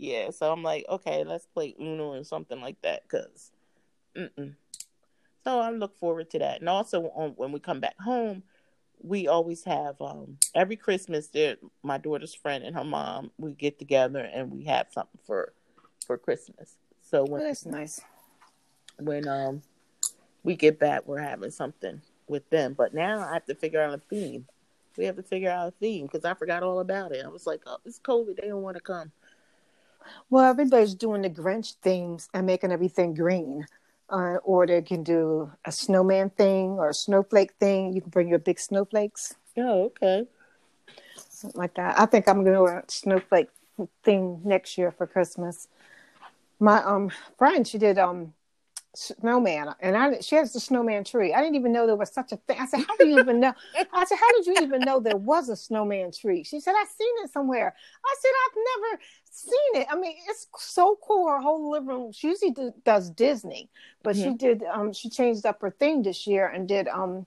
Yeah, 0.00 0.30
so 0.30 0.50
I'm 0.50 0.62
like, 0.62 0.86
okay, 0.88 1.24
let's 1.24 1.44
play 1.44 1.74
Uno 1.78 2.14
or 2.14 2.24
something 2.24 2.58
like 2.58 2.80
that, 2.80 3.06
cause, 3.06 3.50
mm-mm. 4.16 4.54
so 5.44 5.60
I 5.60 5.70
look 5.72 5.98
forward 5.98 6.30
to 6.30 6.38
that. 6.38 6.60
And 6.60 6.70
also, 6.70 7.02
on, 7.14 7.32
when 7.36 7.52
we 7.52 7.60
come 7.60 7.80
back 7.80 8.00
home, 8.00 8.42
we 9.02 9.28
always 9.28 9.62
have 9.64 10.00
um 10.00 10.38
every 10.54 10.76
Christmas. 10.76 11.28
There, 11.28 11.56
my 11.82 11.98
daughter's 11.98 12.34
friend 12.34 12.64
and 12.64 12.74
her 12.76 12.84
mom, 12.84 13.30
we 13.36 13.52
get 13.52 13.78
together 13.78 14.20
and 14.20 14.50
we 14.50 14.64
have 14.64 14.86
something 14.90 15.20
for 15.26 15.52
for 16.06 16.16
Christmas. 16.16 16.76
So 17.02 17.24
when 17.24 17.42
that's 17.42 17.66
nice. 17.66 18.00
when 18.98 19.28
um 19.28 19.60
we 20.44 20.56
get 20.56 20.78
back, 20.78 21.06
we're 21.06 21.20
having 21.20 21.50
something 21.50 22.00
with 22.26 22.48
them. 22.48 22.72
But 22.72 22.94
now 22.94 23.20
I 23.20 23.34
have 23.34 23.44
to 23.46 23.54
figure 23.54 23.82
out 23.82 23.92
a 23.92 23.98
theme. 23.98 24.46
We 24.96 25.04
have 25.04 25.16
to 25.16 25.22
figure 25.22 25.50
out 25.50 25.68
a 25.68 25.72
theme 25.72 26.06
because 26.06 26.24
I 26.24 26.32
forgot 26.32 26.62
all 26.62 26.80
about 26.80 27.12
it. 27.12 27.22
I 27.22 27.28
was 27.28 27.46
like, 27.46 27.60
oh, 27.66 27.78
it's 27.84 27.98
COVID. 27.98 28.40
They 28.40 28.48
don't 28.48 28.62
want 28.62 28.78
to 28.78 28.82
come. 28.82 29.12
Well, 30.30 30.44
everybody's 30.44 30.94
doing 30.94 31.22
the 31.22 31.30
Grinch 31.30 31.74
themes 31.82 32.28
and 32.34 32.46
making 32.46 32.72
everything 32.72 33.14
green. 33.14 33.66
Uh, 34.08 34.38
or 34.42 34.66
they 34.66 34.82
can 34.82 35.04
do 35.04 35.52
a 35.64 35.70
snowman 35.70 36.30
thing 36.30 36.72
or 36.72 36.88
a 36.88 36.94
snowflake 36.94 37.52
thing. 37.60 37.92
You 37.92 38.00
can 38.00 38.10
bring 38.10 38.28
your 38.28 38.40
big 38.40 38.58
snowflakes, 38.58 39.36
Oh, 39.56 39.84
okay. 39.84 40.26
something 41.16 41.58
like 41.58 41.74
that. 41.74 41.98
I 41.98 42.06
think 42.06 42.28
I'm 42.28 42.44
going 42.44 42.46
to 42.46 42.52
do 42.52 42.66
a 42.66 42.82
snowflake 42.88 43.48
thing 44.02 44.40
next 44.44 44.76
year 44.78 44.90
for 44.90 45.06
Christmas. 45.06 45.68
My 46.58 46.82
um 46.84 47.10
friend, 47.38 47.66
she 47.66 47.78
did 47.78 47.98
um 47.98 48.34
snowman, 48.94 49.74
and 49.80 49.96
I 49.96 50.20
she 50.20 50.36
has 50.36 50.52
the 50.52 50.60
snowman 50.60 51.04
tree. 51.04 51.32
I 51.32 51.40
didn't 51.40 51.56
even 51.56 51.72
know 51.72 51.86
there 51.86 51.96
was 51.96 52.12
such 52.12 52.32
a 52.32 52.36
thing. 52.36 52.58
I 52.58 52.66
said, 52.66 52.80
"How 52.80 52.96
do 52.96 53.06
you 53.06 53.20
even 53.20 53.40
know?" 53.40 53.52
I 53.92 54.04
said, 54.04 54.18
"How 54.18 54.32
did 54.32 54.46
you 54.46 54.62
even 54.62 54.84
know 54.84 55.00
there 55.00 55.16
was 55.16 55.48
a 55.48 55.56
snowman 55.56 56.12
tree?" 56.12 56.42
She 56.42 56.60
said, 56.60 56.74
"I've 56.76 56.88
seen 56.88 57.12
it 57.22 57.30
somewhere." 57.30 57.74
I 58.04 58.14
said, 58.20 58.30
"I've 58.46 58.56
never 58.56 59.02
seen 59.30 59.82
it. 59.82 59.86
I 59.90 59.96
mean, 59.96 60.16
it's 60.28 60.48
so 60.58 60.98
cool. 61.02 61.28
Her 61.28 61.40
whole 61.40 61.70
living 61.70 61.88
room. 61.88 62.12
She 62.12 62.28
usually 62.28 62.50
do, 62.50 62.72
does 62.84 63.10
Disney, 63.10 63.70
but 64.02 64.16
she 64.16 64.34
did. 64.34 64.64
Um, 64.64 64.92
she 64.92 65.08
changed 65.08 65.46
up 65.46 65.60
her 65.62 65.70
theme 65.70 66.02
this 66.02 66.26
year 66.26 66.48
and 66.48 66.66
did 66.66 66.88
um 66.88 67.26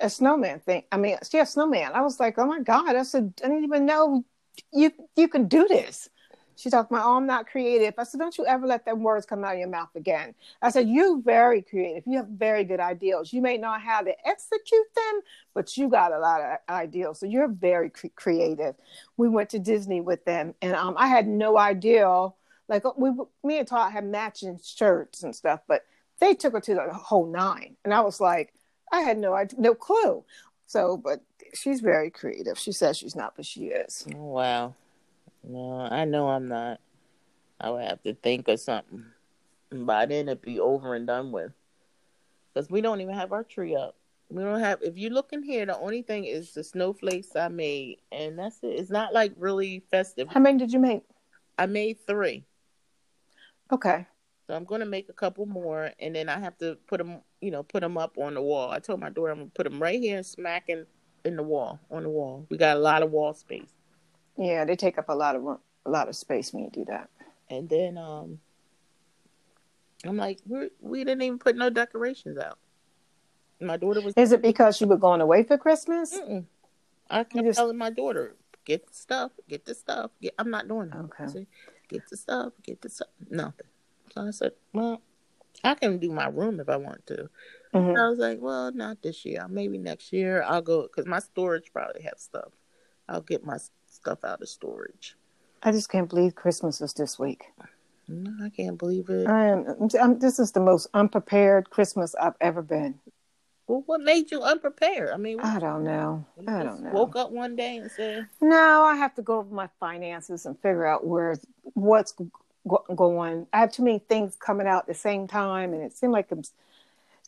a 0.00 0.10
snowman 0.10 0.60
thing. 0.60 0.82
I 0.92 0.96
mean, 0.96 1.16
she 1.28 1.38
has 1.38 1.50
snowman. 1.50 1.92
I 1.92 2.02
was 2.02 2.20
like, 2.20 2.38
"Oh 2.38 2.46
my 2.46 2.60
god!" 2.60 2.96
I 2.96 3.02
said, 3.04 3.34
"I 3.42 3.48
didn't 3.48 3.64
even 3.64 3.86
know 3.86 4.24
you 4.72 4.92
you 5.16 5.28
can 5.28 5.48
do 5.48 5.66
this." 5.66 6.10
She 6.56 6.70
talked 6.70 6.90
about, 6.90 7.06
oh, 7.06 7.16
I'm 7.16 7.26
not 7.26 7.46
creative. 7.46 7.94
I 7.98 8.04
said, 8.04 8.20
don't 8.20 8.36
you 8.38 8.46
ever 8.46 8.66
let 8.66 8.84
them 8.84 9.02
words 9.02 9.26
come 9.26 9.44
out 9.44 9.54
of 9.54 9.58
your 9.58 9.68
mouth 9.68 9.94
again. 9.94 10.34
I 10.62 10.70
said, 10.70 10.88
you 10.88 11.22
very 11.24 11.62
creative. 11.62 12.04
You 12.06 12.18
have 12.18 12.28
very 12.28 12.64
good 12.64 12.80
ideals. 12.80 13.32
You 13.32 13.42
may 13.42 13.56
not 13.56 13.82
have 13.82 14.04
to 14.04 14.14
execute 14.26 14.86
them, 14.94 15.20
but 15.52 15.76
you 15.76 15.88
got 15.88 16.12
a 16.12 16.18
lot 16.18 16.40
of 16.40 16.58
ideals. 16.68 17.20
So 17.20 17.26
you're 17.26 17.48
very 17.48 17.90
cre- 17.90 18.06
creative. 18.14 18.74
We 19.16 19.28
went 19.28 19.50
to 19.50 19.58
Disney 19.58 20.00
with 20.00 20.24
them, 20.24 20.54
and 20.62 20.74
um, 20.74 20.94
I 20.96 21.08
had 21.08 21.26
no 21.26 21.58
idea. 21.58 22.28
Like 22.68 22.84
we, 22.96 23.10
me 23.42 23.58
and 23.58 23.68
Todd 23.68 23.92
had 23.92 24.04
matching 24.04 24.58
shirts 24.62 25.22
and 25.22 25.34
stuff, 25.34 25.60
but 25.66 25.84
they 26.20 26.34
took 26.34 26.52
her 26.52 26.60
to 26.60 26.74
the 26.74 26.92
whole 26.92 27.26
nine, 27.26 27.76
and 27.84 27.92
I 27.92 28.00
was 28.00 28.20
like, 28.20 28.54
I 28.92 29.00
had 29.00 29.18
no 29.18 29.34
idea, 29.34 29.60
no 29.60 29.74
clue. 29.74 30.24
So, 30.66 30.96
but 30.96 31.20
she's 31.52 31.80
very 31.80 32.10
creative. 32.10 32.58
She 32.58 32.72
says 32.72 32.96
she's 32.96 33.16
not, 33.16 33.34
but 33.36 33.44
she 33.44 33.66
is. 33.66 34.06
Oh, 34.14 34.24
wow. 34.24 34.74
No, 35.46 35.80
I 35.80 36.04
know 36.04 36.28
I'm 36.28 36.48
not. 36.48 36.80
I 37.60 37.70
would 37.70 37.84
have 37.84 38.02
to 38.02 38.14
think 38.14 38.48
of 38.48 38.60
something. 38.60 39.04
By 39.70 40.06
then 40.06 40.28
it'd 40.28 40.42
be 40.42 40.60
over 40.60 40.94
and 40.94 41.06
done 41.06 41.32
with. 41.32 41.52
Because 42.52 42.70
we 42.70 42.80
don't 42.80 43.00
even 43.00 43.14
have 43.14 43.32
our 43.32 43.44
tree 43.44 43.76
up. 43.76 43.96
We 44.30 44.42
don't 44.42 44.60
have 44.60 44.80
if 44.82 44.96
you 44.96 45.10
look 45.10 45.32
in 45.32 45.42
here, 45.42 45.66
the 45.66 45.78
only 45.78 46.02
thing 46.02 46.24
is 46.24 46.54
the 46.54 46.64
snowflakes 46.64 47.36
I 47.36 47.48
made 47.48 47.98
and 48.10 48.38
that's 48.38 48.58
it. 48.62 48.68
It's 48.68 48.90
not 48.90 49.12
like 49.12 49.32
really 49.36 49.84
festive. 49.90 50.28
How 50.28 50.40
many 50.40 50.58
did 50.58 50.72
you 50.72 50.78
make? 50.78 51.02
I 51.58 51.66
made 51.66 51.98
three. 52.06 52.44
Okay. 53.72 54.06
So 54.46 54.54
I'm 54.54 54.64
gonna 54.64 54.86
make 54.86 55.08
a 55.08 55.14
couple 55.14 55.46
more, 55.46 55.90
and 55.98 56.14
then 56.14 56.28
I 56.28 56.38
have 56.38 56.58
to 56.58 56.76
put 56.86 56.98
them, 56.98 57.22
you 57.40 57.50
know, 57.50 57.62
put 57.62 57.80
them 57.80 57.96
up 57.96 58.18
on 58.18 58.34
the 58.34 58.42
wall. 58.42 58.70
I 58.70 58.78
told 58.78 59.00
my 59.00 59.08
daughter 59.08 59.30
I'm 59.30 59.38
gonna 59.38 59.50
put 59.54 59.64
them 59.64 59.80
right 59.80 59.98
here 59.98 60.18
and 60.18 60.26
smacking 60.26 60.84
in 61.24 61.36
the 61.36 61.42
wall 61.42 61.80
on 61.90 62.02
the 62.02 62.10
wall. 62.10 62.46
We 62.50 62.58
got 62.58 62.76
a 62.76 62.80
lot 62.80 63.02
of 63.02 63.10
wall 63.10 63.32
space. 63.32 63.72
Yeah, 64.36 64.64
they 64.64 64.76
take 64.76 64.98
up 64.98 65.08
a 65.08 65.14
lot 65.14 65.36
of 65.36 65.44
a 65.46 65.90
lot 65.90 66.08
of 66.08 66.16
space 66.16 66.52
when 66.52 66.64
you 66.64 66.70
do 66.70 66.84
that. 66.86 67.08
And 67.48 67.68
then 67.68 67.98
um, 67.98 68.40
I'm 70.04 70.16
like, 70.16 70.40
we 70.46 70.70
we 70.80 71.04
didn't 71.04 71.22
even 71.22 71.38
put 71.38 71.56
no 71.56 71.70
decorations 71.70 72.38
out. 72.38 72.58
My 73.60 73.76
daughter 73.76 74.00
was. 74.00 74.14
Is 74.16 74.32
it 74.32 74.42
because 74.42 74.80
you 74.80 74.86
were 74.86 74.96
going 74.96 75.20
away 75.20 75.42
for 75.44 75.56
Christmas? 75.56 76.14
Mm-mm. 76.14 76.44
I 77.08 77.24
kept 77.24 77.44
just... 77.44 77.58
telling 77.58 77.76
my 77.76 77.90
daughter, 77.90 78.34
get 78.64 78.86
the 78.86 78.94
stuff, 78.94 79.32
get 79.48 79.64
the 79.64 79.74
stuff. 79.74 80.10
Get... 80.20 80.34
I'm 80.38 80.50
not 80.50 80.68
doing 80.68 80.88
that. 80.90 80.98
Okay. 80.98 81.26
Said, 81.32 81.46
get 81.88 82.08
the 82.08 82.16
stuff, 82.16 82.52
get 82.62 82.80
the 82.80 82.88
stuff. 82.88 83.08
Nothing. 83.30 83.66
So 84.12 84.22
I 84.22 84.30
said, 84.30 84.52
well, 84.72 85.00
I 85.62 85.74
can 85.74 85.98
do 85.98 86.10
my 86.10 86.26
room 86.26 86.60
if 86.60 86.68
I 86.68 86.76
want 86.76 87.06
to. 87.08 87.28
Mm-hmm. 87.74 87.96
I 87.96 88.08
was 88.08 88.18
like, 88.18 88.38
well, 88.40 88.72
not 88.72 89.02
this 89.02 89.24
year. 89.24 89.46
Maybe 89.48 89.78
next 89.78 90.12
year 90.12 90.42
I'll 90.42 90.62
go 90.62 90.82
because 90.82 91.06
my 91.06 91.18
storage 91.18 91.72
probably 91.72 92.02
has 92.02 92.22
stuff. 92.22 92.52
I'll 93.08 93.20
get 93.20 93.44
my 93.44 93.58
stuff 93.94 94.24
out 94.24 94.42
of 94.42 94.48
storage. 94.48 95.16
I 95.62 95.72
just 95.72 95.88
can't 95.88 96.08
believe 96.08 96.34
Christmas 96.34 96.80
is 96.80 96.92
this 96.92 97.18
week. 97.18 97.52
No, 98.06 98.44
I 98.44 98.50
can't 98.50 98.78
believe 98.78 99.08
it. 99.08 99.26
I 99.26 99.46
am. 99.46 99.88
I'm, 100.00 100.18
this 100.18 100.38
is 100.38 100.52
the 100.52 100.60
most 100.60 100.88
unprepared 100.92 101.70
Christmas 101.70 102.14
I've 102.16 102.34
ever 102.40 102.60
been. 102.60 102.98
Well, 103.66 103.82
what 103.86 104.02
made 104.02 104.30
you 104.30 104.42
unprepared? 104.42 105.10
I 105.10 105.16
mean, 105.16 105.40
I 105.40 105.58
don't 105.58 105.84
know. 105.84 106.26
I 106.46 106.62
don't 106.62 106.82
know. 106.82 106.90
Woke 106.90 107.16
up 107.16 107.30
one 107.30 107.56
day 107.56 107.78
and 107.78 107.90
said, 107.90 108.28
"No, 108.42 108.84
I 108.84 108.96
have 108.96 109.14
to 109.14 109.22
go 109.22 109.38
over 109.38 109.54
my 109.54 109.70
finances 109.80 110.44
and 110.44 110.58
figure 110.58 110.84
out 110.84 111.06
where 111.06 111.36
what's 111.72 112.14
going. 112.94 113.46
I 113.54 113.58
have 113.60 113.72
too 113.72 113.84
many 113.84 114.00
things 114.00 114.36
coming 114.36 114.66
out 114.66 114.80
at 114.80 114.86
the 114.86 114.94
same 114.94 115.26
time, 115.26 115.72
and 115.72 115.82
it 115.82 115.94
seemed 115.94 116.12
like 116.12 116.30
it's 116.30 116.52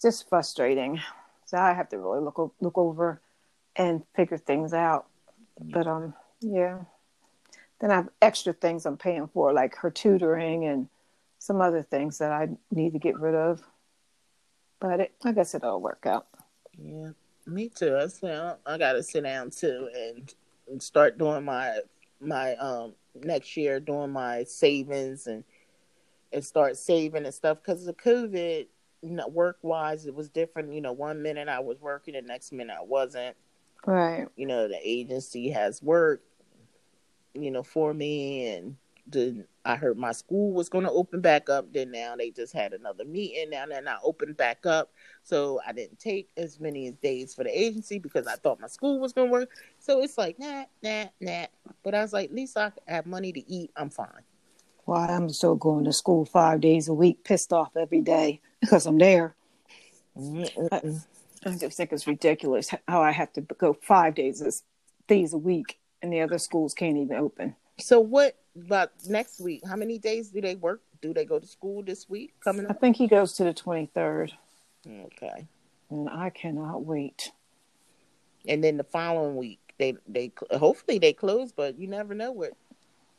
just 0.03 0.29
frustrating. 0.29 1.01
So 1.47 1.57
I 1.57 1.73
have 1.73 1.89
to 1.91 1.99
really 1.99 2.21
look 2.21 2.53
look 2.61 2.77
over 2.77 3.23
and 3.77 4.03
figure 4.15 4.37
things 4.37 4.75
out. 4.75 5.07
But 5.59 5.87
um, 5.87 6.13
yeah. 6.41 6.81
Then 7.81 7.91
I 7.91 7.97
have 7.97 8.09
extra 8.23 8.53
things 8.53 8.87
I'm 8.87 8.97
paying 8.97 9.29
for, 9.29 9.53
like 9.53 9.77
her 9.77 9.91
tutoring 9.91 10.65
and 10.65 10.89
some 11.39 11.61
other 11.61 11.83
things 11.83 12.19
that 12.19 12.33
I 12.33 12.49
need 12.71 12.93
to 12.95 12.99
get 12.99 13.19
rid 13.19 13.35
of. 13.35 13.63
But 14.81 15.01
it, 15.01 15.15
I 15.25 15.33
guess 15.33 15.55
it'll 15.55 15.81
work 15.81 16.07
out. 16.07 16.27
Yeah, 16.79 17.11
me 17.47 17.69
too. 17.69 17.97
I 17.97 18.07
say 18.09 18.55
I 18.67 18.79
got 18.79 18.93
to 18.95 19.03
sit 19.03 19.25
down 19.25 19.51
too 19.51 19.89
and, 19.95 20.35
and 20.69 20.83
start 20.83 21.19
doing 21.19 21.45
my 21.45 21.81
my 22.21 22.57
um 22.57 22.95
next 23.15 23.57
year 23.57 23.79
doing 23.79 24.11
my 24.11 24.45
savings 24.45 25.27
and 25.27 25.45
and 26.33 26.45
start 26.45 26.77
saving 26.77 27.25
and 27.25 27.35
stuff 27.35 27.59
because 27.63 27.87
of 27.87 27.97
COVID. 27.97 28.67
You 29.03 29.11
know, 29.11 29.29
work 29.29 29.59
wise, 29.63 30.07
it 30.07 30.15
was 30.15 30.29
different. 30.29 30.73
You 30.73 30.81
know, 30.81 30.93
one 30.93 31.23
minute 31.23 31.49
I 31.49 31.61
was 31.61 31.81
working, 31.81 32.15
the 32.15 32.23
next 32.23 32.53
minute 32.53 32.77
I 32.79 32.83
wasn't. 32.83 33.37
Right. 33.85 34.27
You 34.37 34.47
know, 34.47 34.67
the 34.69 34.79
agency 34.83 35.51
has 35.51 35.83
work, 35.83 36.23
you 37.43 37.51
know, 37.51 37.63
for 37.63 37.95
me 37.95 38.49
and 38.49 38.77
then 39.07 39.47
I 39.65 39.77
heard 39.77 39.97
my 39.97 40.13
school 40.13 40.53
was 40.53 40.69
going 40.69 40.85
to 40.85 40.91
open 40.91 41.21
back 41.21 41.49
up. 41.49 41.73
Then 41.73 41.93
now 41.93 42.17
they 42.17 42.31
just 42.31 42.53
had 42.53 42.73
another 42.73 43.05
meeting. 43.05 43.51
Now 43.51 43.67
they're 43.67 43.83
not 43.83 44.01
open 44.03 44.33
back 44.33 44.67
up. 44.67 44.91
So 45.23 45.61
I 45.67 45.73
didn't 45.73 45.99
take 45.99 46.29
as 46.37 46.59
many 46.61 46.91
days 46.91 47.35
for 47.35 47.45
the 47.45 47.51
agency 47.51 47.99
because 47.99 48.27
I 48.27 48.35
thought 48.35 48.61
my 48.61 48.67
school 48.67 48.99
was 48.99 49.13
going 49.13 49.29
to 49.29 49.33
work. 49.33 49.51
So 49.79 50.03
it's 50.03 50.19
like, 50.19 50.39
nah, 50.39 50.65
nah, 50.83 51.07
nah. 51.21 51.47
But 51.85 51.95
I 51.95 52.03
was 52.03 52.13
like, 52.13 52.31
at 52.31 52.35
least 52.35 52.57
I 52.57 52.73
have 52.87 53.07
money 53.07 53.33
to 53.33 53.53
eat. 53.53 53.71
I'm 53.77 53.91
fine. 53.91 54.09
Well, 54.87 54.99
I'm 54.99 55.29
still 55.31 55.57
going 55.57 55.85
to 55.85 55.93
school 55.93 56.25
five 56.25 56.61
days 56.61 56.89
a 56.89 56.95
week, 56.95 57.25
pissed 57.25 57.53
off 57.53 57.77
every 57.77 58.01
day 58.01 58.41
because 58.61 58.87
I'm 58.87 58.99
there. 58.99 59.35
I, 60.17 60.51
I 61.45 61.57
just 61.57 61.77
think 61.77 61.93
it's 61.93 62.07
ridiculous 62.07 62.73
how 62.89 63.03
I 63.03 63.13
have 63.13 63.33
to 63.35 63.41
go 63.41 63.75
five 63.75 64.15
days 64.15 64.63
days 65.07 65.33
a 65.33 65.39
week, 65.39 65.79
and 66.03 66.13
the 66.13 66.21
other 66.21 66.39
schools 66.39 66.75
can't 66.75 66.97
even 66.97 67.17
open. 67.17 67.55
So 67.79 68.01
what 68.01 68.37
about 68.55 68.93
next 69.07 69.41
week? 69.41 69.63
How 69.67 69.77
many 69.77 69.99
days 69.99 70.31
do 70.31 70.41
they 70.41 70.55
work? 70.55 70.81
Do 71.03 71.13
they 71.13 71.25
go 71.25 71.39
to 71.39 71.47
school 71.47 71.83
this 71.83 72.09
week 72.09 72.35
coming 72.43 72.65
up? 72.65 72.71
I 72.71 72.75
think 72.75 72.97
he 72.97 73.07
goes 73.07 73.35
to 73.35 73.45
the 73.45 73.53
twenty 73.53 73.87
third. 73.87 74.33
Okay. 74.89 75.47
And 75.91 76.09
I 76.09 76.31
cannot 76.31 76.85
wait. 76.85 77.33
And 78.49 78.63
then 78.63 78.77
the 78.77 78.85
following 78.85 79.37
week, 79.37 79.75
they 79.79 79.95
they 80.09 80.33
hopefully 80.51 80.99
they 80.99 81.13
close, 81.13 81.53
but 81.53 81.79
you 81.79 81.87
never 81.87 82.15
know 82.15 82.33
what 82.33 82.53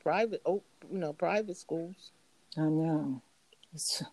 private 0.01 0.41
oh 0.45 0.63
you 0.91 0.97
know 0.97 1.13
private 1.13 1.57
schools. 1.57 2.11
I 2.57 2.61
know. 2.61 3.21
It's 3.73 4.03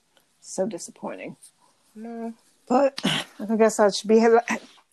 so 0.41 0.67
disappointing. 0.67 1.37
No. 1.95 2.35
But 2.69 3.01
I 3.05 3.57
guess 3.57 3.79
I 3.79 3.91
should 3.91 4.09
be 4.09 4.19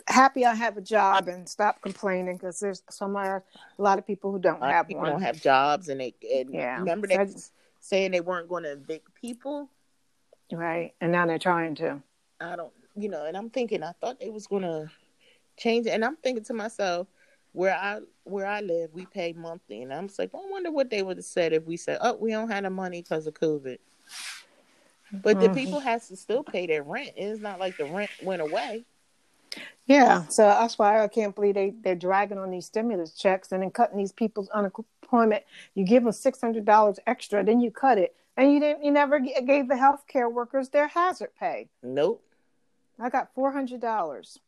happy 0.07 0.45
I 0.45 0.53
have 0.53 0.77
a 0.77 0.81
job 0.81 1.27
and 1.27 1.47
stop 1.47 1.81
complaining 1.81 2.37
because 2.37 2.59
there's 2.59 2.83
some 2.89 3.15
a 3.15 3.41
lot 3.77 3.99
of 3.99 4.07
people 4.07 4.31
who 4.31 4.39
don't 4.39 4.61
have 4.61 4.87
people 4.87 5.03
one. 5.03 5.11
Don't 5.11 5.21
have 5.21 5.41
jobs 5.41 5.89
and 5.89 5.99
they 5.99 6.13
and 6.33 6.53
yeah. 6.53 6.77
remember 6.77 7.07
they 7.07 7.27
saying 7.79 8.11
they 8.11 8.21
weren't 8.21 8.47
going 8.47 8.63
to 8.63 8.73
evict 8.73 9.13
people, 9.15 9.69
right? 10.51 10.93
And 11.01 11.11
now 11.11 11.25
they're 11.25 11.39
trying 11.39 11.75
to. 11.75 12.01
I 12.39 12.55
don't, 12.55 12.73
you 12.95 13.09
know, 13.09 13.25
and 13.25 13.35
I'm 13.35 13.49
thinking 13.49 13.83
I 13.83 13.91
thought 13.99 14.19
they 14.19 14.29
was 14.29 14.47
going 14.47 14.63
to 14.63 14.89
change 15.57 15.87
it, 15.87 15.91
and 15.91 16.05
I'm 16.05 16.15
thinking 16.17 16.43
to 16.45 16.53
myself, 16.53 17.07
where 17.53 17.75
I 17.75 17.99
where 18.23 18.47
I 18.47 18.61
live, 18.61 18.91
we 18.93 19.05
pay 19.05 19.33
monthly, 19.33 19.81
and 19.81 19.93
I'm 19.93 20.09
like, 20.17 20.33
well, 20.33 20.43
I 20.47 20.51
wonder 20.51 20.71
what 20.71 20.89
they 20.89 21.03
would 21.03 21.17
have 21.17 21.25
said 21.25 21.53
if 21.53 21.65
we 21.65 21.77
said, 21.77 21.97
oh, 22.01 22.15
we 22.15 22.31
don't 22.31 22.49
have 22.49 22.63
the 22.63 22.69
money 22.69 23.01
because 23.01 23.27
of 23.27 23.33
COVID. 23.33 23.77
But 25.13 25.37
mm-hmm. 25.37 25.53
the 25.53 25.59
people 25.59 25.79
has 25.79 26.07
to 26.07 26.15
still 26.15 26.43
pay 26.43 26.67
their 26.67 26.83
rent. 26.83 27.11
It's 27.17 27.41
not 27.41 27.59
like 27.59 27.75
the 27.77 27.85
rent 27.85 28.11
went 28.23 28.41
away. 28.41 28.85
Yeah, 29.85 30.27
so 30.27 30.43
that's 30.43 30.79
why 30.79 31.03
I 31.03 31.07
can't 31.07 31.35
believe 31.35 31.55
they 31.55 31.73
they're 31.83 31.95
dragging 31.95 32.37
on 32.37 32.51
these 32.51 32.65
stimulus 32.65 33.11
checks 33.11 33.51
and 33.51 33.61
then 33.61 33.71
cutting 33.71 33.97
these 33.97 34.11
people's 34.13 34.49
unemployment. 34.49 35.43
You 35.73 35.83
give 35.85 36.03
them 36.03 36.11
six 36.13 36.39
hundred 36.39 36.65
dollars 36.65 36.99
extra, 37.07 37.43
then 37.43 37.59
you 37.59 37.71
cut 37.71 37.97
it, 37.97 38.15
and 38.37 38.53
you 38.53 38.59
didn't. 38.59 38.85
You 38.85 38.91
never 38.91 39.19
gave 39.19 39.67
the 39.67 39.75
healthcare 39.75 40.31
workers 40.31 40.69
their 40.69 40.87
hazard 40.87 41.31
pay. 41.37 41.69
Nope. 41.83 42.23
I 42.99 43.09
got 43.09 43.33
four 43.33 43.51
hundred 43.51 43.81
dollars. 43.81 44.39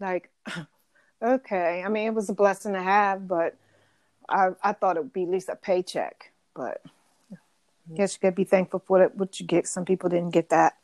Like, 0.00 0.30
okay. 1.22 1.82
I 1.84 1.88
mean, 1.88 2.08
it 2.08 2.14
was 2.14 2.30
a 2.30 2.34
blessing 2.34 2.72
to 2.72 2.82
have, 2.82 3.28
but 3.28 3.56
I 4.28 4.50
I 4.62 4.72
thought 4.72 4.96
it 4.96 5.02
would 5.04 5.12
be 5.12 5.24
at 5.24 5.30
least 5.30 5.48
a 5.48 5.56
paycheck. 5.56 6.32
But 6.54 6.82
I 7.30 7.94
guess 7.94 8.14
you 8.14 8.20
gotta 8.20 8.34
be 8.34 8.44
thankful 8.44 8.82
for 8.84 9.06
what 9.14 9.38
you 9.38 9.46
get. 9.46 9.68
Some 9.68 9.84
people 9.84 10.08
didn't 10.08 10.30
get 10.30 10.48
that. 10.48 10.76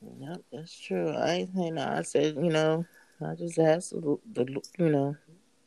Yep, 0.00 0.42
that's 0.52 0.78
true. 0.78 1.10
I 1.10 1.48
you 1.54 1.72
know 1.72 1.86
I 1.86 2.02
said 2.02 2.36
you 2.36 2.50
know 2.50 2.86
I 3.24 3.34
just 3.34 3.58
asked 3.58 3.90
the, 3.90 4.18
the 4.32 4.60
you 4.78 4.90
know 4.90 5.16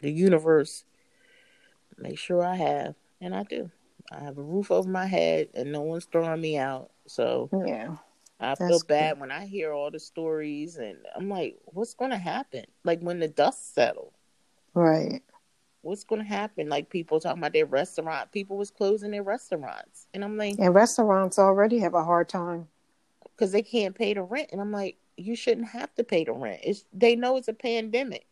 the 0.02 0.12
universe 0.12 0.86
make 1.98 2.18
sure 2.18 2.44
I 2.44 2.56
have, 2.56 2.96
and 3.20 3.36
I 3.36 3.44
do. 3.44 3.70
I 4.12 4.24
have 4.24 4.38
a 4.38 4.44
roof 4.44 4.72
over 4.72 4.90
my 4.90 5.06
head, 5.06 5.50
and 5.54 5.72
no 5.72 5.82
one's 5.82 6.06
throwing 6.06 6.42
me 6.42 6.58
out. 6.58 6.92
So 7.08 7.50
yeah, 7.66 7.96
I 8.40 8.56
feel 8.56 8.80
bad 8.88 9.20
when 9.20 9.32
I 9.32 9.46
hear 9.46 9.72
all 9.72 9.92
the 9.92 10.00
stories, 10.00 10.78
and 10.78 10.98
I'm 11.16 11.30
like, 11.30 11.58
what's 11.66 11.94
going 11.94 12.12
to 12.12 12.18
happen? 12.18 12.66
Like 12.84 13.02
when 13.02 13.20
the 13.20 13.28
dust 13.28 13.74
settles, 13.74 14.14
right? 14.74 15.22
What's 15.82 16.04
going 16.04 16.22
to 16.22 16.28
happen? 16.28 16.70
Like 16.70 16.90
people 16.90 17.20
talking 17.20 17.40
about 17.40 17.54
their 17.54 17.66
restaurant, 17.66 18.32
people 18.32 18.58
was 18.58 18.72
closing 18.72 19.12
their 19.12 19.24
restaurants, 19.24 20.08
and 20.14 20.24
I'm 20.24 20.38
like, 20.38 20.56
and 20.60 20.74
restaurants 20.74 21.40
already 21.40 21.80
have 21.80 21.94
a 21.94 22.04
hard 22.04 22.30
time 22.30 22.68
because 23.42 23.52
they 23.52 23.64
can't 23.64 23.96
pay 23.96 24.14
the 24.14 24.22
rent. 24.22 24.50
And 24.52 24.62
I'm 24.62 24.72
like, 24.72 24.98
you 25.18 25.36
shouldn't 25.36 25.70
have 25.70 25.92
to 25.96 26.04
pay 26.04 26.24
the 26.24 26.32
rent. 26.32 26.62
It's 26.64 26.86
they 26.94 27.16
know 27.16 27.38
it's 27.38 27.48
a 27.48 27.54
pandemic. 27.54 28.28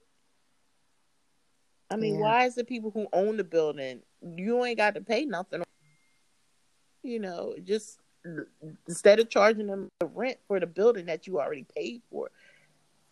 I 1.90 1.96
mean, 1.96 2.16
yeah. 2.16 2.22
why 2.22 2.46
is 2.46 2.54
the 2.54 2.64
people 2.64 2.92
who 2.92 3.08
own 3.12 3.38
the 3.38 3.44
building 3.44 4.02
you 4.22 4.64
ain't 4.64 4.78
got 4.78 4.94
to 4.94 5.02
pay 5.02 5.26
nothing? 5.26 5.64
You 7.02 7.20
know, 7.20 7.56
just 7.64 7.98
instead 8.88 9.20
of 9.20 9.30
charging 9.30 9.66
them 9.66 9.90
the 10.00 10.06
rent 10.06 10.38
for 10.48 10.60
the 10.60 10.68
building 10.68 11.08
that 11.08 11.26
you 11.26 11.40
already 11.40 11.66
paid 11.76 12.04
for, 12.12 12.30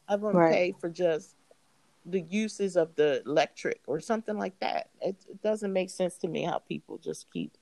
have 0.07 0.21
them 0.21 0.35
Right. 0.35 0.53
pay 0.53 0.75
for 0.79 0.89
just 0.89 1.33
the 2.05 2.21
uses 2.21 2.77
of 2.77 2.95
the 2.95 3.23
electric 3.25 3.81
or 3.87 3.99
something 3.99 4.37
like 4.37 4.59
that. 4.59 4.91
It, 5.01 5.15
it 5.27 5.41
doesn't 5.41 5.73
make 5.73 5.89
sense 5.89 6.15
to 6.19 6.27
me 6.27 6.43
how 6.43 6.59
people 6.59 6.99
just 6.99 7.31
keep 7.33 7.57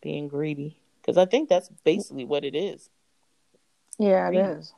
being 0.00 0.28
greedy 0.28 0.80
because 1.02 1.18
I 1.18 1.26
think 1.26 1.50
that's 1.50 1.68
basically 1.84 2.24
what 2.24 2.42
it 2.42 2.54
is. 2.54 2.88
Yeah, 4.00 4.28
it 4.30 4.36
Greedy. 4.36 4.46
is. 4.46 4.74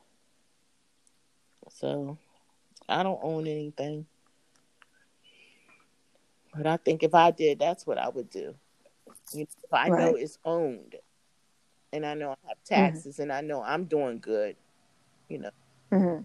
So 1.69 2.17
I 2.89 3.03
don't 3.03 3.19
own 3.23 3.47
anything. 3.47 4.07
But 6.55 6.67
I 6.67 6.77
think 6.77 7.03
if 7.03 7.15
I 7.15 7.31
did, 7.31 7.59
that's 7.59 7.87
what 7.87 7.97
I 7.97 8.09
would 8.09 8.29
do. 8.29 8.55
If 9.33 9.49
I 9.71 9.89
know 9.89 10.15
it's 10.15 10.39
owned 10.45 10.95
and 11.93 12.05
I 12.05 12.15
know 12.15 12.31
I 12.31 12.47
have 12.49 12.63
taxes 12.65 13.19
and 13.19 13.31
I 13.31 13.41
know 13.41 13.63
I'm 13.63 13.85
doing 13.85 14.19
good, 14.19 14.57
you 15.29 15.39
know, 15.39 15.51
hmm 15.91 16.19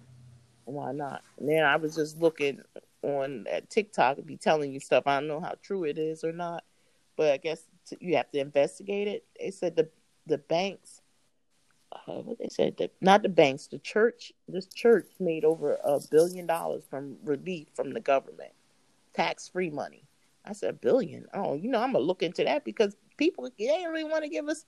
why 0.64 0.92
not? 0.92 1.22
And 1.38 1.48
then 1.48 1.64
I 1.64 1.76
was 1.76 1.94
just 1.96 2.18
looking 2.18 2.62
on 3.02 3.46
at 3.50 3.70
TikTok 3.70 4.18
and 4.18 4.26
be 4.26 4.36
telling 4.36 4.72
you 4.72 4.80
stuff. 4.80 5.04
I 5.06 5.18
don't 5.20 5.28
know 5.28 5.40
how 5.40 5.54
true 5.62 5.84
it 5.84 5.98
is 5.98 6.24
or 6.24 6.32
not, 6.32 6.64
but 7.16 7.32
I 7.32 7.38
guess 7.38 7.64
t- 7.86 7.98
you 8.00 8.16
have 8.16 8.30
to 8.32 8.38
investigate 8.40 9.08
it. 9.08 9.24
They 9.38 9.50
said 9.50 9.76
the 9.76 9.88
the 10.26 10.38
banks, 10.38 11.02
uh, 11.92 12.20
what 12.22 12.38
they 12.38 12.48
said, 12.48 12.76
that 12.78 12.92
not 13.00 13.22
the 13.22 13.28
banks, 13.28 13.66
the 13.66 13.78
church. 13.78 14.32
This 14.46 14.66
church 14.66 15.06
made 15.18 15.44
over 15.44 15.78
a 15.84 16.00
billion 16.10 16.46
dollars 16.46 16.84
from 16.88 17.16
relief 17.24 17.68
from 17.74 17.92
the 17.92 18.00
government, 18.00 18.52
tax 19.14 19.48
free 19.48 19.70
money. 19.70 20.04
I 20.44 20.52
said 20.52 20.70
a 20.70 20.74
billion. 20.74 21.26
Oh, 21.34 21.54
you 21.54 21.70
know 21.70 21.80
I'm 21.80 21.92
gonna 21.92 22.04
look 22.04 22.22
into 22.22 22.44
that 22.44 22.64
because 22.64 22.96
people 23.16 23.48
they 23.58 23.66
don't 23.66 23.90
really 23.90 24.04
want 24.04 24.24
to 24.24 24.30
give 24.30 24.48
us 24.48 24.64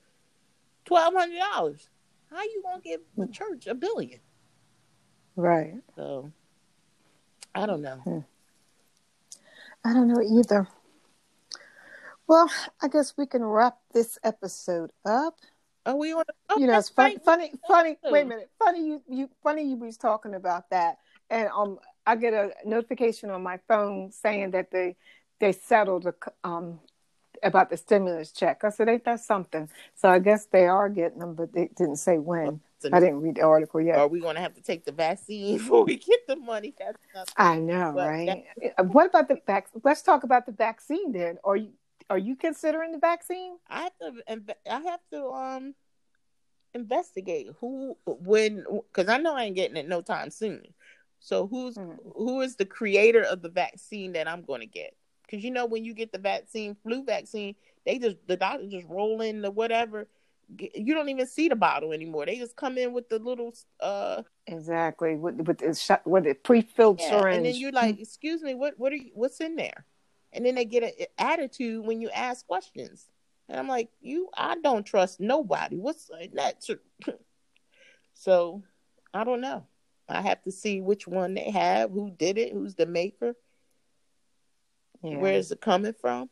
twelve 0.85 1.15
hundred 1.15 1.39
dollars. 1.39 1.89
How 2.31 2.43
you 2.43 2.63
gonna 2.65 2.83
give 2.83 3.01
the 3.17 3.27
church 3.27 3.67
a 3.67 3.75
billion? 3.75 4.21
Right. 5.37 5.75
So 5.97 6.31
I 7.55 7.67
don't 7.67 7.83
know. 7.83 8.25
I 9.85 9.93
don't 9.93 10.09
know 10.09 10.23
either. 10.23 10.69
Well, 12.27 12.51
I 12.81 12.89
guess 12.89 13.15
we 13.17 13.27
can 13.27 13.43
wrap 13.43 13.79
this 13.93 14.19
episode 14.23 14.93
up. 15.05 15.41
Are 15.87 15.97
we 15.97 16.13
on? 16.13 16.25
Oh, 16.49 16.59
you 16.59 16.67
know, 16.67 16.79
it's 16.79 16.89
fun, 16.91 17.07
right. 17.13 17.25
funny, 17.25 17.53
funny. 17.67 17.99
Wait 18.05 18.23
a 18.23 18.29
minute, 18.29 18.51
funny. 18.59 18.87
You, 18.87 19.03
you, 19.09 19.31
funny. 19.43 19.63
You 19.69 19.77
was 19.77 19.97
talking 19.97 20.35
about 20.35 20.69
that, 20.71 20.99
and 21.31 21.49
um, 21.55 21.79
I 22.07 22.17
get 22.17 22.35
a 22.35 22.51
notification 22.65 23.31
on 23.31 23.43
my 23.43 23.59
phone 23.69 24.11
saying 24.13 24.51
that 24.53 24.71
they 24.71 24.97
they 25.39 25.53
settled 25.53 26.05
the, 26.05 26.15
c- 26.23 26.33
um 26.45 26.81
about 27.43 27.71
the 27.71 27.77
stimulus 27.77 28.33
check. 28.33 28.65
I 28.65 28.71
said, 28.71 28.89
ain't 28.89 29.05
that 29.05 29.21
something? 29.21 29.69
So 29.95 30.09
I 30.09 30.19
guess 30.19 30.47
they 30.47 30.67
are 30.67 30.89
getting 30.89 31.21
them, 31.21 31.35
but 31.35 31.53
they 31.53 31.71
didn't 31.75 31.97
say 31.97 32.19
when. 32.19 32.61
So 32.79 32.91
I 32.93 33.01
didn't 33.01 33.21
read 33.23 33.37
the 33.37 33.43
article 33.43 33.81
yet. 33.81 33.99
Are 33.99 34.09
we 34.09 34.21
going 34.21 34.37
to 34.37 34.41
have 34.43 34.55
to 34.55 34.63
take 34.63 34.85
the 34.85 34.93
vaccine 34.93 35.57
before 35.59 35.85
we 35.85 35.97
get 35.97 36.27
the 36.27 36.37
money? 36.37 36.75
That's 36.79 36.99
not. 37.15 37.31
I 37.37 37.59
know, 37.59 37.93
But 37.95 38.09
right? 38.09 38.45
Uh, 38.79 38.85
What 38.85 39.07
about 39.07 39.29
the 39.29 39.41
vac? 39.47 39.69
Let's 39.85 40.03
talk 40.03 40.25
about 40.25 40.47
the 40.47 40.53
vaccine 40.53 41.13
then. 41.13 41.39
Are 41.45 41.57
you 41.57 41.71
are 42.11 42.19
you 42.19 42.37
considering 42.37 42.93
the 42.93 42.99
vaccine? 42.99 43.57
I 43.69 43.83
have 43.83 43.93
to. 44.03 44.57
I 44.71 44.81
have 44.81 45.01
to 45.13 45.25
um 45.31 45.75
investigate 46.75 47.49
who 47.61 47.97
when 48.07 48.65
because 48.93 49.09
I 49.09 49.19
know 49.19 49.35
I 49.35 49.45
ain't 49.45 49.57
getting 49.57 49.77
it 49.77 49.89
no 49.89 50.03
time 50.03 50.31
soon. 50.31 50.63
So 51.21 51.47
who's 51.47 51.77
Mhm. 51.77 51.99
who 52.17 52.41
is 52.41 52.57
the 52.57 52.65
creator 52.67 53.23
of 53.23 53.43
the 53.43 53.49
vaccine 53.49 54.13
that 54.13 54.29
I'm 54.29 54.43
going 54.43 54.61
to 54.61 54.67
get? 54.67 54.95
Because 55.27 55.45
you 55.45 55.51
know 55.51 55.67
when 55.67 55.85
you 55.85 55.95
get 55.95 56.13
the 56.13 56.19
vaccine, 56.19 56.75
flu 56.83 57.05
vaccine, 57.05 57.55
they 57.87 57.99
just 57.99 58.17
the 58.27 58.37
doctor 58.37 58.67
just 58.67 58.87
roll 58.89 59.21
in 59.21 59.43
the 59.43 59.51
whatever. 59.51 60.09
You 60.75 60.95
don't 60.95 61.09
even 61.09 61.29
see 61.29 61.49
the 61.49 61.55
bottle 61.57 61.93
anymore. 61.93 62.27
They 62.27 62.37
just 62.37 62.57
come 62.57 62.77
in 62.77 62.93
with 62.93 63.09
the 63.09 63.19
little 63.21 63.55
uh 63.81 64.23
Exactly. 64.47 65.15
With 65.17 65.37
with 65.47 65.59
the 65.59 65.75
shot, 65.75 66.05
with 66.07 66.25
the 66.25 66.35
pre-filled 66.35 67.01
Yeah, 67.01 67.09
syringe. 67.11 67.37
and 67.37 67.47
then 67.47 67.55
you're 67.55 67.71
like, 67.73 68.01
"Excuse 68.01 68.43
me, 68.43 68.55
what 68.55 68.75
what 68.79 68.93
are 68.93 68.97
you? 68.97 69.11
What's 69.15 69.41
in 69.41 69.55
there?" 69.55 69.87
And 70.33 70.47
then 70.47 70.55
they 70.55 70.65
get 70.65 70.83
an 70.85 71.07
attitude 71.19 71.85
when 71.85 72.01
you 72.01 72.11
ask 72.11 72.47
questions, 72.47 73.11
and 73.49 73.59
I'm 73.59 73.69
like, 73.69 73.91
"You, 74.01 74.29
I 74.37 74.57
don't 74.63 74.85
trust 74.85 75.21
nobody. 75.21 75.77
What's 75.77 76.09
that?" 76.35 76.65
so, 78.15 78.63
I 79.13 79.25
don't 79.25 79.41
know. 79.41 79.67
I 80.09 80.23
have 80.23 80.43
to 80.43 80.53
see 80.53 80.81
which 80.81 81.07
one 81.07 81.35
they 81.35 81.51
have, 81.51 81.91
who 81.91 82.11
did 82.11 82.39
it, 82.39 82.53
who's 82.53 82.75
the 82.75 82.87
maker, 82.87 83.35
Yeah. 85.03 85.19
where 85.19 85.35
is 85.35 85.51
it 85.53 85.61
coming 85.61 85.95
from. 85.95 86.31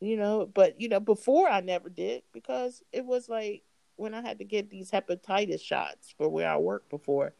You 0.00 0.16
know, 0.16 0.46
but 0.52 0.80
you 0.80 0.88
know, 0.88 1.00
before 1.00 1.48
I 1.48 1.60
never 1.60 1.88
did 1.88 2.22
because 2.32 2.82
it 2.92 3.06
was 3.06 3.28
like 3.28 3.62
when 3.96 4.12
I 4.12 4.20
had 4.20 4.38
to 4.38 4.44
get 4.44 4.68
these 4.68 4.90
hepatitis 4.90 5.62
shots 5.62 6.14
for 6.18 6.28
where 6.28 6.50
I 6.50 6.56
worked 6.58 6.90
before 6.90 7.34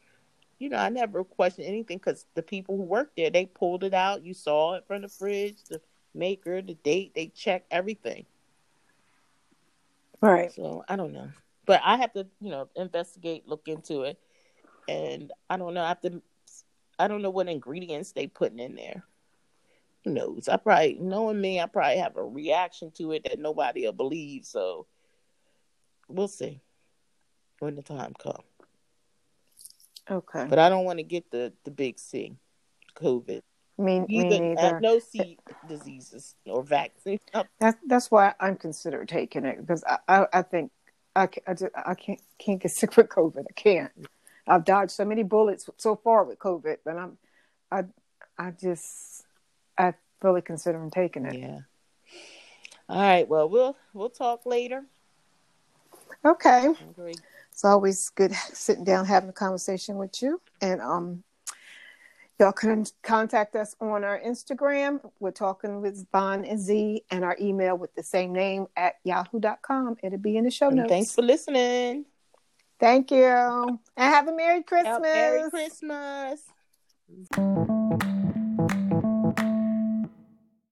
you 0.59 0.69
know, 0.69 0.77
I 0.77 0.89
never 0.89 1.23
questioned 1.23 1.67
anything 1.67 1.97
because 1.97 2.25
the 2.35 2.41
people 2.41 2.77
who 2.77 2.83
worked 2.83 3.17
there, 3.17 3.29
they 3.29 3.45
pulled 3.45 3.83
it 3.83 3.93
out. 3.93 4.23
You 4.23 4.33
saw 4.33 4.75
it 4.75 4.85
from 4.87 5.01
the 5.01 5.09
fridge, 5.09 5.57
the 5.69 5.81
maker, 6.13 6.61
the 6.61 6.75
date. 6.75 7.13
They 7.13 7.27
checked 7.27 7.67
everything. 7.71 8.25
right. 10.21 10.51
So 10.51 10.83
I 10.87 10.95
don't 10.95 11.13
know, 11.13 11.29
but 11.65 11.81
I 11.83 11.97
have 11.97 12.13
to, 12.13 12.25
you 12.39 12.51
know, 12.51 12.69
investigate, 12.75 13.47
look 13.47 13.67
into 13.67 14.03
it, 14.03 14.17
and 14.87 15.31
I 15.49 15.57
don't 15.57 15.73
know. 15.73 15.83
I 15.83 15.89
have 15.89 16.01
to. 16.01 16.21
I 16.97 17.09
don't 17.09 17.21
know 17.21 17.29
what 17.29 17.49
ingredients 17.49 18.13
they 18.13 18.27
putting 18.27 18.59
in 18.59 18.75
there. 18.75 19.03
Who 20.05 20.11
knows? 20.11 20.47
I 20.47 20.55
probably, 20.55 20.97
knowing 21.01 21.41
me, 21.41 21.59
I 21.59 21.65
probably 21.65 21.97
have 21.97 22.15
a 22.15 22.23
reaction 22.23 22.91
to 22.91 23.11
it 23.11 23.23
that 23.25 23.39
nobody 23.39 23.85
will 23.85 23.91
believe. 23.91 24.45
So 24.45 24.87
we'll 26.07 26.29
see 26.29 26.61
when 27.59 27.75
the 27.75 27.81
time 27.81 28.13
comes. 28.13 28.45
Okay. 30.09 30.45
But 30.49 30.59
I 30.59 30.69
don't 30.69 30.85
want 30.85 30.99
to 30.99 31.03
get 31.03 31.31
the 31.31 31.51
the 31.63 31.71
big 31.71 31.97
C, 31.99 32.35
COVID. 32.95 33.41
me, 33.77 33.99
me 34.01 34.07
Either 34.09 34.39
neither. 34.39 34.79
no 34.79 34.99
C 34.99 35.37
diseases 35.67 36.35
or 36.45 36.63
vaccine. 36.63 37.19
That's 37.59 37.77
that's 37.87 38.11
why 38.11 38.33
I'm 38.39 38.55
considering 38.57 39.07
taking 39.07 39.45
it 39.45 39.59
because 39.59 39.83
I 39.83 39.97
I, 40.07 40.27
I 40.33 40.41
think 40.43 40.71
I 41.15 41.27
I, 41.47 41.53
just, 41.53 41.71
I 41.75 41.95
can't 41.95 42.21
can't 42.37 42.61
get 42.61 42.71
sick 42.79 42.95
with 42.97 43.09
COVID. 43.09 43.45
I 43.49 43.53
can't. 43.53 43.91
I've 44.47 44.63
dodged 44.63 44.91
so 44.91 45.05
many 45.05 45.23
bullets 45.23 45.67
so 45.77 45.95
far 45.95 46.23
with 46.23 46.37
COVID, 46.39 46.77
but 46.85 46.97
I'm 46.97 47.17
I 47.71 47.85
I 48.37 48.51
just 48.51 49.25
I 49.77 49.93
fully 50.21 50.41
considering 50.41 50.91
taking 50.91 51.25
it. 51.25 51.39
Yeah. 51.39 51.59
All 52.87 53.01
right. 53.01 53.27
Well, 53.27 53.49
we'll 53.49 53.75
we'll 53.93 54.09
talk 54.11 54.45
later. 54.45 54.83
Okay. 56.23 56.73
It's 57.55 57.63
always 57.63 58.09
good 58.09 58.33
sitting 58.51 58.83
down 58.83 59.05
having 59.05 59.29
a 59.29 59.33
conversation 59.33 59.95
with 59.95 60.21
you. 60.21 60.41
And 60.59 60.81
um, 60.81 61.23
y'all 62.37 62.51
can 62.51 62.85
contact 63.01 63.55
us 63.55 63.77
on 63.79 64.03
our 64.03 64.19
Instagram. 64.19 64.99
We're 65.21 65.31
talking 65.31 65.79
with 65.79 66.05
Von 66.11 66.43
and 66.43 66.59
Z, 66.59 67.03
and 67.11 67.23
our 67.23 67.37
email 67.39 67.77
with 67.77 67.95
the 67.95 68.03
same 68.03 68.33
name 68.33 68.67
at 68.75 68.95
yahoo.com. 69.05 69.95
It'll 70.03 70.17
be 70.19 70.35
in 70.35 70.43
the 70.43 70.51
show 70.51 70.67
And 70.67 70.75
notes. 70.75 70.89
thanks 70.89 71.15
for 71.15 71.21
listening. 71.21 72.03
Thank 72.77 73.09
you. 73.09 73.23
And 73.23 73.79
have 73.95 74.27
a 74.27 74.35
Merry 74.35 74.61
Christmas. 74.61 74.99
Merry 75.01 75.49
Christmas. 75.49 76.41